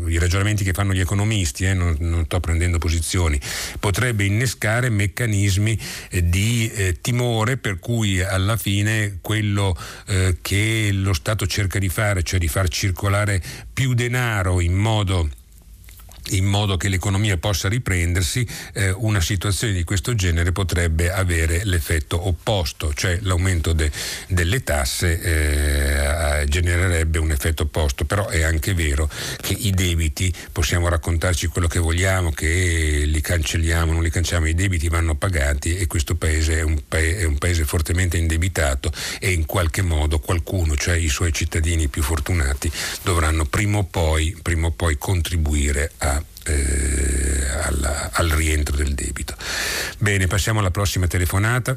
i 0.06 0.18
ragionamenti 0.18 0.64
che 0.64 0.72
fanno 0.72 0.92
gli 0.92 1.00
economisti, 1.00 1.64
eh, 1.64 1.74
non, 1.74 1.96
non, 2.00 2.24
sto 2.24 2.40
prendendo 2.40 2.78
posizioni, 2.78 3.40
potrebbe 3.78 4.24
innescare 4.24 4.88
meccanismi 4.88 5.78
eh, 6.10 6.28
di 6.28 6.70
eh, 6.74 7.00
timore 7.00 7.56
per 7.56 7.78
cui 7.78 8.20
alla 8.20 8.56
fine 8.56 9.18
quello 9.20 9.76
eh, 10.06 10.38
che 10.40 10.90
lo 10.92 11.12
Stato 11.12 11.46
cerca 11.46 11.78
di 11.78 11.88
fare, 11.88 12.22
cioè 12.22 12.38
di 12.38 12.48
far 12.48 12.68
circolare 12.68 13.42
più 13.72 13.94
denaro 13.94 14.60
in 14.60 14.74
modo 14.74 15.28
in 16.32 16.44
modo 16.44 16.76
che 16.76 16.88
l'economia 16.88 17.36
possa 17.36 17.68
riprendersi, 17.68 18.46
eh, 18.74 18.90
una 18.90 19.20
situazione 19.20 19.72
di 19.72 19.84
questo 19.84 20.14
genere 20.14 20.52
potrebbe 20.52 21.10
avere 21.10 21.64
l'effetto 21.64 22.26
opposto, 22.26 22.92
cioè 22.94 23.18
l'aumento 23.22 23.72
de, 23.72 23.90
delle 24.28 24.62
tasse 24.62 25.20
eh, 25.20 26.44
genererebbe 26.46 27.18
un 27.18 27.30
effetto 27.30 27.64
opposto, 27.64 28.04
però 28.04 28.28
è 28.28 28.42
anche 28.42 28.74
vero 28.74 29.08
che 29.40 29.52
i 29.52 29.70
debiti, 29.70 30.32
possiamo 30.50 30.88
raccontarci 30.88 31.46
quello 31.48 31.68
che 31.68 31.78
vogliamo, 31.78 32.30
che 32.30 33.04
li 33.06 33.20
cancelliamo, 33.20 33.92
non 33.92 34.02
li 34.02 34.10
cancelliamo, 34.10 34.48
i 34.48 34.54
debiti 34.54 34.88
vanno 34.88 35.14
pagati 35.14 35.76
e 35.76 35.86
questo 35.86 36.14
paese 36.14 36.58
è 36.58 36.62
un, 36.62 36.82
pa- 36.86 36.98
è 36.98 37.24
un 37.24 37.38
paese 37.38 37.64
fortemente 37.64 38.16
indebitato 38.16 38.92
e 39.18 39.32
in 39.32 39.46
qualche 39.46 39.82
modo 39.82 40.18
qualcuno, 40.18 40.76
cioè 40.76 40.96
i 40.96 41.08
suoi 41.08 41.32
cittadini 41.32 41.88
più 41.88 42.02
fortunati, 42.02 42.70
dovranno 43.02 43.44
prima 43.44 43.78
o 43.78 43.84
poi, 43.84 44.36
prima 44.40 44.68
o 44.68 44.70
poi 44.70 44.96
contribuire 44.96 45.92
a 45.98 46.21
eh, 46.46 47.46
alla, 47.64 48.10
al 48.12 48.28
rientro 48.28 48.76
del 48.76 48.94
debito. 48.94 49.34
Bene, 49.98 50.26
passiamo 50.26 50.60
alla 50.60 50.70
prossima 50.70 51.06
telefonata. 51.06 51.76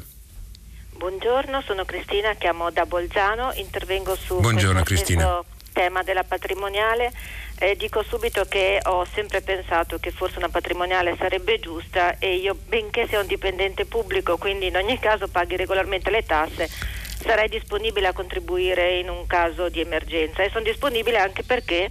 Buongiorno, 0.96 1.62
sono 1.62 1.84
Cristina, 1.84 2.34
chiamo 2.34 2.70
da 2.70 2.86
Bolzano, 2.86 3.52
intervengo 3.54 4.16
su 4.16 4.40
Buongiorno, 4.40 4.82
questo 4.82 5.44
tema 5.72 6.02
della 6.02 6.24
patrimoniale. 6.24 7.12
Eh, 7.58 7.76
dico 7.76 8.02
subito 8.02 8.44
che 8.44 8.80
ho 8.82 9.06
sempre 9.14 9.40
pensato 9.40 9.98
che 9.98 10.10
forse 10.10 10.38
una 10.38 10.48
patrimoniale 10.48 11.14
sarebbe 11.18 11.58
giusta 11.58 12.18
e 12.18 12.36
io, 12.36 12.54
benché 12.54 13.06
sia 13.08 13.20
un 13.20 13.26
dipendente 13.26 13.84
pubblico, 13.84 14.38
quindi 14.38 14.66
in 14.66 14.76
ogni 14.76 14.98
caso 14.98 15.28
paghi 15.28 15.56
regolarmente 15.56 16.10
le 16.10 16.24
tasse, 16.24 16.68
sarei 17.22 17.48
disponibile 17.48 18.08
a 18.08 18.12
contribuire 18.12 18.98
in 18.98 19.08
un 19.08 19.26
caso 19.26 19.68
di 19.68 19.80
emergenza 19.80 20.42
e 20.42 20.50
sono 20.50 20.64
disponibile 20.64 21.18
anche 21.18 21.42
perché 21.42 21.90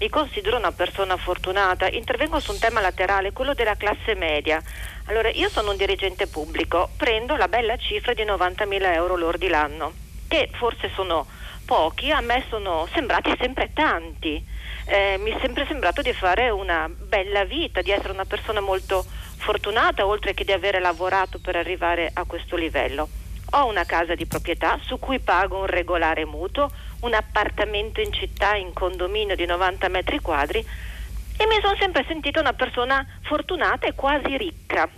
mi 0.00 0.08
considero 0.08 0.56
una 0.56 0.72
persona 0.72 1.18
fortunata. 1.18 1.86
Intervengo 1.86 2.40
su 2.40 2.52
un 2.52 2.58
tema 2.58 2.80
laterale, 2.80 3.32
quello 3.32 3.52
della 3.52 3.76
classe 3.76 4.14
media. 4.14 4.60
Allora, 5.04 5.28
io 5.28 5.50
sono 5.50 5.72
un 5.72 5.76
dirigente 5.76 6.26
pubblico, 6.26 6.88
prendo 6.96 7.36
la 7.36 7.48
bella 7.48 7.76
cifra 7.76 8.14
di 8.14 8.22
90.000 8.22 8.94
euro 8.94 9.16
lordi 9.16 9.48
l'anno, 9.48 9.92
che 10.26 10.48
forse 10.54 10.90
sono 10.94 11.26
pochi, 11.66 12.10
a 12.10 12.20
me 12.20 12.44
sono 12.48 12.88
sembrati 12.94 13.34
sempre 13.38 13.72
tanti. 13.74 14.42
Eh, 14.86 15.18
mi 15.18 15.32
è 15.32 15.38
sempre 15.40 15.66
sembrato 15.66 16.00
di 16.00 16.14
fare 16.14 16.48
una 16.48 16.88
bella 16.88 17.44
vita, 17.44 17.82
di 17.82 17.90
essere 17.90 18.12
una 18.12 18.24
persona 18.24 18.60
molto 18.60 19.04
fortunata, 19.36 20.06
oltre 20.06 20.32
che 20.32 20.44
di 20.44 20.52
aver 20.52 20.80
lavorato 20.80 21.38
per 21.40 21.56
arrivare 21.56 22.10
a 22.10 22.24
questo 22.24 22.56
livello. 22.56 23.06
Ho 23.52 23.66
una 23.66 23.84
casa 23.84 24.14
di 24.14 24.26
proprietà 24.26 24.78
su 24.82 24.98
cui 24.98 25.18
pago 25.18 25.58
un 25.58 25.66
regolare 25.66 26.24
mutuo, 26.24 26.70
un 27.00 27.14
appartamento 27.14 28.00
in 28.00 28.12
città 28.12 28.56
in 28.56 28.72
condominio 28.72 29.36
di 29.36 29.46
90 29.46 29.88
metri 29.88 30.20
quadri 30.20 30.58
e 30.58 31.46
mi 31.46 31.58
sono 31.62 31.76
sempre 31.78 32.04
sentita 32.06 32.40
una 32.40 32.52
persona 32.52 33.06
fortunata 33.22 33.86
e 33.86 33.94
quasi 33.94 34.36
ricca. 34.36 34.88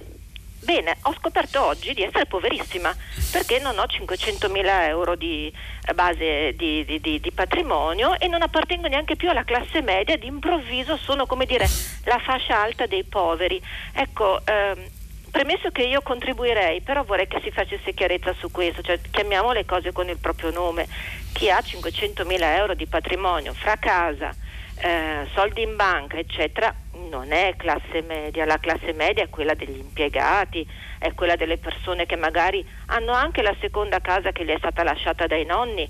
Bene, 0.65 0.97
ho 1.03 1.15
scoperto 1.15 1.65
oggi 1.65 1.93
di 1.93 2.03
essere 2.03 2.27
poverissima 2.27 2.95
perché 3.33 3.59
non 3.59 3.79
ho 3.79 3.83
500.000 3.83 4.87
euro 4.87 5.17
di 5.17 5.53
eh, 5.87 5.93
base 5.93 6.55
di, 6.57 6.85
di, 6.85 7.01
di, 7.01 7.19
di, 7.19 7.33
patrimonio 7.33 8.17
e 8.19 8.29
non 8.29 8.43
appartengo 8.43 8.87
neanche 8.87 9.17
più 9.17 9.29
alla 9.29 9.43
classe 9.43 9.83
media, 9.83 10.17
d'improvviso 10.17 10.97
sono 10.97 11.27
come 11.27 11.47
dire 11.47 11.67
la 12.05 12.19
fascia 12.19 12.61
alta 12.61 12.87
dei 12.87 13.03
poveri. 13.03 13.61
Ecco, 13.93 14.41
ehm, 14.45 14.87
Premesso 15.33 15.71
che 15.71 15.85
io 15.85 16.03
contribuirei, 16.03 16.83
però 16.83 17.05
vorrei 17.05 17.27
che 17.27 17.41
si 17.43 17.51
facesse 17.51 17.95
chiarezza 17.95 18.35
su 18.35 18.51
questo, 18.51 18.83
cioè 18.83 19.01
chiamiamo 19.11 19.53
le 19.53 19.65
cose 19.65 19.91
con 19.91 20.11
il 20.11 20.19
proprio 20.19 20.51
nome. 20.51 20.87
Chi 21.33 21.49
ha 21.49 21.59
500 21.59 22.27
mila 22.27 22.55
euro 22.57 22.75
di 22.75 22.85
patrimonio 22.87 23.55
fra 23.55 23.77
casa, 23.77 24.35
eh, 24.77 25.27
soldi 25.33 25.63
in 25.63 25.75
banca, 25.75 26.19
eccetera, 26.19 26.75
non 27.09 27.33
è 27.33 27.55
classe 27.57 28.03
media. 28.03 28.45
La 28.45 28.59
classe 28.59 28.93
media 28.93 29.25
è 29.25 29.31
quella 29.31 29.55
degli 29.55 29.79
impiegati, 29.79 30.69
è 30.99 31.15
quella 31.15 31.35
delle 31.35 31.57
persone 31.57 32.05
che 32.05 32.17
magari 32.17 32.63
hanno 32.89 33.13
anche 33.13 33.41
la 33.41 33.57
seconda 33.59 34.01
casa 34.01 34.33
che 34.33 34.45
gli 34.45 34.51
è 34.51 34.59
stata 34.59 34.83
lasciata 34.83 35.27
dai 35.27 35.47
nonni, 35.47 35.89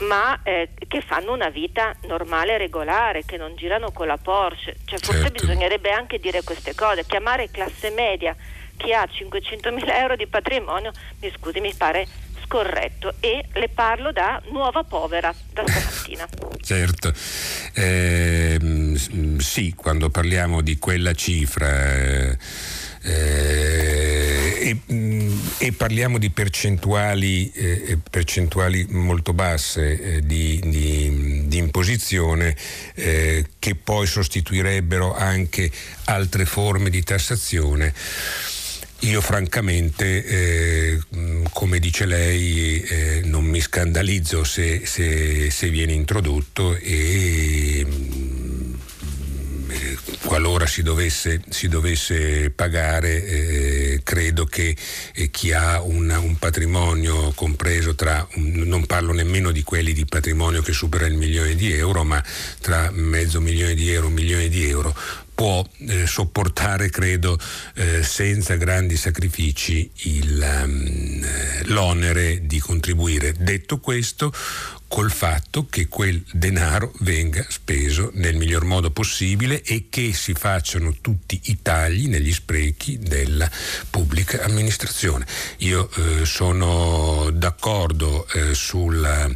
ma 0.00 0.40
eh, 0.42 0.68
che 0.86 1.00
fanno 1.00 1.32
una 1.32 1.48
vita 1.48 1.94
normale 2.02 2.52
e 2.52 2.58
regolare, 2.58 3.24
che 3.24 3.38
non 3.38 3.56
girano 3.56 3.92
con 3.92 4.06
la 4.06 4.18
Porsche. 4.18 4.76
Cioè, 4.84 4.98
forse 4.98 5.22
certo. 5.22 5.40
bisognerebbe 5.40 5.90
anche 5.90 6.18
dire 6.18 6.42
queste 6.42 6.74
cose, 6.74 7.06
chiamare 7.06 7.50
classe 7.50 7.88
media 7.88 8.36
chi 8.76 8.92
ha 8.92 9.04
500.000 9.04 9.98
euro 10.00 10.16
di 10.16 10.26
patrimonio, 10.26 10.92
mi 11.20 11.32
scusi, 11.36 11.60
mi 11.60 11.72
pare 11.74 12.06
scorretto 12.44 13.14
e 13.20 13.46
le 13.54 13.68
parlo 13.68 14.12
da 14.12 14.40
nuova 14.50 14.84
povera 14.84 15.34
da 15.52 15.64
stamattina. 15.66 16.28
certo, 16.60 17.12
eh, 17.74 18.58
sì, 19.38 19.74
quando 19.74 20.10
parliamo 20.10 20.60
di 20.60 20.78
quella 20.78 21.12
cifra... 21.14 21.68
Eh, 21.70 22.38
e, 24.64 24.78
e, 25.58 25.72
parliamo 25.72 26.16
di 26.16 26.30
percentuali, 26.30 27.50
eh, 27.52 27.98
percentuali 28.10 28.86
molto 28.88 29.34
basse 29.34 30.00
eh, 30.00 30.20
di, 30.22 30.58
di, 30.64 31.44
di, 31.46 31.58
imposizione 31.58 32.56
eh, 32.94 33.44
che 33.58 33.74
poi 33.74 34.06
sostituirebbero 34.06 35.14
anche 35.14 35.70
altre 36.04 36.46
forme 36.46 36.88
di 36.88 37.02
tassazione. 37.02 37.92
Io 39.04 39.20
francamente, 39.20 40.24
eh, 40.24 41.00
come 41.52 41.78
dice 41.78 42.06
lei, 42.06 42.80
eh, 42.80 43.20
non 43.24 43.44
mi 43.44 43.60
scandalizzo 43.60 44.44
se, 44.44 44.86
se, 44.86 45.50
se 45.50 45.68
viene 45.68 45.92
introdotto 45.92 46.74
e 46.74 47.84
mm, 47.86 48.74
qualora 50.24 50.66
si 50.66 50.82
dovesse, 50.82 51.42
si 51.50 51.68
dovesse 51.68 52.48
pagare, 52.48 53.24
eh, 53.24 54.00
credo 54.02 54.46
che 54.46 54.74
eh, 55.12 55.30
chi 55.30 55.52
ha 55.52 55.82
una, 55.82 56.18
un 56.18 56.36
patrimonio 56.38 57.32
compreso 57.32 57.94
tra, 57.94 58.26
non 58.36 58.86
parlo 58.86 59.12
nemmeno 59.12 59.50
di 59.50 59.62
quelli 59.62 59.92
di 59.92 60.06
patrimonio 60.06 60.62
che 60.62 60.72
supera 60.72 61.06
il 61.06 61.14
milione 61.14 61.54
di 61.54 61.72
euro, 61.72 62.04
ma 62.04 62.24
tra 62.60 62.90
mezzo 62.90 63.40
milione 63.42 63.74
di 63.74 63.90
euro, 63.90 64.06
un 64.06 64.14
milione 64.14 64.48
di 64.48 64.66
euro, 64.66 64.96
può 65.34 65.64
eh, 65.88 66.06
sopportare, 66.06 66.90
credo, 66.90 67.38
eh, 67.74 68.02
senza 68.02 68.54
grandi 68.56 68.96
sacrifici 68.96 69.90
il, 69.94 70.62
um, 70.64 71.26
l'onere 71.64 72.46
di 72.46 72.60
contribuire. 72.60 73.34
Detto 73.36 73.78
questo, 73.78 74.32
col 74.88 75.10
fatto 75.10 75.66
che 75.68 75.88
quel 75.88 76.22
denaro 76.30 76.92
venga 77.00 77.44
speso 77.48 78.10
nel 78.14 78.36
miglior 78.36 78.64
modo 78.64 78.90
possibile 78.90 79.62
e 79.62 79.86
che 79.90 80.12
si 80.12 80.34
facciano 80.34 80.94
tutti 81.00 81.40
i 81.44 81.58
tagli 81.62 82.06
negli 82.06 82.32
sprechi 82.32 82.98
della 82.98 83.50
pubblica 83.90 84.44
amministrazione. 84.44 85.26
Io 85.58 85.90
eh, 85.90 86.24
sono 86.24 87.30
d'accordo 87.32 88.26
eh, 88.28 88.54
sulla, 88.54 89.28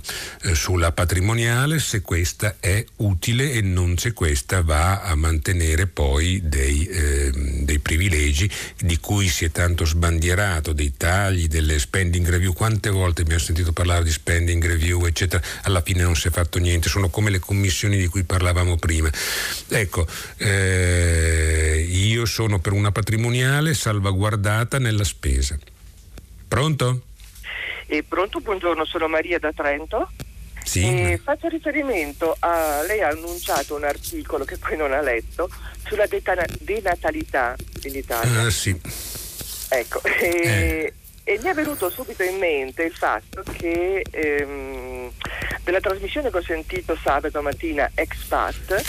eh, 0.43 0.55
sulla, 0.55 0.93
patrimoniale 0.93 1.79
se 1.81 2.03
questa 2.03 2.57
è 2.61 2.85
utile 2.97 3.53
e 3.53 3.61
non 3.61 3.99
se 3.99 4.13
questa 4.13 4.63
va 4.63 5.03
a 5.03 5.15
mantenere 5.15 5.87
poi 5.87 6.41
dei, 6.45 6.87
ehm, 6.87 7.65
dei 7.65 7.79
privilegi 7.81 8.49
di 8.79 8.99
cui 8.99 9.29
si 9.29 9.45
è 9.45 9.51
tanto 9.51 9.85
sbandierato, 9.85 10.73
dei 10.73 10.95
tagli, 10.97 11.49
delle 11.49 11.79
spending 11.79 12.29
review. 12.29 12.53
Quante 12.53 12.91
volte 12.91 13.23
abbiamo 13.23 13.43
sentito 13.43 13.73
parlare 13.73 14.05
di 14.05 14.11
spending 14.11 14.65
review, 14.65 15.05
eccetera? 15.05 15.38
Alla 15.63 15.83
fine 15.83 16.03
non 16.03 16.15
si 16.17 16.29
è 16.29 16.31
fatto 16.31 16.59
niente, 16.59 16.89
sono 16.89 17.09
come 17.09 17.31
le 17.31 17.39
commissioni 17.39 17.97
di 17.97 18.07
cui 18.07 18.25
parlavamo 18.25 18.77
prima. 18.77 19.11
Ecco, 19.69 20.07
eh, 20.39 21.87
io 21.89 22.25
sono 22.27 22.59
per 22.59 22.73
una 22.73 22.93
patrimoniale 22.93 23.75
salvaguardata 23.75 24.79
nella 24.79 25.05
spesa. 25.05 25.59
Pronto? 26.47 27.03
Eh, 27.87 28.03
pronto, 28.03 28.41
buongiorno, 28.41 28.85
sono 28.85 29.09
Maria 29.09 29.39
da 29.39 29.53
Trento. 29.53 30.11
Sì. 30.63 30.85
Eh, 30.85 31.21
faccio 31.23 31.49
riferimento 31.49 32.37
a 32.39 32.83
lei 32.87 33.01
ha 33.01 33.09
annunciato 33.09 33.75
un 33.75 33.85
articolo 33.85 34.45
che 34.45 34.59
poi 34.59 34.77
non 34.77 34.93
ha 34.93 35.01
letto 35.01 35.49
sulla 35.87 36.07
denatalità 36.07 37.57
in 37.85 37.95
Italia. 37.95 38.45
Uh, 38.45 38.51
sì. 38.51 38.79
Ecco, 39.71 40.03
eh, 40.03 40.93
e 41.29 41.39
mi 41.43 41.51
è 41.51 41.53
venuto 41.53 41.91
subito 41.91 42.23
in 42.23 42.39
mente 42.39 42.85
il 42.85 42.95
fatto 42.95 43.43
che 43.53 44.03
ehm, 44.11 45.13
della 45.63 45.79
trasmissione 45.79 46.31
che 46.31 46.39
ho 46.39 46.43
sentito 46.43 46.97
sabato 46.97 47.43
mattina 47.43 47.91
Expat 47.93 48.83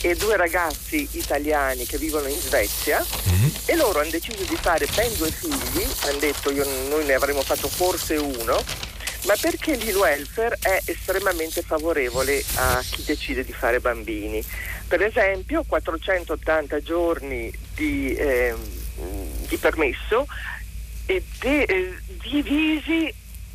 e 0.00 0.16
due 0.16 0.38
ragazzi 0.38 1.06
italiani 1.12 1.84
che 1.84 1.98
vivono 1.98 2.26
in 2.26 2.40
Svezia 2.40 3.04
mm-hmm. 3.04 3.48
e 3.66 3.76
loro 3.76 4.00
hanno 4.00 4.08
deciso 4.08 4.44
di 4.44 4.56
fare 4.56 4.86
ben 4.94 5.14
due 5.18 5.30
figli, 5.30 5.86
hanno 6.04 6.18
detto 6.18 6.50
io, 6.50 6.64
noi 6.88 7.04
ne 7.04 7.12
avremmo 7.12 7.42
fatto 7.42 7.68
forse 7.68 8.16
uno, 8.16 8.64
ma 9.26 9.34
perché 9.38 9.72
il 9.72 9.94
welfare 9.94 10.56
è 10.62 10.80
estremamente 10.86 11.60
favorevole 11.60 12.42
a 12.54 12.82
chi 12.90 13.04
decide 13.04 13.44
di 13.44 13.52
fare 13.52 13.78
bambini. 13.78 14.42
Per 14.86 15.02
esempio 15.02 15.64
480 15.68 16.80
giorni 16.80 17.52
di, 17.74 18.14
eh, 18.14 18.54
di 19.46 19.56
permesso 19.58 20.26
e 21.08 21.22
de, 21.40 21.62
eh, 21.62 21.94
divisi 22.20 23.12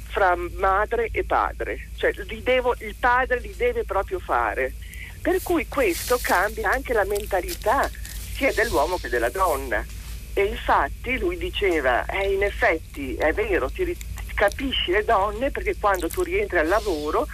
fra 0.08 0.36
madre 0.58 1.10
e 1.12 1.24
padre, 1.24 1.89
cioè 1.97 2.12
devo, 2.41 2.76
il 2.80 2.95
padre 2.99 3.39
li 3.39 3.54
deve 3.56 3.84
proprio 3.84 4.18
fare. 4.20 4.74
Per 5.22 5.41
cui 5.43 5.68
questo 5.68 6.20
cambia 6.20 6.72
anche 6.72 6.93
la 6.93 7.06
mentalità 7.06 7.89
sia 8.34 8.51
dell'uomo 8.54 8.97
che 8.97 9.08
della 9.08 9.30
donna. 9.30 9.86
E 10.34 10.45
infatti 10.45 11.20
lui 11.20 11.38
diceva, 11.38 12.06
eh, 12.06 12.34
in 12.34 12.41
effetti 12.41 13.16
è 13.16 13.32
vero, 13.34 13.70
ti, 13.70 13.95
capisci 14.34 14.91
le 14.91 15.06
donne 15.06 15.51
perché 15.51 15.76
quando 15.80 16.10
tu 16.10 16.24
rientri 16.24 16.58
al 16.58 16.68
lavoro 16.68 17.28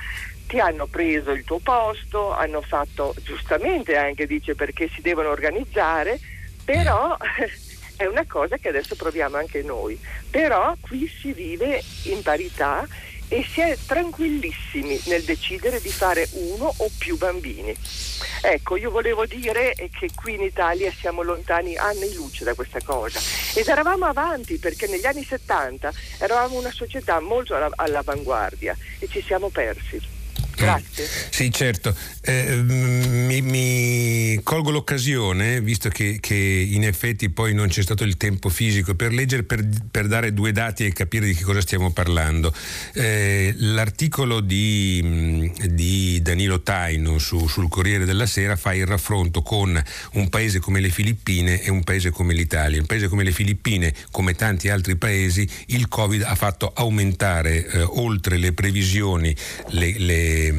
ti 0.48 0.60
hanno 0.60 0.86
preso 0.88 1.32
il 1.32 1.46
tuo 1.46 1.60
posto, 1.60 2.32
hanno 2.32 2.62
fatto 2.62 3.16
giustamente 3.24 3.96
anche, 3.96 4.28
dice, 4.28 4.54
perché 4.54 4.90
si 4.94 5.02
devono 5.02 5.30
organizzare, 5.30 6.20
però 6.66 7.16
è 8.00 8.06
una 8.06 8.24
cosa 8.26 8.56
che 8.56 8.70
adesso 8.70 8.96
proviamo 8.96 9.36
anche 9.36 9.62
noi, 9.62 10.00
però 10.30 10.74
qui 10.80 11.06
si 11.06 11.34
vive 11.34 11.84
in 12.04 12.22
parità 12.22 12.88
e 13.28 13.46
si 13.52 13.60
è 13.60 13.78
tranquillissimi 13.86 15.02
nel 15.08 15.24
decidere 15.24 15.82
di 15.82 15.92
fare 15.92 16.26
uno 16.32 16.74
o 16.78 16.90
più 16.98 17.18
bambini. 17.18 17.76
Ecco, 18.42 18.78
io 18.78 18.90
volevo 18.90 19.26
dire 19.26 19.76
che 19.76 20.10
qui 20.16 20.36
in 20.36 20.44
Italia 20.44 20.94
siamo 20.98 21.24
lontani 21.24 21.76
anni 21.76 22.14
luce 22.14 22.46
da 22.46 22.54
questa 22.54 22.80
cosa 22.82 23.20
ed 23.54 23.68
eravamo 23.68 24.06
avanti 24.06 24.58
perché 24.60 24.88
negli 24.88 25.06
anni 25.06 25.26
70 25.26 25.92
eravamo 26.20 26.58
una 26.58 26.72
società 26.72 27.20
molto 27.20 27.54
all'avanguardia 27.76 28.78
e 29.00 29.10
ci 29.10 29.22
siamo 29.22 29.50
persi. 29.50 30.00
Grazie. 30.56 31.06
Sì, 31.30 31.52
certo. 31.52 31.94
Eh, 32.30 32.56
mi, 32.58 33.42
mi, 33.42 34.40
colgo 34.44 34.70
l'occasione, 34.70 35.62
visto 35.62 35.90
che, 35.90 36.20
che, 36.20 36.36
in 36.36 36.84
effetti 36.84 37.30
poi 37.30 37.56
non 37.56 37.68
c'è 37.70 37.82
stato 37.82 38.04
il 38.04 38.18
tempo 38.18 38.50
fisico 38.50 38.94
per 38.94 39.12
leggere, 39.12 39.44
per, 39.44 39.68
per 39.90 40.08
dare 40.08 40.32
due 40.32 40.52
dati 40.52 40.86
e 40.86 40.94
capire 40.94 41.26
di 41.26 41.34
che 41.34 41.44
cosa 41.44 41.62
stiamo 41.62 41.92
parlando. 41.92 42.54
Eh, 42.94 43.54
l'articolo 43.58 44.42
di, 44.42 45.52
di, 45.70 46.22
Danilo 46.22 46.62
Taino 46.62 47.18
su, 47.18 47.48
sul 47.48 47.68
Corriere 47.68 48.06
della 48.06 48.28
Sera 48.28 48.56
fa 48.56 48.76
il 48.76 48.86
raffronto 48.86 49.42
con 49.42 49.82
un 50.14 50.30
paese 50.30 50.60
come 50.60 50.82
le 50.82 50.90
Filippine 50.90 51.64
e 51.64 51.72
un 51.72 51.84
paese 51.84 52.12
come 52.12 52.36
l'Italia. 52.36 52.80
Un 52.80 52.86
paese 52.86 53.08
come 53.08 53.24
le 53.24 53.32
Filippine, 53.32 53.94
come 54.12 54.36
tanti 54.36 54.70
altri 54.70 54.98
paesi, 54.98 55.50
il 55.68 55.88
Covid 55.88 56.22
ha 56.22 56.36
fatto 56.36 56.72
aumentare 56.76 57.66
eh, 57.66 57.82
oltre 57.82 58.38
le 58.38 58.54
previsioni 58.54 59.36
le, 59.70 59.96
le 59.98 60.50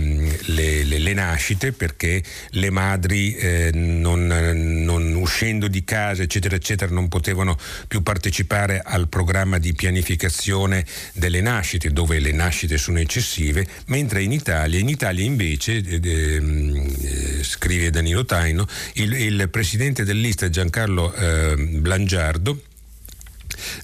le, 0.46 0.84
le, 0.84 0.98
le, 0.98 1.14
nascite 1.60 1.72
perché 1.72 2.22
le 2.50 2.70
madri 2.70 3.34
eh, 3.34 3.70
non, 3.74 4.26
non, 4.26 5.14
uscendo 5.14 5.68
di 5.68 5.84
casa 5.84 6.22
eccetera 6.22 6.56
eccetera 6.56 6.92
non 6.92 7.08
potevano 7.08 7.56
più 7.86 8.02
partecipare 8.02 8.80
al 8.82 9.08
programma 9.08 9.58
di 9.58 9.74
pianificazione 9.74 10.84
delle 11.12 11.42
nascite 11.42 11.90
dove 11.90 12.18
le 12.18 12.32
nascite 12.32 12.78
sono 12.78 12.98
eccessive 12.98 13.66
mentre 13.86 14.22
in 14.22 14.32
Italia, 14.32 14.78
in 14.78 14.88
Italia 14.88 15.24
invece 15.24 15.82
eh, 15.84 16.00
eh, 16.02 17.42
scrive 17.42 17.90
Danilo 17.90 18.24
Taino 18.24 18.66
il, 18.94 19.12
il 19.12 19.48
presidente 19.50 20.04
dell'Ista 20.04 20.48
Giancarlo 20.48 21.12
eh, 21.14 21.54
Blangiardo 21.56 22.62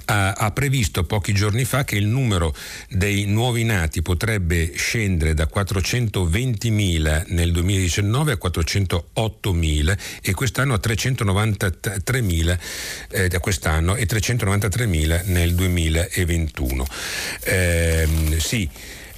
ha, 0.06 0.32
ha, 0.32 0.50
previsto 0.50 1.04
pochi 1.04 1.32
giorni 1.32 1.64
fa 1.64 1.84
che 1.84 1.96
il 1.96 2.06
numero 2.06 2.54
dei 2.88 3.26
nuovi 3.26 3.64
nati 3.64 4.02
potrebbe 4.02 4.72
scendere 4.76 5.34
da 5.34 5.48
420.000 5.52 7.24
nel 7.28 7.52
2019 7.52 8.32
a 8.32 8.38
408.000 8.42 9.98
e 10.22 10.32
quest'anno 10.32 10.74
a 10.74 10.80
393.000 10.82 12.58
eh, 13.10 13.28
da 13.28 13.40
quest'anno 13.40 13.96
e 13.96 14.06
393.000 14.06 15.22
nel 15.26 15.54
2021. 15.54 16.86
Eh, 17.44 18.08
sì, 18.38 18.68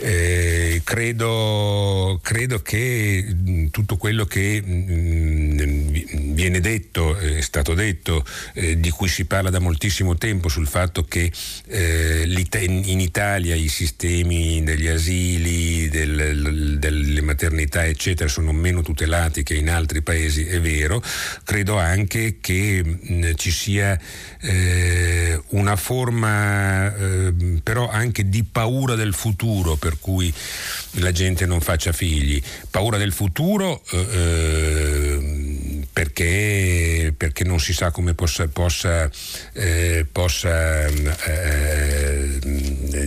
eh, 0.00 0.80
credo, 0.84 2.20
credo, 2.22 2.60
che 2.60 3.26
mm, 3.32 3.66
tutto 3.66 3.96
quello 3.96 4.24
che 4.26 4.62
mh, 4.64 4.72
mm, 4.72 6.27
viene 6.38 6.60
detto, 6.60 7.16
è 7.16 7.40
stato 7.40 7.74
detto, 7.74 8.24
eh, 8.54 8.78
di 8.78 8.90
cui 8.90 9.08
si 9.08 9.24
parla 9.24 9.50
da 9.50 9.58
moltissimo 9.58 10.16
tempo 10.16 10.48
sul 10.48 10.68
fatto 10.68 11.02
che 11.02 11.32
eh, 11.66 12.46
in 12.60 13.00
Italia 13.00 13.56
i 13.56 13.66
sistemi 13.66 14.62
degli 14.62 14.86
asili, 14.86 15.88
del, 15.88 16.78
delle 16.78 17.20
maternità 17.22 17.84
eccetera 17.84 18.28
sono 18.28 18.52
meno 18.52 18.82
tutelati 18.82 19.42
che 19.42 19.54
in 19.54 19.68
altri 19.68 20.00
paesi, 20.00 20.46
è 20.46 20.60
vero, 20.60 21.02
credo 21.42 21.76
anche 21.76 22.36
che 22.40 22.84
mh, 22.84 23.34
ci 23.34 23.50
sia 23.50 23.98
eh, 24.40 25.40
una 25.48 25.74
forma 25.74 26.94
eh, 26.94 27.34
però 27.64 27.88
anche 27.88 28.28
di 28.28 28.44
paura 28.44 28.94
del 28.94 29.12
futuro 29.12 29.74
per 29.74 29.96
cui 29.98 30.32
la 30.92 31.10
gente 31.10 31.46
non 31.46 31.60
faccia 31.60 31.90
figli. 31.90 32.40
Paura 32.70 32.96
del 32.96 33.12
futuro 33.12 33.82
eh, 33.90 33.96
eh, 33.98 35.47
perché, 35.98 37.12
perché, 37.16 37.42
non 37.42 37.58
si 37.58 37.72
sa 37.72 37.90
come 37.90 38.14
possa, 38.14 38.46
possa, 38.46 39.10
eh, 39.52 40.06
possa 40.10 40.86
eh, 40.86 42.38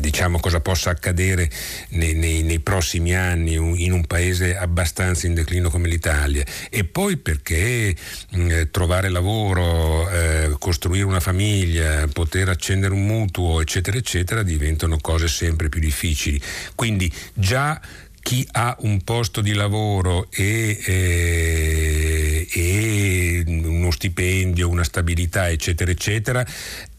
diciamo 0.01 0.41
cosa 0.41 0.59
possa 0.59 0.89
accadere 0.89 1.49
nei, 1.91 2.15
nei, 2.15 2.43
nei, 2.43 2.59
prossimi 2.59 3.15
anni 3.15 3.53
in 3.53 3.93
un 3.93 4.05
paese 4.05 4.57
abbastanza 4.57 5.25
in 5.25 5.35
declino 5.35 5.69
come 5.69 5.87
l'Italia 5.87 6.43
e 6.69 6.83
poi 6.83 7.15
perché 7.15 7.95
mh, 8.31 8.71
trovare 8.71 9.07
lavoro, 9.07 10.09
eh, 10.09 10.55
costruire 10.59 11.05
una 11.05 11.21
famiglia, 11.21 12.05
poter 12.11 12.49
accendere 12.49 12.93
un 12.93 13.05
mutuo 13.05 13.61
eccetera 13.61 13.95
eccetera 13.95 14.43
diventano 14.43 14.97
cose 14.99 15.29
sempre 15.29 15.69
più 15.69 15.79
difficili. 15.79 16.41
Quindi 16.75 17.09
già 17.35 17.79
chi 18.21 18.47
ha 18.51 18.75
un 18.81 19.03
posto 19.03 19.41
di 19.41 19.53
lavoro 19.53 20.27
e, 20.31 20.79
eh, 20.85 22.47
e 22.51 23.43
stipendio, 23.91 24.67
una 24.67 24.83
stabilità, 24.83 25.49
eccetera, 25.49 25.91
eccetera, 25.91 26.45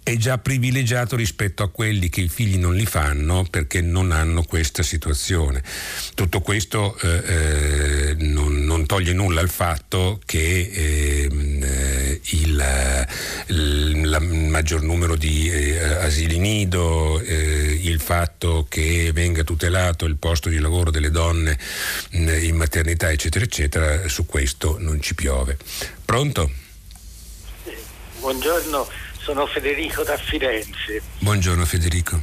è 0.05 0.17
già 0.17 0.39
privilegiato 0.39 1.15
rispetto 1.15 1.63
a 1.63 1.71
quelli 1.71 2.09
che 2.09 2.23
i 2.23 2.29
figli 2.29 2.59
non 2.59 2.75
li 2.75 2.87
fanno 2.87 3.47
perché 3.49 3.81
non 3.81 4.11
hanno 4.11 4.43
questa 4.43 4.83
situazione. 4.83 5.63
Tutto 6.15 6.41
questo 6.41 6.99
eh, 6.99 7.09
eh, 7.09 8.15
non, 8.19 8.65
non, 8.65 8.85
toglie 8.87 9.13
nulla 9.13 9.41
al 9.41 9.49
fatto 9.49 10.21
che 10.25 10.71
ehm, 10.73 11.63
eh, 11.63 12.21
il, 12.31 13.07
il 13.47 14.49
maggior 14.49 14.83
numero 14.83 15.15
di 15.15 15.49
eh, 15.49 15.79
asili 15.79 16.39
nido, 16.39 17.21
eh, 17.21 17.79
il 17.83 18.01
fatto 18.01 18.67
che 18.69 19.13
venga 19.15 19.45
tutelato 19.45 20.05
il 20.05 20.17
posto 20.17 20.49
di 20.49 20.59
lavoro 20.59 20.91
delle 20.91 21.11
donne 21.11 21.57
in 22.11 22.57
maternità, 22.57 23.11
eccetera, 23.11 23.45
eccetera, 23.45 24.09
su 24.09 24.27
questo 24.27 24.79
non 24.81 25.01
ci 25.01 25.15
piove. 25.15 25.57
Pronto? 26.05 26.51
Buongiorno 28.19 29.11
sono 29.23 29.47
Federico 29.47 30.03
da 30.03 30.17
Firenze. 30.17 31.01
Buongiorno 31.21 31.65
Federico. 31.65 32.21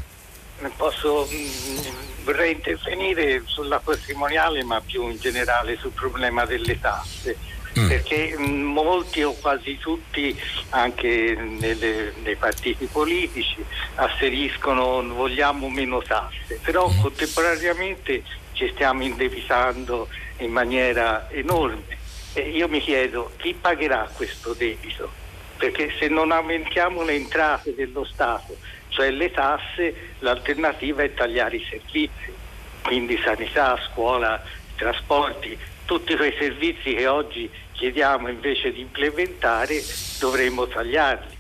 Posso, 0.75 1.29
mm, 1.31 2.23
vorrei 2.25 2.55
intervenire 2.55 3.41
sulla 3.45 3.79
patrimoniale 3.79 4.63
ma 4.65 4.81
più 4.81 5.07
in 5.09 5.17
generale 5.17 5.77
sul 5.77 5.91
problema 5.91 6.43
delle 6.45 6.77
tasse. 6.77 7.37
Mm. 7.79 7.87
Perché 7.87 8.35
mm, 8.37 8.63
molti 8.63 9.23
o 9.23 9.31
quasi 9.31 9.77
tutti, 9.77 10.37
anche 10.71 11.35
nelle, 11.35 12.13
nei 12.21 12.35
partiti 12.35 12.85
politici, 12.91 13.63
asseriscono 13.95 15.01
vogliamo 15.07 15.69
meno 15.69 16.01
tasse, 16.01 16.59
però 16.61 16.89
mm. 16.89 16.99
contemporaneamente 16.99 18.23
ci 18.51 18.69
stiamo 18.73 19.03
indebitando 19.03 20.09
in 20.39 20.51
maniera 20.51 21.29
enorme. 21.29 21.97
E 22.33 22.49
io 22.49 22.67
mi 22.67 22.81
chiedo 22.81 23.31
chi 23.37 23.53
pagherà 23.53 24.09
questo 24.13 24.53
debito? 24.53 25.18
Perché 25.59 25.93
se 25.99 26.07
non 26.07 26.31
aumentiamo 26.31 27.03
le 27.03 27.15
entrate 27.15 27.75
dello 27.75 28.05
Stato, 28.05 28.55
cioè 28.87 29.11
le 29.11 29.29
tasse, 29.29 30.13
l'alternativa 30.19 31.03
è 31.03 31.13
tagliare 31.13 31.57
i 31.57 31.67
servizi, 31.69 32.33
quindi 32.81 33.19
sanità, 33.21 33.77
scuola, 33.91 34.41
trasporti, 34.77 35.57
tutti 35.83 36.15
quei 36.15 36.33
servizi 36.39 36.93
che 36.93 37.07
oggi 37.07 37.51
chiediamo 37.73 38.29
invece 38.29 38.71
di 38.71 38.79
implementare 38.79 39.83
dovremmo 40.19 40.65
tagliarli. 40.65 41.37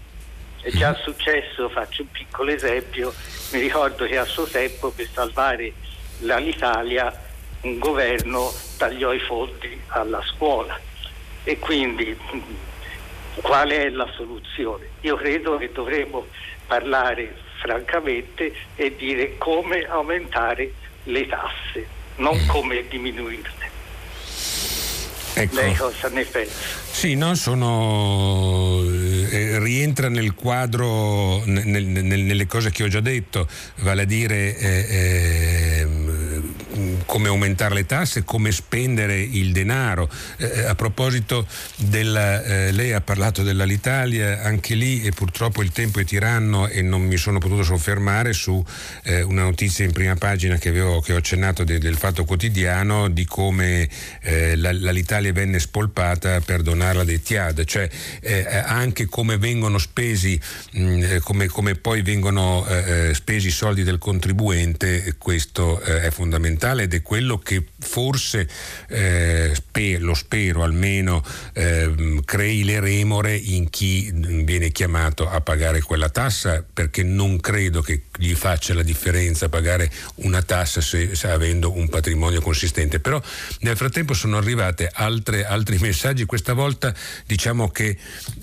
È 0.61 0.69
già 0.71 0.93
successo, 0.95 1.69
faccio 1.69 2.01
un 2.01 2.11
piccolo 2.11 2.51
esempio, 2.51 3.13
mi 3.53 3.61
ricordo 3.61 4.05
che 4.05 4.17
a 4.17 4.25
suo 4.25 4.43
tempo 4.43 4.91
per 4.91 5.07
salvare 5.13 5.71
l'Italia 6.19 7.27
un 7.61 7.79
governo 7.79 8.51
tagliò 8.77 9.13
i 9.13 9.19
fondi 9.19 9.79
alla 9.87 10.21
scuola 10.23 10.77
e 11.43 11.57
quindi 11.57 12.17
qual 13.35 13.69
è 13.69 13.89
la 13.89 14.09
soluzione. 14.15 14.87
Io 15.01 15.15
credo 15.15 15.57
che 15.57 15.71
dovremmo 15.71 16.25
parlare 16.67 17.35
francamente 17.59 18.53
e 18.75 18.95
dire 18.95 19.37
come 19.37 19.85
aumentare 19.85 20.71
le 21.03 21.27
tasse, 21.27 21.87
non 22.17 22.37
mm. 22.37 22.47
come 22.47 22.85
diminuirle. 22.87 23.67
Ecco. 25.33 25.55
Lei 25.55 25.73
cosa 25.75 26.09
ne 26.09 26.25
pensa? 26.25 26.53
Sì, 26.91 27.15
no, 27.15 27.33
sono, 27.35 28.81
eh, 29.31 29.57
rientra 29.59 30.09
nel 30.09 30.33
quadro, 30.33 31.41
nel, 31.45 31.85
nel, 31.85 32.19
nelle 32.19 32.45
cose 32.45 32.71
che 32.71 32.83
ho 32.83 32.87
già 32.89 32.99
detto, 32.99 33.47
vale 33.77 34.01
a 34.01 34.05
dire 34.05 34.57
eh, 34.57 34.85
eh, 34.89 35.87
come 37.05 37.27
aumentare 37.27 37.73
le 37.73 37.85
tasse, 37.85 38.23
come 38.23 38.51
spendere 38.51 39.19
il 39.19 39.51
denaro. 39.51 40.09
Eh, 40.37 40.65
a 40.65 40.75
proposito 40.75 41.45
della, 41.77 42.43
eh, 42.43 42.71
lei 42.71 42.93
ha 42.93 43.01
parlato 43.01 43.43
dell'Alitalia, 43.43 44.41
anche 44.43 44.75
lì 44.75 45.03
e 45.03 45.11
purtroppo 45.11 45.61
il 45.61 45.71
tempo 45.71 45.99
è 45.99 46.05
tiranno 46.05 46.67
e 46.67 46.81
non 46.81 47.01
mi 47.01 47.17
sono 47.17 47.39
potuto 47.39 47.63
soffermare 47.63 48.33
su 48.33 48.63
eh, 49.03 49.21
una 49.21 49.43
notizia 49.43 49.85
in 49.85 49.91
prima 49.91 50.15
pagina 50.15 50.57
che, 50.57 50.69
avevo, 50.69 51.01
che 51.01 51.13
ho 51.13 51.17
accennato 51.17 51.63
de, 51.63 51.79
del 51.79 51.95
Fatto 51.95 52.25
Quotidiano 52.25 53.09
di 53.09 53.25
come 53.25 53.89
eh, 54.21 54.55
la, 54.55 54.71
l'Alitalia 54.71 55.31
venne 55.31 55.59
spolpata 55.59 56.39
per 56.41 56.61
donarla 56.61 57.03
dei 57.03 57.21
TIAD, 57.21 57.65
cioè 57.65 57.89
eh, 58.21 58.45
anche 58.65 59.05
come 59.05 59.37
vengono 59.37 59.77
spesi, 59.77 60.39
mh, 60.71 61.03
eh, 61.03 61.19
come, 61.19 61.47
come, 61.47 61.75
poi 61.75 62.01
vengono 62.01 62.65
spesi 63.13 63.47
i 63.47 63.51
soldi 63.51 63.83
del 63.83 63.97
contribuente, 63.97 65.15
questo 65.17 65.79
è 65.81 66.09
fondamentale 66.09 66.68
ed 66.77 66.93
è 66.93 67.01
quello 67.01 67.37
che 67.39 67.65
forse, 67.79 68.47
eh, 68.87 69.51
spe- 69.53 69.97
lo 69.97 70.13
spero 70.13 70.63
almeno, 70.63 71.23
eh, 71.53 72.21
crei 72.25 72.63
le 72.63 72.79
remore 72.79 73.35
in 73.35 73.69
chi 73.69 74.11
viene 74.13 74.71
chiamato 74.71 75.27
a 75.27 75.41
pagare 75.41 75.81
quella 75.81 76.09
tassa, 76.09 76.63
perché 76.71 77.03
non 77.03 77.39
credo 77.39 77.81
che 77.81 78.03
gli 78.17 78.33
faccia 78.33 78.73
la 78.73 78.83
differenza 78.83 79.49
pagare 79.49 79.91
una 80.15 80.41
tassa 80.41 80.81
se, 80.81 81.15
se 81.15 81.27
avendo 81.29 81.75
un 81.75 81.89
patrimonio 81.89 82.41
consistente. 82.41 82.99
Però 82.99 83.21
nel 83.61 83.75
frattempo 83.75 84.13
sono 84.13 84.37
arrivate 84.37 84.89
altre, 84.93 85.45
altri 85.45 85.77
messaggi, 85.81 86.25
questa 86.25 86.53
volta 86.53 86.93
diciamo 87.25 87.69
che 87.69 87.97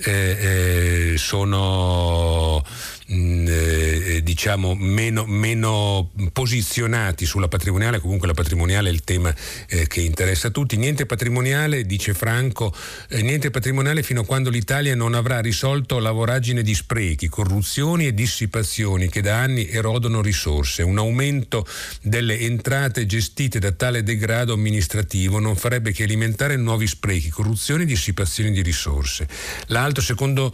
eh, 0.05 1.15
eh 1.15 1.15
sono 1.17 2.65
mh, 3.07 3.15
mm, 3.15 3.47
eh, 3.49 4.21
diciamo 4.23 4.75
meno, 4.75 5.25
meno, 5.27 6.11
posizionati 6.33 7.27
sulla 7.27 7.49
patrimoniale, 7.49 8.01
comunque 8.01 8.27
la 8.27 8.35
patrimoniale 8.35 8.89
è 8.89 8.93
il 8.93 9.05
tema 9.05 9.35
eh, 9.69 9.87
che 9.87 10.01
interessa 10.01 10.49
a 10.49 10.51
tutti. 10.51 10.77
Niente 10.77 11.07
patrimoniale, 11.07 11.85
dice 11.85 12.15
Franco, 12.15 12.75
eh, 13.09 13.23
niente 13.23 13.51
patrimoniale 13.51 14.03
fino 14.03 14.23
a 14.23 14.25
quando 14.25 14.51
l'Italia 14.51 14.95
non 14.95 15.15
avrà 15.15 15.41
risolto 15.41 15.99
la 15.99 16.11
voragine 16.11 16.63
di 16.63 16.75
sprechi, 16.75 17.29
corruzioni 17.29 18.07
e 18.07 18.15
dissipazioni 18.15 19.09
che 19.09 19.21
da 19.21 19.39
anni 19.41 19.69
erodono 19.69 20.21
risorse. 20.21 20.83
Un 20.83 20.99
aumento 20.99 21.67
delle 22.03 22.39
entrate 22.41 23.07
gestite 23.07 23.59
da 23.59 23.73
tale 23.73 24.03
degrado 24.03 24.53
amministrativo 24.53 25.39
non 25.39 25.57
farebbe 25.57 25.93
che 25.93 26.05
alimentare 26.05 26.57
nuovi 26.57 26.87
sprechi, 26.87 27.31
corruzioni 27.31 27.83
e 27.83 27.87
dissipazioni 27.87 28.51
di 28.53 28.63
risorse. 28.63 29.27
L'altro, 29.67 30.03
secondo 30.03 30.53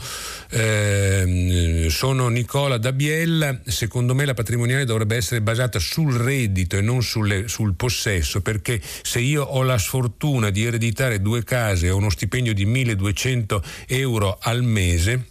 eh, 0.50 1.86
sono 1.90 2.28
Nicola 2.42 2.76
Dabiella, 2.76 3.60
secondo 3.66 4.16
me 4.16 4.24
la 4.24 4.34
patrimoniale 4.34 4.84
dovrebbe 4.84 5.14
essere 5.14 5.40
basata 5.40 5.78
sul 5.78 6.12
reddito 6.12 6.76
e 6.76 6.80
non 6.80 7.00
sulle, 7.00 7.46
sul 7.46 7.74
possesso, 7.74 8.40
perché 8.40 8.80
se 9.02 9.20
io 9.20 9.44
ho 9.44 9.62
la 9.62 9.78
sfortuna 9.78 10.50
di 10.50 10.64
ereditare 10.64 11.22
due 11.22 11.44
case 11.44 11.88
o 11.88 11.96
uno 11.96 12.10
stipendio 12.10 12.52
di 12.52 12.64
1200 12.64 13.62
euro 13.86 14.38
al 14.40 14.64
mese, 14.64 15.28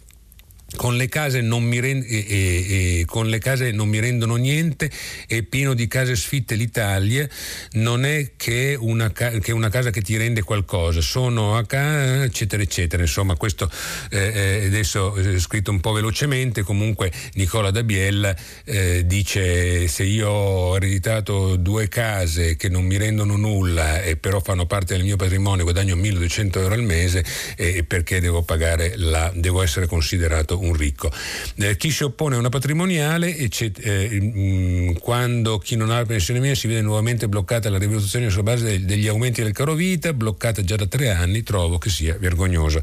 con 0.76 0.96
le, 0.96 1.08
rend- 1.10 2.04
e, 2.08 2.26
e, 2.28 3.00
e, 3.00 3.04
con 3.06 3.28
le 3.28 3.38
case 3.38 3.70
non 3.72 3.88
mi 3.88 4.00
rendono 4.00 4.36
niente, 4.36 4.90
è 5.26 5.42
pieno 5.42 5.74
di 5.74 5.86
case 5.88 6.16
sfitte 6.16 6.54
l'Italia, 6.54 7.28
non 7.72 8.04
è 8.04 8.32
che 8.36 8.76
una, 8.78 9.10
ca- 9.12 9.38
che 9.38 9.52
una 9.52 9.68
casa 9.68 9.90
che 9.90 10.00
ti 10.00 10.16
rende 10.16 10.42
qualcosa, 10.42 11.00
sono 11.00 11.56
a 11.56 11.64
casa, 11.64 12.24
eccetera, 12.24 12.62
eccetera. 12.62 13.02
Insomma, 13.02 13.36
questo 13.36 13.70
eh, 14.10 14.32
eh 14.34 14.66
adesso 14.66 15.14
è 15.14 15.38
scritto 15.38 15.70
un 15.70 15.80
po' 15.80 15.92
velocemente, 15.92 16.62
comunque 16.62 17.12
Nicola 17.34 17.70
Dabiella 17.70 18.34
eh, 18.64 19.04
dice 19.06 19.86
se 19.88 20.04
io 20.04 20.28
ho 20.28 20.76
ereditato 20.76 21.56
due 21.56 21.88
case 21.88 22.56
che 22.56 22.68
non 22.68 22.84
mi 22.84 22.96
rendono 22.96 23.36
nulla 23.36 24.02
e 24.02 24.16
però 24.16 24.40
fanno 24.40 24.66
parte 24.66 24.94
del 24.94 25.04
mio 25.04 25.16
patrimonio, 25.16 25.64
guadagno 25.64 25.96
1200 25.96 26.60
euro 26.60 26.74
al 26.74 26.82
mese, 26.82 27.24
eh, 27.56 27.84
perché 27.84 28.20
devo 28.20 28.42
pagare 28.42 28.94
la, 28.96 29.30
devo 29.34 29.62
essere 29.62 29.86
considerato 29.86 30.61
un 30.62 30.74
ricco. 30.74 31.10
Eh, 31.56 31.76
chi 31.76 31.90
si 31.90 32.04
oppone 32.04 32.36
a 32.36 32.38
una 32.38 32.48
patrimoniale, 32.48 33.36
eh, 33.36 34.08
mm, 34.20 34.92
quando 34.94 35.58
chi 35.58 35.76
non 35.76 35.90
ha 35.90 35.98
la 35.98 36.06
pensione 36.06 36.40
mia 36.40 36.54
si 36.54 36.66
vede 36.66 36.80
nuovamente 36.80 37.28
bloccata 37.28 37.68
la 37.68 37.78
rivalutazione 37.78 38.30
sulla 38.30 38.42
base 38.42 38.84
degli 38.84 39.08
aumenti 39.08 39.42
del 39.42 39.52
caro 39.52 39.74
vita, 39.74 40.12
bloccata 40.12 40.62
già 40.62 40.76
da 40.76 40.86
tre 40.86 41.10
anni, 41.10 41.42
trovo 41.42 41.78
che 41.78 41.90
sia 41.90 42.16
vergognoso. 42.18 42.80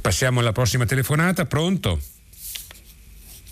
Passiamo 0.00 0.40
alla 0.40 0.52
prossima 0.52 0.84
telefonata, 0.84 1.44
pronto? 1.46 1.98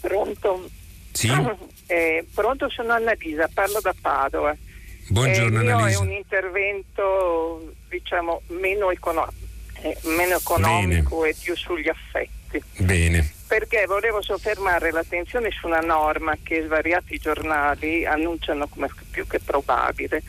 Pronto? 0.00 0.68
Sì. 1.12 1.30
Eh, 1.90 2.26
pronto, 2.34 2.68
sono 2.68 2.92
Annalisa, 2.92 3.48
parlo 3.50 3.80
da 3.80 3.94
Padova. 3.98 4.54
Buongiorno 5.08 5.62
eh, 5.62 5.70
Annalisa. 5.70 5.98
è 5.98 6.02
un 6.02 6.10
intervento 6.10 7.72
diciamo 7.88 8.42
meno, 8.48 8.90
econo- 8.90 9.32
eh, 9.80 9.96
meno 10.02 10.36
economico 10.36 11.20
Bene. 11.20 11.30
e 11.30 11.36
più 11.40 11.56
sugli 11.56 11.88
affetti. 11.88 12.62
Bene 12.76 13.36
perché 13.48 13.86
volevo 13.86 14.20
soffermare 14.20 14.92
l'attenzione 14.92 15.50
su 15.50 15.66
una 15.66 15.80
norma 15.80 16.36
che 16.42 16.62
svariati 16.62 17.16
giornali 17.16 18.04
annunciano 18.04 18.68
come 18.68 18.90
più 19.10 19.26
che 19.26 19.40
probabile, 19.40 20.22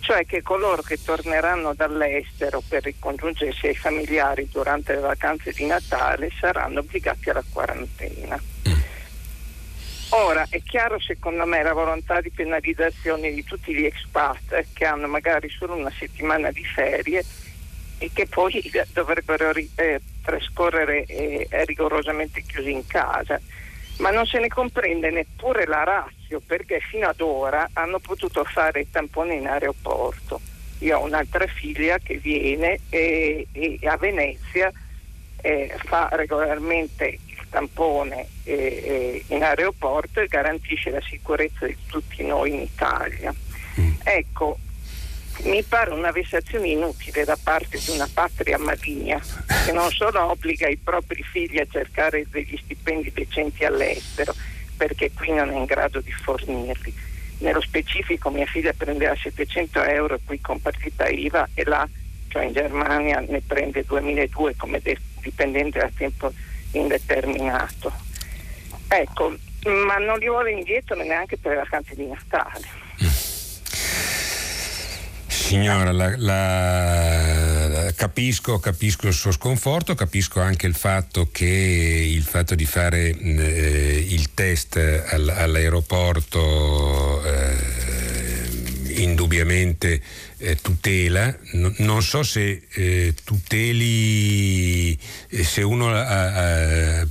cioè 0.00 0.24
che 0.24 0.40
coloro 0.42 0.80
che 0.80 0.98
torneranno 1.00 1.74
dall'estero 1.74 2.62
per 2.66 2.84
ricongiungersi 2.84 3.66
ai 3.66 3.76
familiari 3.76 4.48
durante 4.50 4.94
le 4.94 5.00
vacanze 5.00 5.52
di 5.52 5.66
Natale 5.66 6.30
saranno 6.40 6.80
obbligati 6.80 7.28
alla 7.28 7.44
quarantena. 7.52 8.42
Mm. 8.68 8.80
Ora 10.14 10.46
è 10.48 10.62
chiaro 10.62 10.98
secondo 10.98 11.44
me 11.44 11.62
la 11.62 11.74
volontà 11.74 12.22
di 12.22 12.30
penalizzazione 12.30 13.32
di 13.32 13.44
tutti 13.44 13.74
gli 13.74 13.84
expat 13.84 14.64
che 14.72 14.84
hanno 14.86 15.08
magari 15.08 15.50
solo 15.50 15.74
una 15.74 15.92
settimana 15.94 16.50
di 16.50 16.64
ferie 16.64 17.22
e 18.02 18.10
che 18.12 18.26
poi 18.26 18.60
dovrebbero 18.92 19.52
eh, 19.76 20.00
trascorrere 20.24 21.04
eh, 21.04 21.46
rigorosamente 21.66 22.42
chiusi 22.42 22.72
in 22.72 22.84
casa. 22.84 23.40
Ma 23.98 24.10
non 24.10 24.26
se 24.26 24.40
ne 24.40 24.48
comprende 24.48 25.10
neppure 25.10 25.66
la 25.66 25.84
razza 25.84 26.40
perché 26.44 26.80
fino 26.80 27.06
ad 27.06 27.20
ora 27.20 27.68
hanno 27.74 28.00
potuto 28.00 28.42
fare 28.42 28.80
i 28.80 28.90
tamponi 28.90 29.36
in 29.36 29.46
aeroporto. 29.46 30.40
Io 30.78 30.98
ho 30.98 31.04
un'altra 31.04 31.46
figlia 31.46 31.98
che 31.98 32.16
viene 32.16 32.80
e, 32.88 33.46
e 33.52 33.78
a 33.84 33.96
Venezia 33.96 34.72
eh, 35.40 35.72
fa 35.84 36.08
regolarmente 36.10 37.06
il 37.06 37.46
tampone 37.50 38.26
eh, 38.42 39.22
in 39.28 39.44
aeroporto 39.44 40.20
e 40.20 40.26
garantisce 40.26 40.90
la 40.90 41.02
sicurezza 41.02 41.66
di 41.66 41.76
tutti 41.86 42.24
noi 42.24 42.54
in 42.54 42.60
Italia. 42.62 43.32
Mm. 43.78 43.92
Ecco, 44.02 44.58
mi 45.40 45.62
pare 45.62 45.90
una 45.90 46.10
vessazione 46.10 46.68
inutile 46.68 47.24
da 47.24 47.36
parte 47.42 47.78
di 47.78 47.90
una 47.90 48.08
patria 48.12 48.58
maligna 48.58 49.20
che 49.64 49.72
non 49.72 49.90
solo 49.90 50.30
obbliga 50.30 50.68
i 50.68 50.76
propri 50.76 51.22
figli 51.22 51.58
a 51.58 51.66
cercare 51.68 52.24
degli 52.30 52.56
stipendi 52.56 53.10
decenti 53.12 53.64
all'estero, 53.64 54.34
perché 54.76 55.10
qui 55.12 55.32
non 55.32 55.50
è 55.50 55.56
in 55.56 55.64
grado 55.64 56.00
di 56.00 56.12
fornirli. 56.12 56.94
Nello 57.38 57.60
specifico 57.60 58.30
mia 58.30 58.46
figlia 58.46 58.72
prendeva 58.72 59.16
700 59.16 59.82
euro 59.82 60.18
qui 60.24 60.40
con 60.40 60.60
partita 60.60 61.08
IVA 61.08 61.48
e 61.54 61.64
là, 61.64 61.88
cioè 62.28 62.44
in 62.44 62.52
Germania, 62.52 63.18
ne 63.26 63.40
prende 63.44 63.84
2002 63.84 64.54
come 64.56 64.80
dipendente 65.20 65.80
a 65.80 65.90
tempo 65.96 66.32
indeterminato. 66.72 67.92
Ecco, 68.88 69.34
ma 69.86 69.96
non 69.96 70.18
li 70.18 70.28
vuole 70.28 70.52
indietro 70.52 70.94
neanche 71.02 71.36
per 71.36 71.52
le 71.52 71.58
vacanze 71.58 71.94
di 71.94 72.06
Natale. 72.06 73.11
Signora, 75.32 75.92
la, 75.92 76.14
la, 76.18 77.92
capisco, 77.96 78.58
capisco, 78.58 79.06
il 79.06 79.14
suo 79.14 79.32
sconforto, 79.32 79.94
capisco 79.94 80.40
anche 80.40 80.66
il 80.66 80.74
fatto 80.74 81.30
che 81.32 81.46
il 81.46 82.22
fatto 82.22 82.54
di 82.54 82.66
fare 82.66 83.08
eh, 83.08 84.06
il 84.10 84.34
test 84.34 84.76
all, 84.76 85.30
all'aeroporto 85.30 87.24
eh, 87.24 87.91
indubbiamente 89.00 90.00
eh, 90.38 90.56
tutela, 90.56 91.34
no, 91.52 91.72
non 91.78 92.02
so 92.02 92.22
se 92.22 92.62
eh, 92.68 93.14
tuteli, 93.24 94.98
eh, 95.28 95.44
se 95.44 95.62
uno 95.62 95.88
ha, 95.88 97.00
ha, 97.00 97.06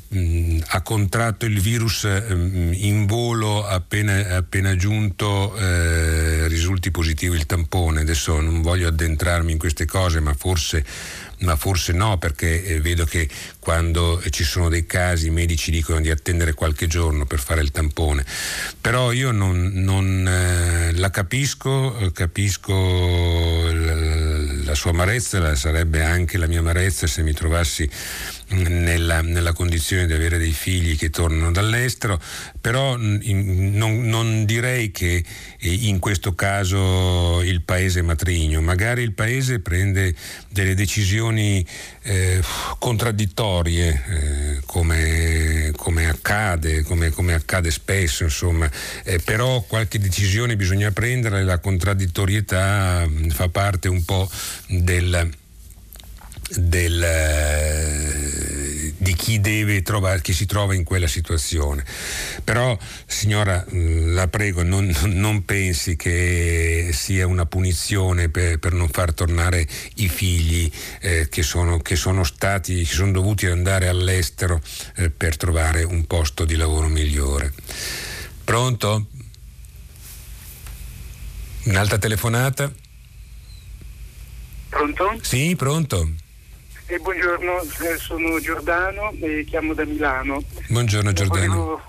ha, 0.68 0.82
contratto 0.82 1.46
il 1.46 1.60
virus 1.62 2.06
mm, 2.06 2.74
in 2.74 3.06
volo 3.06 3.66
appena, 3.66 4.36
appena 4.36 4.76
giunto 4.76 5.56
eh, 5.56 6.48
risulti 6.48 6.92
positivo 6.92 7.34
il 7.34 7.46
tampone. 7.46 8.02
Adesso 8.02 8.40
non 8.42 8.62
voglio 8.62 8.88
addentrarmi 8.90 9.54
in 9.54 9.58
queste 9.58 9.86
cose, 9.86 10.20
ma 10.20 10.34
forse 10.34 10.86
ma 11.42 11.56
forse 11.56 11.94
no, 11.94 12.18
perché 12.18 12.64
eh, 12.64 12.82
vedo 12.82 13.06
che 13.06 13.28
quando 13.60 14.22
ci 14.30 14.44
sono 14.44 14.70
dei 14.70 14.86
casi 14.86 15.28
i 15.28 15.32
medici 15.32 15.72
dicono 15.72 16.00
di 16.00 16.10
attendere 16.10 16.54
qualche 16.54 16.88
giorno 16.88 17.26
per 17.26 17.40
fare 17.40 17.62
il 17.62 17.72
tampone. 17.72 18.26
Però 18.80 19.12
io 19.12 19.32
non, 19.32 19.72
non 19.74 20.28
eh, 20.28 20.94
la 20.94 21.10
capisco, 21.10 21.98
eh, 21.98 22.12
capisco 22.12 22.74
la, 23.72 23.96
la 24.64 24.76
sua 24.76 24.92
amarezza, 24.92 25.56
sarebbe 25.56 26.04
anche 26.04 26.38
la 26.38 26.48
mia 26.48 26.60
amarezza 26.60 27.08
se 27.08 27.22
mi 27.22 27.34
trovassi 27.34 27.90
nella, 28.52 29.22
nella, 29.22 29.54
condizione 29.54 30.06
di 30.06 30.14
avere 30.14 30.38
dei 30.38 30.52
figli 30.52 30.98
che 30.98 31.10
tornano 31.10 31.52
dall'estero, 31.52 32.20
però 32.60 32.96
non, 32.98 34.02
non, 34.02 34.46
direi 34.46 34.92
che 34.92 35.24
eh, 35.60 35.74
in 35.74 36.00
questo 36.00 36.34
caso 36.36 37.42
il 37.42 37.62
paese 37.62 38.02
matrigno, 38.02 38.62
magari 38.62 39.04
il 39.04 39.14
paese 39.14 39.60
prende 39.60 40.14
delle 40.50 40.74
decisioni 40.74 41.66
eh, 42.04 42.42
contraddittorie 42.80 44.04
eh, 44.08 44.60
come, 44.66 45.72
come, 45.76 46.08
accade, 46.08 46.84
come, 46.84 47.10
come, 47.12 47.34
accade 47.34 47.72
spesso, 47.72 48.24
insomma, 48.24 48.70
eh, 49.04 49.20
però 49.20 49.62
qualche 49.62 50.00
decisione 50.00 50.56
bisogna 50.56 50.92
prendere, 50.92 51.44
la 51.44 51.60
contraddittorietà 51.60 53.08
fa 53.30 53.50
parte 53.50 53.88
un 53.88 54.04
po' 54.04 54.30
del 54.68 55.40
del, 56.56 57.04
eh, 57.04 58.94
di 58.98 59.14
chi 59.16 59.40
deve 59.40 59.82
trovare, 59.82 60.22
chi 60.22 60.34
si 60.34 60.46
trova 60.46 60.76
in 60.76 60.84
quella 60.84 61.08
situazione. 61.08 61.84
Però, 62.44 62.78
signora, 63.06 63.66
mm, 63.74 64.14
la 64.14 64.28
prego, 64.28 64.64
non, 64.64 64.94
non 65.06 65.46
pensi 65.46 65.96
che 65.96 66.92
sia 66.94 67.26
una 67.28 67.46
punizione 67.46 68.30
per, 68.30 68.60
per 68.60 68.74
non 68.74 68.90
far 68.90 69.14
tornare 69.14 69.68
i 69.96 70.10
figli 70.10 70.72
eh, 71.00 71.28
che, 71.30 71.44
sono, 71.44 71.80
che, 71.80 71.96
sono, 71.96 72.24
stati, 72.24 72.84
che 72.84 72.94
sono 72.94 73.12
dovuti 73.12 73.46
andare 73.48 73.88
all'estero 73.88 74.62
eh, 74.96 75.10
per 75.10 75.38
trovare 75.38 75.84
un 75.84 76.06
posto 76.06 76.46
di 76.46 76.56
lavoro 76.56 76.88
migliore. 76.88 77.54
Pronto? 78.44 79.08
Un'altra 81.64 81.98
telefonata? 81.98 82.72
Pronto? 84.70 85.20
Sì, 85.22 85.56
pronto. 85.56 86.10
Eh, 86.92 87.00
buongiorno, 87.00 87.64
sono 88.00 88.38
Giordano 88.42 89.14
e 89.22 89.46
chiamo 89.48 89.74
da 89.74 89.86
Milano. 89.86 90.44
Buongiorno 90.68 91.14
Giordano. 91.14 91.46
Volevo... 91.46 91.82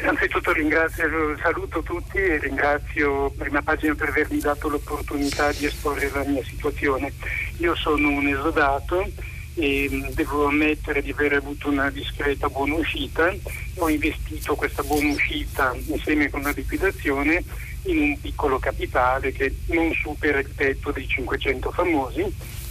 Innanzitutto 0.00 0.52
ringrazio, 0.52 1.36
saluto 1.42 1.82
tutti 1.82 2.16
e 2.16 2.38
ringrazio 2.38 3.28
prima 3.36 3.60
pagina 3.60 3.94
per 3.94 4.08
avermi 4.08 4.38
dato 4.38 4.70
l'opportunità 4.70 5.52
di 5.52 5.66
esporre 5.66 6.10
la 6.14 6.24
mia 6.24 6.42
situazione. 6.44 7.12
Io 7.58 7.74
sono 7.74 8.08
un 8.08 8.26
esodato 8.26 9.06
e 9.52 9.86
mm, 9.90 10.06
devo 10.14 10.46
ammettere 10.46 11.02
di 11.02 11.10
aver 11.10 11.34
avuto 11.34 11.68
una 11.68 11.90
discreta 11.90 12.48
buona 12.48 12.76
uscita. 12.76 13.30
Ho 13.74 13.90
investito 13.90 14.54
questa 14.54 14.82
buona 14.82 15.10
uscita 15.10 15.76
insieme 15.88 16.30
con 16.30 16.40
la 16.40 16.52
liquidazione 16.52 17.44
in 17.82 17.98
un 17.98 18.18
piccolo 18.18 18.58
capitale 18.58 19.30
che 19.32 19.54
non 19.66 19.92
supera 19.92 20.38
il 20.38 20.54
tetto 20.54 20.90
dei 20.90 21.06
500 21.06 21.70
famosi 21.70 22.64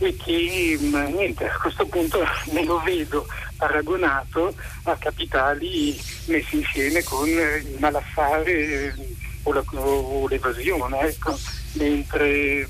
e 0.00 0.16
che 0.16 0.78
niente, 0.80 1.46
a 1.46 1.58
questo 1.58 1.86
punto 1.86 2.24
me 2.52 2.64
lo 2.64 2.80
vedo 2.80 3.26
paragonato 3.56 4.54
a 4.84 4.96
capitali 4.96 6.00
messi 6.24 6.56
insieme 6.56 7.02
con 7.02 7.28
il 7.28 7.76
malaffare 7.78 8.52
eh, 8.52 8.94
o, 9.42 9.52
la, 9.52 9.62
o 9.72 10.26
l'evasione, 10.26 11.00
ecco. 11.00 11.38
mentre 11.74 12.26
eh, 12.26 12.68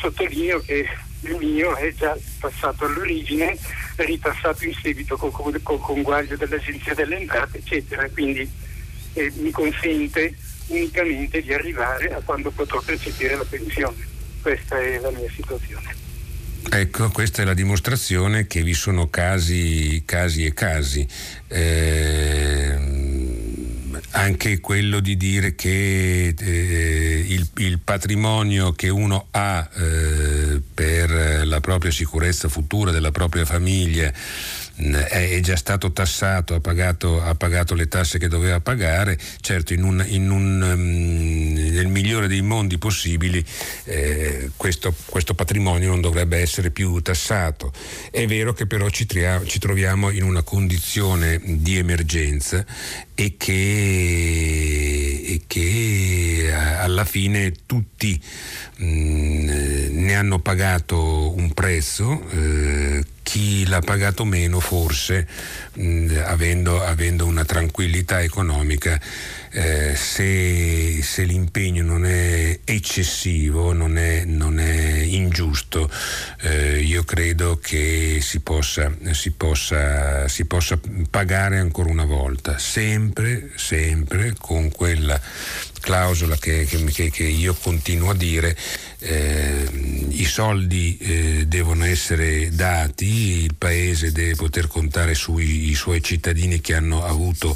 sottolineo 0.00 0.60
che 0.60 0.86
il 1.22 1.36
mio 1.36 1.74
è 1.76 1.92
già 1.94 2.14
passato 2.38 2.84
all'origine, 2.84 3.56
ritassato 3.96 4.66
in 4.66 4.74
seguito 4.74 5.16
col, 5.16 5.62
col 5.62 5.80
conguaglio 5.80 6.36
dell'Agenzia 6.36 6.94
delle 6.94 7.16
Entrate, 7.16 7.58
eccetera, 7.58 8.06
quindi 8.10 8.48
eh, 9.14 9.32
mi 9.36 9.50
consente 9.50 10.36
unicamente 10.66 11.40
di 11.40 11.54
arrivare 11.54 12.12
a 12.12 12.20
quando 12.22 12.50
potrò 12.50 12.80
percepire 12.80 13.36
la 13.36 13.46
pensione. 13.48 14.11
Questa 14.42 14.78
è 14.78 14.98
la 14.98 15.10
mia 15.10 15.30
situazione. 15.34 15.94
Ecco, 16.70 17.10
questa 17.10 17.42
è 17.42 17.44
la 17.44 17.54
dimostrazione 17.54 18.46
che 18.46 18.62
vi 18.62 18.74
sono 18.74 19.08
casi, 19.08 20.02
casi 20.04 20.44
e 20.44 20.52
casi. 20.52 21.06
Eh, 21.48 22.78
anche 24.10 24.60
quello 24.60 25.00
di 25.00 25.16
dire 25.16 25.54
che 25.54 26.34
eh, 26.36 27.24
il, 27.28 27.48
il, 27.56 27.78
patrimonio 27.78 28.72
che 28.72 28.88
uno 28.88 29.28
ha 29.30 29.68
eh, 29.74 30.60
per 30.74 31.46
la 31.46 31.60
propria 31.60 31.90
sicurezza 31.90 32.48
futura 32.48 32.90
della 32.90 33.10
propria 33.10 33.44
famiglia 33.44 34.12
è 34.76 35.40
già 35.40 35.56
stato 35.56 35.92
tassato, 35.92 36.54
ha 36.54 36.60
pagato, 36.60 37.22
ha 37.22 37.34
pagato, 37.34 37.74
le 37.74 37.88
tasse 37.88 38.18
che 38.18 38.28
doveva 38.28 38.60
pagare, 38.60 39.18
certo 39.40 39.72
in 39.72 39.82
un, 39.84 40.04
in 40.08 40.30
un, 40.30 40.62
um, 40.62 41.52
nel 41.52 41.88
migliore 41.88 42.26
dei 42.26 42.42
mondi 42.42 42.78
possibili 42.78 43.44
eh, 43.84 44.50
questo, 44.56 44.94
questo, 45.06 45.34
patrimonio 45.34 45.88
non 45.88 46.00
dovrebbe 46.00 46.38
essere 46.38 46.70
più 46.70 47.00
tassato. 47.00 47.72
È 48.10 48.26
vero 48.26 48.52
che 48.52 48.66
però 48.66 48.88
ci, 48.88 49.06
tria, 49.06 49.42
ci 49.44 49.58
troviamo 49.58 50.10
in 50.10 50.22
una 50.22 50.42
condizione 50.42 51.40
di 51.42 51.76
emergenza 51.76 52.64
e 53.14 53.34
che, 53.36 53.52
e 55.26 55.42
che 55.46 56.52
alla 56.78 57.04
fine 57.04 57.52
tutti 57.66 58.20
mh, 58.76 58.84
mm, 58.84 59.48
ne 60.04 60.14
hanno 60.14 60.38
pagato 60.38 61.34
un 61.36 61.52
prezzo. 61.52 62.22
Eh, 62.30 63.04
chi 63.22 63.66
l'ha 63.66 63.80
pagato 63.80 64.24
meno 64.24 64.60
forse 64.60 65.26
mh, 65.74 66.22
avendo, 66.24 66.82
avendo, 66.82 67.24
una 67.24 67.44
tranquillità 67.44 68.20
economica 68.20 69.00
eh, 69.52 69.94
se, 69.94 71.02
se, 71.02 71.24
l'impegno 71.24 71.84
non 71.84 72.06
è 72.06 72.60
eccessivo 72.64 73.72
non 73.72 73.98
è, 73.98 74.24
non 74.24 74.58
è 74.58 75.02
ingiusto 75.02 75.90
eh, 76.40 76.80
io 76.80 77.04
credo 77.04 77.58
che 77.58 78.18
si 78.22 78.40
possa, 78.40 78.90
si, 79.10 79.32
possa, 79.32 80.26
si 80.28 80.46
possa 80.46 80.78
pagare 81.10 81.58
ancora 81.58 81.90
una 81.90 82.06
volta 82.06 82.58
sempre 82.58 83.50
sempre 83.56 84.34
con 84.38 84.70
quella 84.70 85.20
clausola 85.82 86.36
che, 86.36 86.64
che, 86.64 87.10
che, 87.10 87.24
io 87.24 87.54
continuo 87.54 88.10
a 88.10 88.14
dire, 88.14 88.56
eh, 89.00 89.68
i 90.10 90.24
soldi 90.24 90.96
eh, 90.96 91.44
devono 91.46 91.84
essere 91.84 92.50
dati, 92.54 93.42
il 93.42 93.54
Paese 93.58 94.12
deve 94.12 94.36
poter 94.36 94.68
contare 94.68 95.14
sui 95.14 95.74
suoi 95.74 96.00
cittadini 96.02 96.60
che 96.60 96.76
hanno 96.76 97.04
avuto 97.04 97.54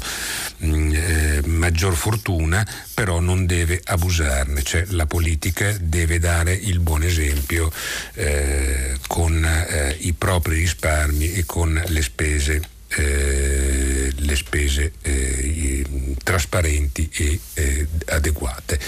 mh, 0.57 0.67
mm, 0.67 0.91
eh, 0.93 1.41
maggior 1.45 1.95
fortuna, 1.95 2.67
però 2.93 3.19
non 3.21 3.45
deve 3.45 3.79
abusarne, 3.81 4.61
cioè 4.61 4.85
la 4.89 5.05
politica 5.05 5.75
deve 5.79 6.19
dare 6.19 6.53
il 6.53 6.79
buon 6.79 7.03
esempio 7.03 7.71
eh, 8.13 8.97
con 9.07 9.43
eh, 9.43 9.95
i 10.01 10.11
propri 10.11 10.59
risparmi 10.59 11.31
e 11.31 11.45
con 11.45 11.81
le 11.87 12.01
spese 12.01 12.75
eh, 12.89 14.11
le 14.15 14.35
spese 14.35 14.93
eh, 15.01 15.85
trasparenti 16.23 17.09
e 17.13 17.39
eh, 17.53 17.87
adeguate. 18.07 18.79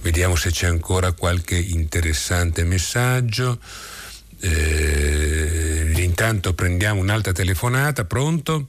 Vediamo 0.00 0.36
se 0.36 0.50
c'è 0.50 0.66
ancora 0.66 1.12
qualche 1.12 1.56
interessante 1.56 2.64
messaggio. 2.64 3.58
Eh, 4.40 5.92
intanto 5.96 6.54
prendiamo 6.54 7.00
un'altra 7.00 7.32
telefonata, 7.32 8.04
pronto? 8.04 8.68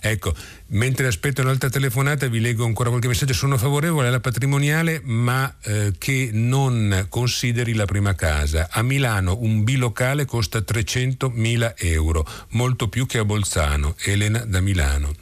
Ecco, 0.00 0.34
mentre 0.68 1.06
aspetto 1.06 1.42
un'altra 1.42 1.68
telefonata 1.68 2.26
vi 2.28 2.40
leggo 2.40 2.64
ancora 2.64 2.88
qualche 2.88 3.08
messaggio. 3.08 3.34
Sono 3.34 3.58
favorevole 3.58 4.08
alla 4.08 4.20
patrimoniale 4.20 5.00
ma 5.04 5.54
eh, 5.62 5.92
che 5.98 6.30
non 6.32 7.06
consideri 7.08 7.74
la 7.74 7.84
prima 7.84 8.14
casa. 8.14 8.68
A 8.70 8.82
Milano 8.82 9.36
un 9.40 9.62
bilocale 9.62 10.24
costa 10.24 10.58
300.000 10.58 11.74
euro, 11.76 12.26
molto 12.50 12.88
più 12.88 13.06
che 13.06 13.18
a 13.18 13.24
Bolzano. 13.24 13.94
Elena 14.04 14.40
da 14.40 14.60
Milano. 14.60 15.14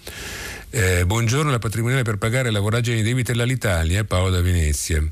Eh, 0.71 1.07
buongiorno, 1.07 1.51
la 1.51 1.59
patrimoniale 1.59 2.03
per 2.03 2.19
pagare 2.19 2.51
la 2.51 2.61
voragine 2.61 2.97
dei 2.97 3.05
debiti 3.05 3.31
all'Italia, 3.31 4.05
Paolo 4.05 4.29
da 4.29 4.43
Venezia. 4.43 5.03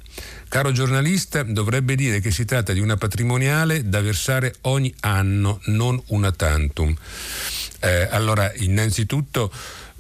Caro 0.49 0.71
giornalista, 0.71 1.43
dovrebbe 1.43 1.95
dire 1.97 2.21
che 2.21 2.31
si 2.31 2.45
tratta 2.45 2.75
di 2.75 2.81
una 2.81 2.97
patrimoniale 2.97 3.89
da 3.89 4.03
versare 4.03 4.55
ogni 4.63 4.95
anno, 5.01 5.61
non 5.65 6.01
una 6.09 6.31
tantum. 6.31 6.95
Eh, 7.81 8.09
allora, 8.11 8.53
innanzitutto 8.57 9.53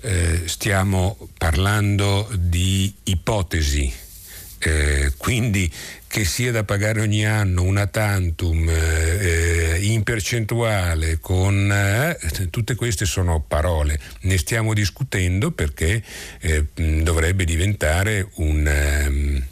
eh, 0.03 0.43
stiamo 0.47 1.29
parlando 1.37 2.29
di 2.35 2.93
ipotesi, 3.05 3.93
eh, 4.59 5.13
quindi 5.17 5.71
che 6.07 6.25
sia 6.25 6.51
da 6.51 6.65
pagare 6.65 7.01
ogni 7.03 7.27
anno 7.27 7.63
una 7.63 7.87
tantum 7.87 8.69
eh, 8.69 9.79
in 9.83 10.03
percentuale 10.03 11.19
con 11.21 11.71
eh, 11.71 12.49
tutte 12.51 12.75
queste 12.75 13.05
sono 13.05 13.45
parole. 13.47 13.99
Ne 14.23 14.39
stiamo 14.39 14.73
discutendo 14.73 15.51
perché 15.51 16.03
eh, 16.41 16.65
dovrebbe 16.75 17.45
diventare 17.45 18.29
un 18.37 18.67
ehm, 18.67 19.45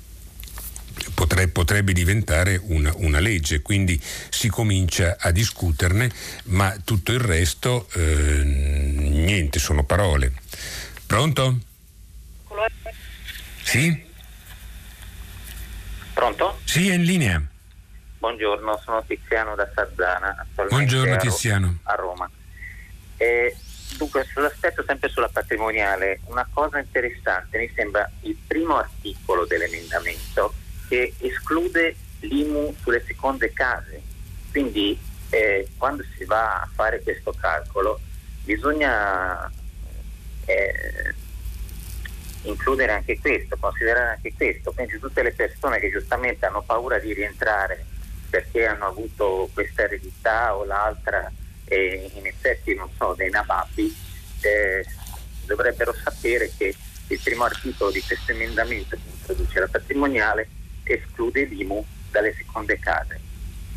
potrebbe, 1.13 1.51
potrebbe 1.51 1.93
diventare 1.93 2.61
una, 2.63 2.93
una, 2.97 3.21
legge, 3.21 3.63
quindi 3.63 4.01
si 4.31 4.49
comincia 4.49 5.17
a 5.19 5.31
discuterne, 5.31 6.11
ma 6.45 6.77
tutto 6.85 7.13
il 7.13 7.21
resto 7.21 7.89
eh, 7.95 8.43
niente, 8.45 9.59
sono 9.59 9.85
parole. 9.85 10.33
Pronto? 11.07 11.59
Sì? 13.63 14.05
Pronto? 16.13 16.61
Sì, 16.65 16.89
è 16.89 16.95
in 16.95 17.03
linea. 17.03 17.43
Buongiorno, 18.19 18.81
sono 18.83 19.05
Tiziano 19.07 19.55
da 19.55 19.69
Sarzana, 19.75 20.47
Buongiorno 20.69 21.17
Tiziano. 21.17 21.79
A 21.83 21.95
Roma. 21.95 22.31
Eh, 23.17 23.55
dunque, 23.99 24.25
sull'aspetto 24.25 24.83
sempre 24.87 25.09
sulla 25.09 25.29
patrimoniale, 25.29 26.21
una 26.27 26.47
cosa 26.51 26.79
interessante 26.79 27.59
mi 27.59 27.71
sembra 27.75 28.09
il 28.23 28.37
primo 28.47 28.77
articolo 28.77 29.45
dell'emendamento 29.45 30.55
che 30.95 31.13
esclude 31.19 31.97
l'IMU 32.21 32.73
sulle 32.81 33.03
seconde 33.05 33.53
case. 33.53 34.01
Quindi 34.53 34.97
eh, 35.31 35.67
quando 35.77 36.05
si 36.17 36.25
va 36.25 36.61
a 36.61 36.69
fare 36.73 37.03
questo 37.03 37.35
calcolo 37.37 37.99
bisogna 38.45 39.51
eh, 40.45 41.15
includere 42.43 42.93
anche 42.93 43.19
questo, 43.19 43.57
considerare 43.59 44.15
anche 44.15 44.33
questo. 44.37 44.73
Quindi 44.73 45.01
tutte 45.01 45.23
le 45.23 45.33
persone 45.33 45.81
che 45.81 45.91
giustamente 45.91 46.47
hanno 46.47 46.63
paura 46.63 47.01
di 47.01 47.13
rientrare 47.13 47.85
perché 48.31 48.67
hanno 48.67 48.87
avuto 48.87 49.51
questa 49.53 49.83
eredità 49.83 50.55
o 50.55 50.65
l'altra 50.65 51.31
e 51.65 52.11
in 52.15 52.27
effetti 52.27 52.75
non 52.75 52.89
sono 52.97 53.15
dei 53.15 53.31
nababbi, 53.31 53.93
eh, 54.43 54.85
dovrebbero 55.47 55.93
sapere 55.93 56.53
che 56.57 56.75
il 57.09 57.21
primo 57.23 57.45
articolo 57.45 57.91
di 57.91 58.01
questo 58.01 58.31
emendamento 58.33 58.97
che 58.97 59.11
introduce 59.11 59.61
la 59.61 59.69
patrimoniale 59.69 60.49
esclude 60.93 61.45
l'IMU 61.45 61.85
dalle 62.11 62.35
seconde 62.35 62.79
case. 62.79 63.21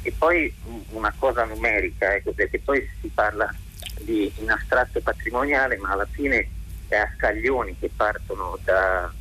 E 0.02 0.14
poi 0.18 0.54
una 0.90 1.14
cosa 1.18 1.44
numerica, 1.46 2.14
ecco, 2.16 2.32
perché 2.32 2.60
poi 2.60 2.88
si 3.02 3.10
parla 3.10 3.54
di 4.02 4.32
in 4.38 4.50
astratto 4.52 5.02
patrimoniale, 5.02 5.78
ma 5.78 5.92
alla 5.92 6.08
fine 6.10 6.50
è 6.88 6.96
a 6.96 7.12
scaglioni 7.18 7.76
che 7.80 7.90
partono 7.94 8.58
da 8.64 9.12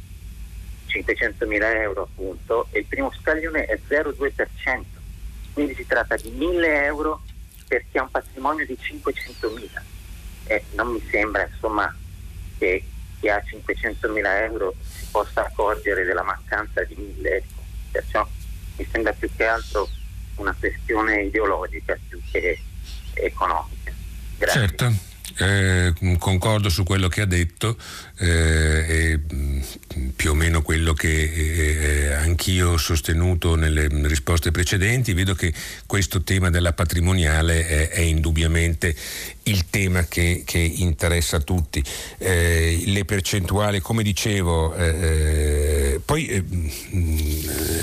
500.000 0.86 1.76
euro 1.80 2.02
appunto 2.02 2.68
e 2.70 2.80
il 2.80 2.84
primo 2.86 3.12
scaglione 3.12 3.66
è 3.66 3.78
0,2%, 3.88 4.82
quindi 5.52 5.74
si 5.74 5.86
tratta 5.86 6.16
di 6.16 6.30
1.000 6.30 6.64
euro 6.84 7.22
per 7.66 7.84
chi 7.90 7.98
ha 7.98 8.02
un 8.02 8.10
patrimonio 8.10 8.64
di 8.64 8.78
500.000 8.80 9.82
e 10.44 10.64
non 10.74 10.92
mi 10.92 11.02
sembra 11.10 11.46
insomma 11.46 11.92
che 12.58 12.84
chi 13.18 13.28
ha 13.28 13.42
500.000 13.44 14.24
euro 14.44 14.74
si 14.80 15.06
possa 15.10 15.46
accorgere 15.46 16.04
della 16.04 16.22
mancanza 16.22 16.84
di 16.84 16.94
1.000 16.94 17.26
euro 17.26 17.55
perciò 17.96 18.28
mi 18.76 18.86
sembra 18.90 19.12
più 19.12 19.28
che 19.34 19.44
altro 19.44 19.88
una 20.36 20.54
questione 20.58 21.22
ideologica 21.22 21.98
più 22.08 22.20
che 22.30 22.58
economica. 23.14 23.92
Grazie. 24.38 24.60
Certo. 24.60 25.14
Eh, 25.38 25.92
concordo 26.18 26.70
su 26.70 26.82
quello 26.82 27.08
che 27.08 27.20
ha 27.20 27.26
detto 27.26 27.76
eh, 28.20 28.86
e 28.88 29.20
mm, 29.34 29.60
più 30.16 30.30
o 30.30 30.34
meno 30.34 30.62
quello 30.62 30.94
che 30.94 31.08
eh, 31.10 32.12
anch'io 32.14 32.70
ho 32.70 32.76
sostenuto 32.78 33.54
nelle 33.54 33.88
risposte 34.06 34.50
precedenti, 34.50 35.12
vedo 35.12 35.34
che 35.34 35.52
questo 35.84 36.22
tema 36.22 36.48
della 36.48 36.72
patrimoniale 36.72 37.66
è, 37.66 37.88
è 37.90 38.00
indubbiamente 38.00 38.96
il 39.46 39.68
tema 39.70 40.04
che, 40.06 40.42
che 40.44 40.58
interessa 40.58 41.36
a 41.36 41.40
tutti. 41.40 41.82
Eh, 42.18 42.82
le 42.86 43.04
percentuali, 43.04 43.80
come 43.80 44.02
dicevo, 44.02 44.74
eh, 44.74 44.86
eh 44.86 46.00
poi 46.04 46.28
eh, 46.28 46.44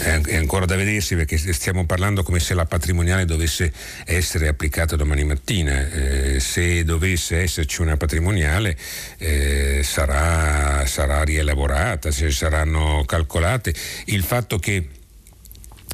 è 0.02 0.36
ancora 0.36 0.66
da 0.66 0.76
vedersi 0.76 1.16
perché 1.16 1.38
stiamo 1.38 1.86
parlando 1.86 2.24
come 2.24 2.40
se 2.40 2.54
la 2.54 2.66
patrimoniale 2.66 3.26
dovesse 3.26 3.74
essere 4.06 4.48
applicata 4.48 4.96
domani 4.96 5.24
mattina. 5.24 5.90
Eh, 5.90 6.40
se 6.40 6.84
dovesse 6.84 7.42
esserci 7.42 7.82
una 7.82 7.98
patrimoniale 7.98 8.78
eh, 9.18 9.82
sarà, 9.84 10.86
sarà 10.86 11.24
rielaborata, 11.24 12.12
saranno 12.12 13.04
calcolate. 13.06 13.74
Il 14.06 14.24
fatto 14.24 14.58
che 14.58 14.88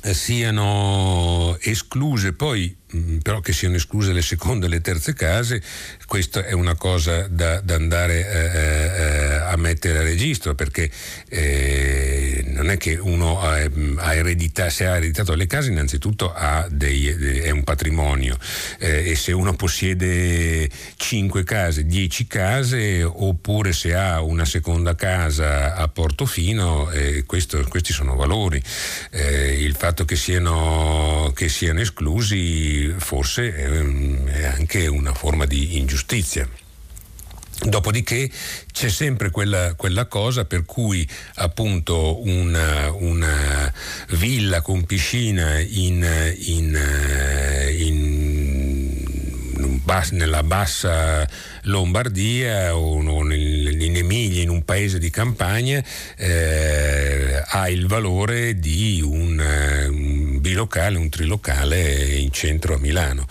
siano 0.02 1.58
escluse 1.60 2.34
poi 2.34 2.76
Mm, 2.89 2.89
però 3.22 3.40
che 3.40 3.54
siano 3.54 3.76
escluse 3.76 4.14
le 4.14 4.22
seconde 4.22 4.66
e 4.66 4.70
le 4.70 4.82
terze 4.82 5.14
case, 5.14 5.62
questa 6.08 6.46
è 6.46 6.54
una 6.54 6.76
cosa 6.76 7.28
da, 7.28 7.62
da 7.62 7.76
andare 7.76 8.28
eh, 8.28 9.02
eh, 9.02 9.36
a 9.36 9.56
mettere 9.58 10.00
a 10.00 10.02
registro 10.02 10.56
perché 10.56 10.90
eh, 11.28 12.44
non 12.48 12.72
è 12.72 12.78
che 12.78 12.96
uno 12.96 13.40
ha, 13.42 13.58
ha 13.98 14.14
ereditato, 14.16 14.70
se 14.72 14.88
ha 14.88 14.96
ereditato 14.96 15.36
le 15.36 15.46
case 15.46 15.70
innanzitutto 15.70 16.34
dei, 16.70 17.08
è 17.08 17.52
un 17.52 17.64
patrimonio 17.64 18.38
eh, 18.80 19.12
e 19.12 19.16
se 19.16 19.34
uno 19.34 19.56
possiede 19.56 20.70
5 20.96 21.44
case, 21.44 21.86
10 21.86 22.28
case 22.28 23.04
oppure 23.04 23.72
se 23.72 23.94
ha 23.94 24.22
una 24.22 24.46
seconda 24.46 24.96
casa 24.96 25.76
a 25.76 25.88
Portofino, 25.88 26.90
eh, 26.90 27.24
questo, 27.26 27.64
questi 27.70 27.94
sono 27.94 28.16
valori. 28.16 28.62
Eh, 29.12 29.64
il 29.64 29.76
fatto 29.76 30.06
che 30.06 30.16
siano, 30.16 31.32
che 31.36 31.50
siano 31.50 31.82
esclusi 31.82 32.79
forse 32.98 33.54
è 33.54 34.46
anche 34.46 34.88
una 34.88 35.14
forma 35.14 35.46
di 35.46 35.78
ingiustizia. 35.78 36.48
Dopodiché 37.62 38.30
c'è 38.72 38.88
sempre 38.88 39.32
quella, 39.32 39.74
quella, 39.76 40.06
cosa 40.06 40.46
per 40.46 40.64
cui 40.64 41.06
appunto 41.36 42.26
una, 42.26 42.90
una 42.94 43.74
villa 44.12 44.62
con 44.62 44.86
piscina 44.86 45.60
in, 45.60 46.08
in, 46.38 46.80
in, 47.76 49.00
nella 50.12 50.44
bassa 50.44 51.28
Lombardia 51.64 52.78
o 52.78 53.02
in 53.02 53.96
Emilia, 53.96 54.42
in 54.42 54.50
un 54.50 54.64
paese 54.64 54.98
di 54.98 55.10
campagna, 55.10 55.84
eh, 56.16 57.44
ha 57.46 57.68
il 57.70 57.88
valore 57.88 58.58
di 58.58 59.02
un, 59.04 59.38
un 59.90 60.29
bilocale, 60.40 60.98
un 60.98 61.10
trilocale 61.10 62.16
in 62.16 62.32
centro 62.32 62.76
a 62.76 62.78
Milano. 62.78 63.26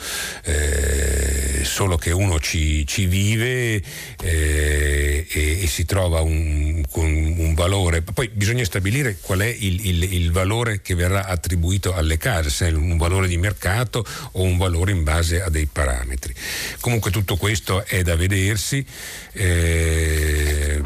Eh, 0.44 1.62
solo 1.64 1.96
che 1.96 2.10
uno 2.10 2.38
ci, 2.38 2.86
ci 2.86 3.06
vive 3.06 3.82
eh, 4.20 5.26
e, 5.28 5.62
e, 5.62 5.66
si 5.66 5.84
trova 5.84 6.20
un, 6.20 6.82
un 6.92 7.54
valore. 7.54 8.02
Poi 8.02 8.28
bisogna 8.32 8.64
stabilire 8.64 9.18
qual 9.20 9.40
è 9.40 9.46
il, 9.46 9.86
il, 9.86 10.02
il, 10.12 10.32
valore 10.32 10.80
che 10.80 10.94
verrà 10.94 11.26
attribuito 11.26 11.94
alle 11.94 12.16
case, 12.16 12.50
se 12.50 12.68
è 12.68 12.72
un 12.72 12.96
valore 12.96 13.28
di 13.28 13.36
mercato 13.36 14.04
o 14.32 14.42
un 14.42 14.56
valore 14.56 14.90
in 14.90 15.04
base 15.04 15.40
a 15.40 15.48
dei 15.48 15.66
parametri. 15.66 16.34
Comunque 16.80 17.10
tutto 17.10 17.36
questo 17.36 17.84
è 17.84 18.02
da 18.02 18.16
vedersi. 18.16 18.84
Eh, 19.32 20.82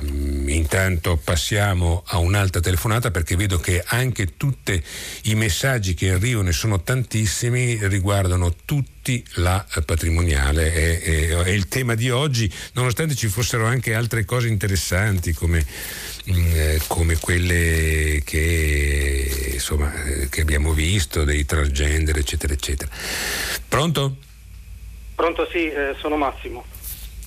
intanto 0.46 1.16
passiamo 1.16 2.02
a 2.06 2.18
un'altra 2.18 2.60
telefonata 2.60 3.10
perché 3.10 3.36
vedo 3.36 3.59
che 3.59 3.82
anche 3.86 4.36
tutti 4.36 4.82
i 5.22 5.34
messaggi 5.34 5.94
che 5.94 6.10
arrivano 6.10 6.50
e 6.50 6.52
sono 6.52 6.82
tantissimi 6.82 7.78
riguardano 7.88 8.54
tutti 8.64 9.01
la 9.34 9.64
patrimoniale 9.84 10.72
è, 10.72 11.00
è, 11.00 11.28
è, 11.28 11.48
il 11.50 11.68
tema 11.68 11.94
di 11.94 12.10
oggi 12.10 12.52
nonostante 12.74 13.14
ci 13.14 13.28
fossero 13.28 13.66
anche 13.66 13.94
altre 13.94 14.24
cose 14.24 14.48
interessanti 14.48 15.32
come, 15.32 15.64
mm, 16.30 16.52
eh, 16.54 16.80
come 16.86 17.16
quelle 17.18 18.22
che, 18.24 19.50
insomma, 19.54 19.92
che 20.28 20.40
abbiamo 20.40 20.72
visto 20.72 21.24
dei 21.24 21.44
transgender 21.44 22.16
eccetera 22.16 22.52
eccetera 22.52 22.90
pronto? 23.68 24.16
pronto 25.14 25.48
sì 25.50 25.68
eh, 25.68 25.94
sono 25.98 26.16
Massimo 26.16 26.64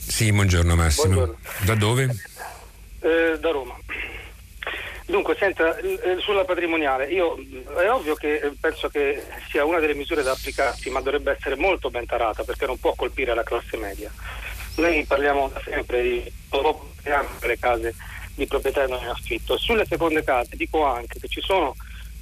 sì, 0.08 0.32
buongiorno 0.32 0.76
Massimo. 0.76 1.14
Buongiorno. 1.14 1.38
Da 1.66 1.76
dove? 1.76 2.16
Eh, 3.00 3.38
da 3.40 3.50
Roma. 3.52 3.76
Dunque, 5.08 5.36
senta, 5.38 5.78
eh, 5.78 6.18
sulla 6.20 6.46
patrimoniale, 6.46 7.06
io 7.06 7.38
è 7.78 7.90
ovvio 7.92 8.16
che 8.16 8.38
eh, 8.38 8.52
penso 8.60 8.90
che 8.90 9.24
sia 9.50 9.64
una 9.64 9.80
delle 9.80 9.94
misure 9.94 10.24
da 10.24 10.32
applicarsi, 10.32 10.90
ma 10.90 11.00
dovrebbe 11.00 11.32
essere 11.32 11.56
molto 11.56 11.92
ben 11.92 12.08
tarata 12.08 12.44
perché 12.44 12.66
non 12.66 12.80
può 12.80 12.96
colpire 12.96 13.36
la 13.36 13.44
classe 13.44 13.78
media. 13.78 14.12
Noi 14.78 15.06
parliamo 15.06 15.50
da 15.54 15.62
sempre 15.64 16.02
di 16.02 16.32
le 17.42 17.58
case 17.60 17.94
di 18.34 18.48
proprietà 18.48 18.88
non 18.88 19.02
in 19.02 19.10
affitto. 19.10 19.58
Sulle 19.58 19.86
seconde 19.86 20.24
case 20.24 20.56
dico 20.56 20.84
anche 20.84 21.20
che 21.20 21.28
ci 21.28 21.42
sono 21.42 21.76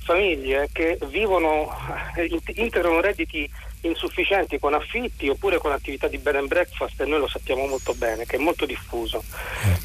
famiglie 0.03 0.69
che 0.73 0.97
vivono, 1.07 1.73
eh, 2.15 2.29
integrano 2.55 2.99
redditi 2.99 3.49
insufficienti 3.81 4.59
con 4.59 4.73
affitti 4.73 5.29
oppure 5.29 5.57
con 5.57 5.71
attività 5.71 6.07
di 6.07 6.17
bed 6.17 6.35
and 6.35 6.47
breakfast 6.47 6.99
e 6.99 7.05
noi 7.05 7.19
lo 7.19 7.27
sappiamo 7.27 7.65
molto 7.65 7.93
bene, 7.93 8.25
che 8.25 8.35
è 8.35 8.39
molto 8.39 8.65
diffuso. 8.65 9.23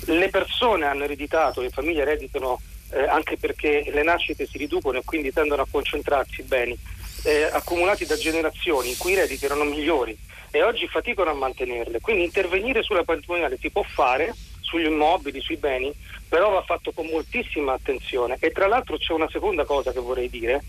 Le 0.06 0.28
persone 0.28 0.86
hanno 0.86 1.04
ereditato, 1.04 1.60
le 1.60 1.70
famiglie 1.70 2.02
ereditano 2.02 2.60
eh, 2.90 3.02
anche 3.02 3.36
perché 3.36 3.84
le 3.90 4.02
nascite 4.02 4.46
si 4.46 4.58
riducono 4.58 4.98
e 4.98 5.02
quindi 5.04 5.32
tendono 5.32 5.62
a 5.62 5.66
concentrarsi 5.70 6.42
beni 6.42 6.78
eh, 7.24 7.42
accumulati 7.44 8.06
da 8.06 8.16
generazioni 8.16 8.90
in 8.90 8.96
cui 8.96 9.12
i 9.12 9.16
redditi 9.16 9.44
erano 9.44 9.64
migliori 9.64 10.16
e 10.50 10.62
oggi 10.62 10.86
faticano 10.88 11.30
a 11.30 11.34
mantenerle. 11.34 12.00
Quindi 12.00 12.24
intervenire 12.24 12.82
sulla 12.82 13.04
patrimoniale 13.04 13.58
si 13.60 13.70
può 13.70 13.82
fare 13.82 14.34
sugli 14.60 14.86
immobili, 14.86 15.40
sui 15.40 15.56
beni, 15.56 15.92
però 16.28 16.50
va 16.50 16.62
fatto 16.62 16.92
con 16.92 17.06
moltissima 17.06 17.72
attenzione. 17.72 18.36
E 18.38 18.50
tra 18.50 18.66
l'altro 18.66 18.98
c'è 18.98 19.12
una 19.12 19.28
seconda 19.30 19.64
cosa 19.64 19.92
che 19.92 20.00
vorrei 20.00 20.28
dire, 20.28 20.62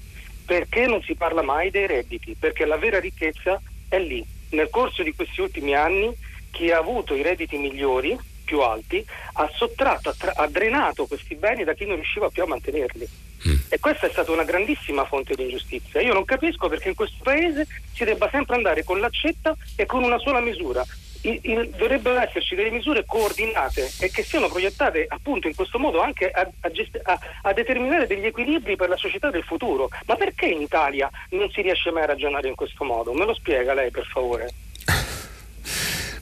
perché 0.45 0.87
non 0.87 1.01
si 1.03 1.15
parla 1.15 1.41
mai 1.41 1.69
dei 1.69 1.87
redditi? 1.87 2.35
Perché 2.39 2.65
la 2.65 2.77
vera 2.77 2.99
ricchezza 2.99 3.61
è 3.87 3.99
lì. 3.99 4.25
Nel 4.51 4.69
corso 4.69 5.03
di 5.03 5.13
questi 5.13 5.41
ultimi 5.41 5.75
anni 5.75 6.15
chi 6.51 6.71
ha 6.71 6.77
avuto 6.77 7.13
i 7.13 7.21
redditi 7.21 7.57
migliori, 7.57 8.17
più 8.49 8.61
alti, 8.61 9.05
ha 9.33 9.47
sottratto, 9.53 10.09
ha, 10.09 10.15
tra- 10.17 10.33
ha 10.35 10.47
drenato 10.47 11.05
questi 11.05 11.35
beni 11.35 11.63
da 11.63 11.73
chi 11.73 11.85
non 11.85 11.97
riusciva 11.97 12.29
più 12.29 12.41
a 12.41 12.47
mantenerli. 12.47 13.07
Mm. 13.47 13.55
E 13.69 13.79
questa 13.79 14.07
è 14.07 14.09
stata 14.09 14.31
una 14.31 14.43
grandissima 14.43 15.05
fonte 15.05 15.35
di 15.35 15.43
ingiustizia. 15.43 16.01
Io 16.01 16.13
non 16.13 16.25
capisco 16.25 16.67
perché 16.67 16.89
in 16.89 16.95
questo 16.95 17.19
paese 17.21 17.67
si 17.93 18.03
debba 18.03 18.27
sempre 18.31 18.55
andare 18.55 18.83
con 18.83 18.99
l'accetta 18.99 19.55
e 19.75 19.85
con 19.85 20.03
una 20.03 20.17
sola 20.17 20.39
misura 20.39 20.83
il, 21.21 21.39
il, 21.43 21.69
dovrebbero 21.77 22.19
esserci 22.19 22.55
delle 22.55 22.71
misure 22.71 23.03
coordinate 23.05 23.91
e 23.99 24.09
che 24.09 24.23
siano 24.23 24.47
proiettate 24.47 25.05
appunto 25.07 25.47
in 25.47 25.55
questo 25.55 25.77
modo 25.77 26.01
anche 26.01 26.31
a, 26.31 26.49
a, 26.61 26.69
gest- 26.69 26.99
a, 27.03 27.19
a, 27.43 27.53
determinare 27.53 28.07
degli 28.07 28.25
equilibri 28.25 28.75
per 28.75 28.89
la 28.89 28.97
società 28.97 29.29
del 29.29 29.43
futuro. 29.43 29.89
Ma 30.05 30.15
perché 30.15 30.45
in 30.47 30.61
Italia 30.61 31.09
non 31.31 31.49
si 31.51 31.61
riesce 31.61 31.91
mai 31.91 32.03
a 32.03 32.07
ragionare 32.07 32.47
in 32.47 32.55
questo 32.55 32.83
modo? 32.83 33.13
Me 33.13 33.25
lo 33.25 33.33
spiega 33.33 33.73
lei 33.73 33.91
per 33.91 34.05
favore? 34.05 34.49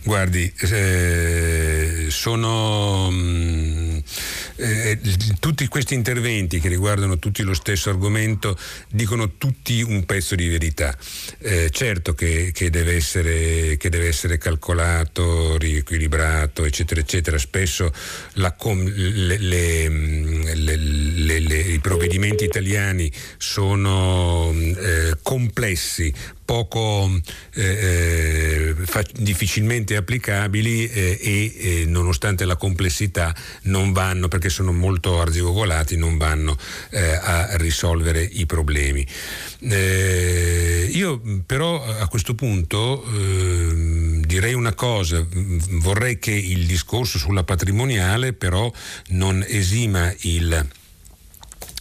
Guardi, 0.08 0.52
eh, 0.72 1.77
sono... 2.10 3.12
Mh 3.12 3.16
mm, 3.16 3.98
eh, 4.60 5.00
tutti 5.40 5.68
questi 5.68 5.94
interventi 5.94 6.60
che 6.60 6.68
riguardano 6.68 7.20
tutti 7.20 7.44
lo 7.44 7.54
stesso 7.54 7.92
argomento 7.92 8.58
dicono 8.90 9.34
tutti 9.38 9.82
un 9.82 10.06
pezzo 10.06 10.36
di 10.36 10.48
verità. 10.48 10.98
Eh, 11.40 11.70
certo 11.70 12.14
che, 12.14 12.52
che, 12.54 12.70
deve 12.70 12.96
essere, 12.96 13.78
che, 13.78 13.90
deve 13.90 14.08
essere, 14.08 14.38
calcolato, 14.38 15.58
riequilibrato, 15.58 16.66
eccetera, 16.66 17.00
eccetera. 17.00 17.38
Spesso 17.38 17.94
la, 18.34 18.56
le, 18.64 19.38
le, 19.38 21.40
le, 21.40 21.60
i 21.60 21.80
provvedimenti 21.80 22.44
italiani 22.44 23.12
sono 23.38 24.52
eh, 24.54 25.18
complessi, 25.22 26.14
poco 26.48 27.12
eh, 27.56 28.74
eh, 28.74 28.76
difficilmente 29.16 29.98
applicabili 29.98 30.88
eh, 30.88 31.20
e 31.22 31.82
eh, 31.82 31.86
nonostante 31.88 32.46
la 32.46 32.56
complessità 32.56 33.36
non 33.64 33.92
vanno 33.92 34.30
perché 34.30 34.48
sono 34.48 34.72
molto 34.72 35.20
arzigogolati 35.20 35.98
non 35.98 36.16
vanno 36.16 36.58
eh, 36.92 37.20
a 37.22 37.58
risolvere 37.58 38.24
i 38.24 38.46
problemi. 38.46 39.06
Io 39.60 41.22
però 41.46 41.84
a 41.84 42.08
questo 42.08 42.34
punto 42.34 43.04
ehm, 43.04 44.24
direi 44.24 44.54
una 44.54 44.74
cosa 44.74 45.26
vorrei 45.30 46.18
che 46.18 46.32
il 46.32 46.66
discorso 46.66 47.18
sulla 47.18 47.44
patrimoniale 47.44 48.32
però 48.32 48.72
non 49.10 49.44
esima 49.46 50.14
il 50.20 50.66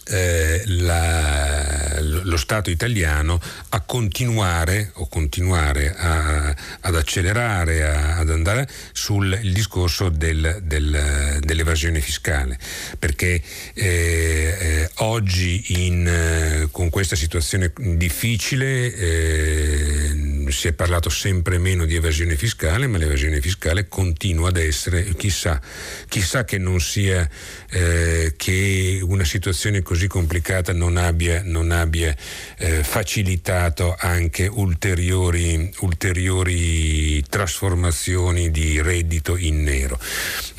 eh, 0.09 0.63
la, 0.67 2.01
lo 2.01 2.37
Stato 2.37 2.71
italiano 2.71 3.41
a 3.71 3.81
continuare, 3.81 4.91
o 4.95 5.09
continuare 5.09 5.95
a, 5.97 6.55
ad 6.81 6.95
accelerare, 6.95 7.83
a, 7.85 8.19
ad 8.19 8.31
andare 8.31 8.69
sul 8.93 9.39
discorso 9.53 10.09
del, 10.09 10.61
del, 10.63 11.39
dell'evasione 11.41 12.01
fiscale, 12.01 12.59
perché 12.99 13.43
eh, 13.75 14.57
eh, 14.61 14.91
oggi 14.97 15.87
in, 15.87 16.07
eh, 16.07 16.69
con 16.71 16.91
questa 16.91 17.17
situazione 17.17 17.73
difficile 17.77 18.95
eh, 18.95 19.96
si 20.57 20.69
è 20.69 20.73
parlato 20.73 21.11
sempre 21.11 21.59
meno 21.59 21.85
di 21.85 21.97
evasione 21.97 22.35
fiscale, 22.35 22.87
ma 22.87 22.97
l'evasione 22.97 23.43
fiscale 23.43 23.89
continua 23.89 24.49
ad 24.49 24.57
essere, 24.57 25.15
chissà, 25.15 25.61
chissà 26.09 26.47
che 26.47 26.57
non 26.57 26.81
sia 26.81 27.29
eh, 27.69 28.33
che 28.39 29.01
una 29.03 29.25
situazione 29.25 29.83
così 29.83 30.07
complicata 30.07 30.73
non 30.73 30.97
abbia, 30.97 31.43
non 31.45 31.73
abbia 31.73 32.17
eh, 32.57 32.83
facilitato 32.83 33.95
anche 33.99 34.47
ulteriori, 34.47 35.71
ulteriori, 35.81 37.23
trasformazioni 37.29 38.51
di 38.51 38.81
reddito 38.81 39.37
in 39.37 39.63
nero. 39.63 40.01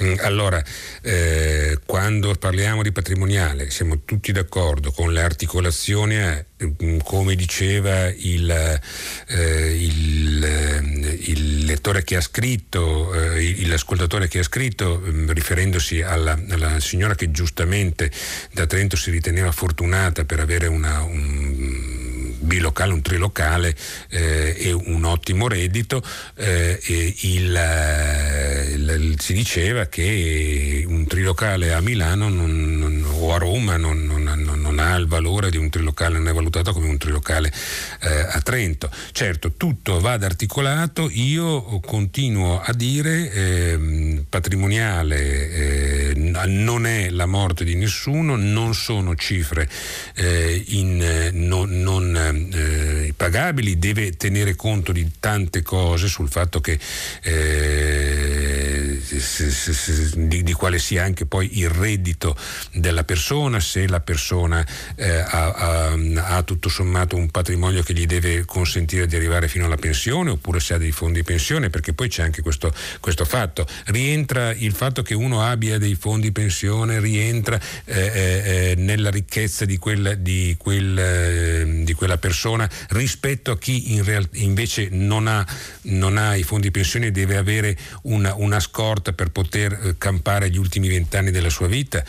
Mm, 0.04 0.14
allora, 0.20 0.64
eh, 1.02 1.80
quando 1.88 2.36
parliamo 2.36 2.84
di 2.84 2.92
patrimoniale 2.92 3.72
siamo 3.72 4.02
tutti 4.06 4.32
d'accordo 4.32 4.92
con 4.92 5.12
le 5.12 5.24
articolazioni 5.24 6.46
Mm, 6.57 6.57
come 7.04 7.36
diceva 7.36 8.08
il, 8.08 8.50
eh, 9.28 9.76
il, 9.76 10.44
eh, 10.44 11.20
il, 11.32 11.66
lettore 11.66 12.04
che 12.04 12.16
ha 12.16 12.22
scritto, 12.22 13.14
eh, 13.14 13.68
l'ascoltatore 13.68 14.28
che 14.28 14.40
ha 14.40 14.44
scritto, 14.44 15.04
eh, 15.04 15.34
riferendosi 15.34 16.02
alla, 16.02 16.40
alla, 16.50 16.80
signora 16.80 17.14
che 17.14 17.30
giustamente 17.30 18.12
da 18.54 18.66
Trento 18.66 18.96
si 18.96 19.12
riteneva 19.12 19.52
fortunata 19.52 20.26
per 20.26 20.40
avere 20.40 20.66
una, 20.66 21.04
un 21.04 21.97
bilocale, 22.48 22.94
un 22.94 23.02
trilocale 23.02 23.76
eh, 24.10 24.56
e 24.58 24.72
un 24.72 25.04
ottimo 25.04 25.48
reddito, 25.48 26.02
eh, 26.36 26.80
il, 27.22 27.60
il, 28.74 29.16
si 29.20 29.34
diceva 29.34 29.86
che 29.86 30.84
un 30.88 31.06
trilocale 31.06 31.74
a 31.74 31.82
Milano 31.82 32.30
non, 32.30 32.78
non, 32.78 33.06
o 33.20 33.34
a 33.34 33.38
Roma 33.38 33.78
non, 33.78 34.06
non, 34.06 34.80
ha 34.80 34.96
il 34.96 35.08
valore 35.08 35.52
di 35.52 35.58
un 35.58 35.70
trilocale, 35.70 36.18
non 36.18 36.30
è 36.30 36.34
valutato 36.34 36.72
come 36.72 36.88
un 36.88 36.98
trilocale 36.98 37.52
eh, 38.02 38.28
a 38.32 38.40
Trento. 38.42 38.90
Certo, 39.12 39.54
tutto 39.54 40.00
va 40.00 40.14
ad 40.14 40.24
articolato, 40.24 41.10
io 41.12 41.80
continuo 41.82 42.62
a 42.62 42.74
dire 42.74 43.32
ehm, 43.32 44.26
patrimoniale 44.30 45.50
eh, 45.50 46.14
non 46.16 46.86
è 46.86 47.10
la 47.10 47.26
morte 47.26 47.64
di 47.66 47.76
nessuno, 47.76 48.36
non 48.36 48.74
sono 48.74 49.16
cifre 49.16 49.68
eh, 50.16 50.64
in, 50.68 51.32
non 51.34 52.37
eh, 52.54 53.14
pagabili, 53.16 53.80
deve 53.80 54.16
tenere 54.16 54.56
conto 54.56 54.92
di 54.92 55.10
tante 55.20 55.62
cose 55.62 56.08
sul 56.08 56.30
fatto 56.30 56.62
che 56.62 56.80
eh, 57.24 59.00
di, 60.16 60.44
di, 60.44 60.54
quale 60.54 60.80
sia 60.80 61.04
anche 61.04 61.26
poi 61.26 61.60
il 61.60 61.70
reddito 61.70 62.36
della 62.74 63.04
persona, 63.04 63.60
se 63.60 63.88
la 63.88 64.00
persona 64.00 64.66
eh, 64.96 65.10
ha, 65.10 65.52
ha, 65.52 65.94
ha, 66.36 66.44
tutto 66.44 66.70
sommato 66.70 67.16
un 67.16 67.30
patrimonio 67.30 67.82
che 67.84 67.94
gli 67.94 68.06
deve 68.06 68.46
consentire 68.46 69.08
di 69.08 69.16
arrivare 69.16 69.48
fino 69.48 69.66
alla 69.66 69.76
pensione 69.76 70.30
oppure 70.30 70.60
se 70.60 70.76
ha 70.76 70.78
dei 70.78 70.92
fondi 70.92 71.24
pensione, 71.24 71.70
perché 71.70 71.94
poi 71.94 72.08
c'è 72.08 72.24
anche 72.24 72.42
questo, 72.42 72.74
questo 73.00 73.26
fatto. 73.26 73.66
Rientra 73.86 74.54
il 74.54 74.74
fatto 74.74 75.02
che 75.02 75.14
uno 75.14 75.42
abbia 75.44 75.78
dei 75.78 75.96
fondi 75.96 76.32
pensione, 76.32 77.00
rientra 77.00 77.60
eh, 77.86 77.96
eh, 77.96 78.74
nella 78.78 79.10
ricchezza 79.10 79.66
di 79.66 79.78
quella, 79.78 80.14
di, 80.14 80.56
quel, 80.58 80.98
eh, 80.98 81.84
di 81.84 81.94
quella, 81.94 82.18
persona 82.18 82.27
rispetto 82.90 83.52
a 83.52 83.58
chi 83.58 83.94
in 83.94 84.04
real, 84.04 84.28
invece 84.34 84.90
non 84.92 85.28
ha, 85.28 85.46
non 85.84 86.18
ha, 86.18 86.36
i 86.36 86.44
fondi 86.44 86.72
pensione 86.72 87.08
e 87.08 87.12
deve 87.12 87.38
avere 87.38 87.78
una, 88.04 88.34
una 88.36 88.60
scorta 88.60 89.14
per 89.14 89.30
poter 89.30 89.74
eh, 89.74 89.98
campare 89.98 90.50
gli 90.50 90.58
ultimi 90.58 90.88
vent'anni 90.88 91.32
della 91.32 91.50
sua 91.50 91.68
vita. 91.68 92.04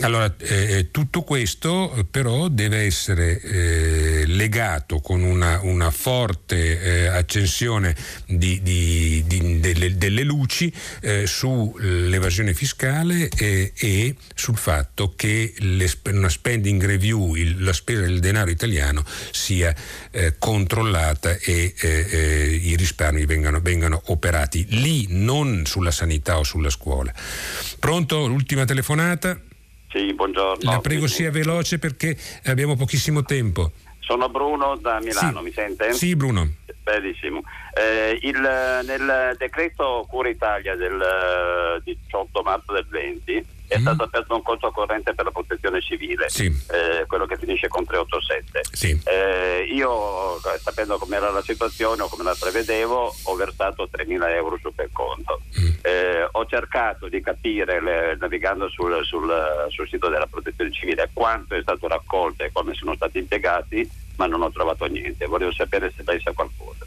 Allora, 0.00 0.32
eh, 0.38 0.78
eh 0.78 0.90
tutto 0.90 1.22
questo 1.22 1.94
eh, 1.94 2.04
però 2.04 2.48
deve 2.48 2.78
essere 2.78 3.40
eh, 3.40 4.24
legato 4.26 5.00
con 5.00 5.22
una, 5.22 5.60
una 5.62 5.90
forte 5.90 6.80
eh, 6.80 7.06
accensione 7.06 7.94
di, 8.26 8.60
di, 8.62 9.22
di, 9.26 9.60
delle, 9.60 9.96
delle, 9.96 10.22
luci 10.22 10.72
sull'evasione 11.24 12.54
fiscale 12.54 13.28
e 13.28 14.16
sul 14.34 14.56
fatto 14.56 15.12
che 15.16 15.52
le, 15.58 15.90
una 16.06 16.28
spending 16.28 16.84
review, 16.84 17.34
il, 17.34 17.62
la 17.62 17.72
spesa 17.72 18.00
del 18.00 18.20
denaro 18.20 18.50
italiano 18.50 19.04
sia 19.44 19.74
controllata 20.38 21.36
e 21.36 21.74
i 22.62 22.74
risparmi 22.76 23.26
vengano, 23.26 23.60
vengano 23.60 24.00
operati 24.06 24.66
lì, 24.70 25.06
non 25.10 25.66
sulla 25.66 25.90
sanità 25.90 26.38
o 26.38 26.42
sulla 26.42 26.70
scuola. 26.70 27.12
Pronto? 27.78 28.26
L'ultima 28.26 28.64
telefonata? 28.64 29.38
Sì, 29.90 30.12
buongiorno. 30.14 30.70
La 30.70 30.80
prego 30.80 31.06
sia 31.06 31.30
veloce 31.30 31.78
perché 31.78 32.16
abbiamo 32.44 32.74
pochissimo 32.74 33.22
tempo. 33.22 33.72
Sono 34.00 34.28
Bruno 34.28 34.76
da 34.76 35.00
Milano, 35.00 35.38
sì. 35.38 35.44
mi 35.44 35.52
sente? 35.52 35.92
Sì, 35.94 36.16
Bruno. 36.16 36.54
Benissimo. 36.82 37.42
Eh, 37.74 38.18
il, 38.22 38.38
nel 38.38 39.34
decreto 39.38 40.06
Cura 40.08 40.28
Italia 40.28 40.76
del 40.76 41.82
18 41.82 42.42
marzo 42.42 42.72
del 42.72 42.86
20 42.88 43.46
è 43.66 43.78
mm. 43.78 43.80
stato 43.80 44.02
aperto 44.04 44.34
un 44.34 44.42
conto 44.42 44.70
corrente 44.70 45.14
per 45.14 45.24
la 45.24 45.30
protezione 45.30 45.80
civile, 45.80 46.28
sì. 46.28 46.44
eh, 46.44 47.04
quello 47.06 47.26
che 47.26 47.36
finisce 47.36 47.68
con 47.68 47.84
387. 47.84 48.60
Sì. 48.72 49.00
Eh, 49.04 49.66
io, 49.70 50.38
sapendo 50.60 50.98
com'era 50.98 51.30
la 51.30 51.42
situazione 51.42 52.02
o 52.02 52.08
come 52.08 52.24
la 52.24 52.36
prevedevo, 52.38 53.14
ho 53.22 53.34
versato 53.34 53.88
3.000 53.90 54.28
euro 54.30 54.58
su 54.60 54.72
quel 54.74 54.90
conto. 54.92 55.40
Mm. 55.58 55.70
Eh, 55.82 56.28
ho 56.30 56.46
cercato 56.46 57.08
di 57.08 57.20
capire, 57.20 57.80
le, 57.80 58.16
navigando 58.20 58.68
sul, 58.68 59.04
sul, 59.04 59.66
sul, 59.70 59.88
sito 59.88 60.08
della 60.08 60.26
protezione 60.26 60.70
civile, 60.70 61.10
quanto 61.12 61.54
è 61.54 61.62
stato 61.62 61.88
raccolto 61.88 62.44
e 62.44 62.50
come 62.52 62.74
sono 62.74 62.94
stati 62.94 63.18
impiegati, 63.18 63.88
ma 64.16 64.26
non 64.26 64.42
ho 64.42 64.50
trovato 64.50 64.84
niente. 64.86 65.26
Volevo 65.26 65.52
sapere 65.52 65.92
se 65.96 66.02
lei 66.04 66.20
sa 66.20 66.32
qualcosa. 66.32 66.84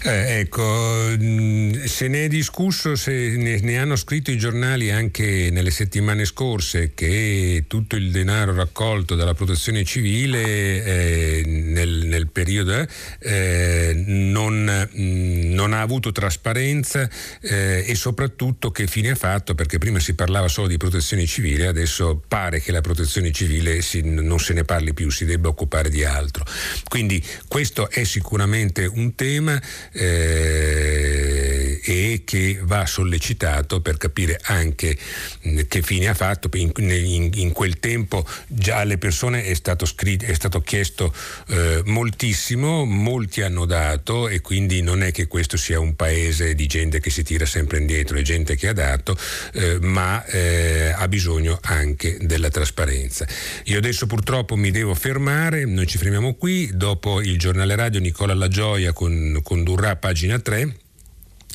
Eh, 0.00 0.38
ecco, 0.38 0.62
mm, 0.64 1.84
se 1.86 2.06
ne 2.06 2.26
è 2.26 2.28
discusso, 2.28 2.94
se 2.94 3.36
ne, 3.36 3.58
ne, 3.58 3.78
hanno 3.78 3.96
scritto 3.96 4.30
i 4.30 4.38
giornali 4.38 4.92
anche 4.92 5.48
nelle 5.50 5.72
settimane 5.72 6.24
scorse 6.24 6.92
che 6.94 7.64
tutto 7.66 7.96
il 7.96 8.12
denaro 8.12 8.54
raccolto 8.54 9.16
dalla 9.16 9.34
protezione 9.34 9.82
civile 9.82 10.84
eh, 10.84 11.42
nel, 11.44 12.06
nel, 12.06 12.28
periodo 12.28 12.86
eh, 13.18 13.92
non, 14.06 14.88
mm, 14.96 15.52
non, 15.52 15.72
ha 15.72 15.80
avuto 15.80 16.12
trasparenza 16.12 17.10
eh, 17.40 17.84
e 17.84 17.94
soprattutto 17.96 18.70
che 18.70 18.86
fine 18.86 19.10
ha 19.10 19.16
fatto 19.16 19.56
perché 19.56 19.78
prima 19.78 19.98
si 19.98 20.14
parlava 20.14 20.46
solo 20.46 20.68
di 20.68 20.76
protezione 20.76 21.26
civile, 21.26 21.66
adesso 21.66 22.22
pare 22.28 22.60
che 22.60 22.70
la 22.70 22.82
protezione 22.82 23.32
civile 23.32 23.82
si, 23.82 24.02
non 24.04 24.38
se 24.38 24.54
ne 24.54 24.62
parli 24.62 24.94
più, 24.94 25.10
si 25.10 25.24
debba 25.24 25.48
occupare 25.48 25.90
di 25.90 26.04
altro. 26.04 26.44
Quindi 26.86 27.20
questo 27.48 27.90
è 27.90 28.04
sicuramente 28.04 28.86
un 28.86 29.16
tema 29.16 29.60
eh, 29.92 31.80
e 31.84 32.22
che 32.24 32.60
va 32.62 32.84
sollecitato 32.86 33.80
per 33.80 33.96
capire 33.96 34.38
anche 34.42 34.96
mh, 35.40 35.60
che 35.68 35.82
fine 35.82 36.08
ha 36.08 36.14
fatto. 36.14 36.48
In, 36.54 36.72
in, 36.76 37.30
in, 37.34 37.52
quel 37.52 37.78
tempo 37.78 38.26
già 38.46 38.78
alle 38.78 38.98
persone 38.98 39.44
è 39.44 39.54
stato, 39.54 39.86
scritto, 39.86 40.24
è 40.24 40.34
stato 40.34 40.60
chiesto 40.60 41.14
eh, 41.48 41.82
moltissimo, 41.86 42.84
molti 42.84 43.42
hanno 43.42 43.64
dato 43.64 44.28
e 44.28 44.40
quindi 44.40 44.82
non 44.82 45.02
è 45.02 45.12
che 45.12 45.26
questo 45.26 45.56
sia 45.56 45.80
un 45.80 45.96
paese 45.96 46.54
di 46.54 46.66
gente 46.66 47.00
che 47.00 47.10
si 47.10 47.22
tira 47.22 47.46
sempre 47.46 47.78
indietro, 47.78 48.18
è 48.18 48.22
gente 48.22 48.56
che 48.56 48.68
ha 48.68 48.72
dato, 48.72 49.16
eh, 49.54 49.78
ma 49.80 50.24
eh, 50.26 50.92
ha 50.94 51.08
bisogno 51.08 51.58
anche 51.62 52.18
della 52.20 52.50
trasparenza. 52.50 53.26
Io 53.64 53.78
adesso 53.78 54.06
purtroppo 54.06 54.56
mi 54.56 54.70
devo 54.70 54.94
fermare, 54.94 55.64
noi 55.64 55.86
ci 55.86 55.98
fermiamo 55.98 56.34
qui, 56.34 56.70
dopo 56.74 57.20
il 57.20 57.38
giornale 57.38 57.76
radio 57.76 58.00
Nicola 58.00 58.34
La 58.34 58.48
Gioia 58.48 58.92
con, 58.92 59.40
condurrà 59.78 59.90
a 59.90 59.96
pagina 59.96 60.38
3 60.40 60.76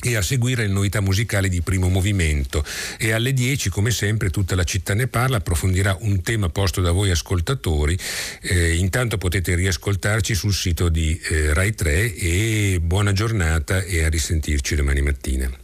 e 0.02 0.16
a 0.16 0.22
seguire 0.22 0.66
le 0.66 0.72
novità 0.72 1.00
musicali 1.00 1.48
di 1.48 1.62
primo 1.62 1.88
movimento. 1.88 2.64
E 2.98 3.12
alle 3.12 3.32
10 3.32 3.68
come 3.70 3.90
sempre 3.90 4.30
tutta 4.30 4.54
la 4.54 4.64
città 4.64 4.94
ne 4.94 5.06
parla 5.06 5.38
approfondirà 5.38 5.96
un 6.00 6.22
tema 6.22 6.48
posto 6.48 6.80
da 6.80 6.90
voi 6.90 7.10
ascoltatori. 7.10 7.98
Eh, 8.40 8.76
intanto 8.76 9.18
potete 9.18 9.54
riascoltarci 9.54 10.34
sul 10.34 10.52
sito 10.52 10.88
di 10.88 11.18
eh, 11.30 11.52
Rai 11.54 11.74
3 11.74 12.14
e 12.14 12.80
buona 12.82 13.12
giornata 13.12 13.82
e 13.82 14.04
a 14.04 14.08
risentirci 14.08 14.74
domani 14.74 15.02
mattina 15.02 15.63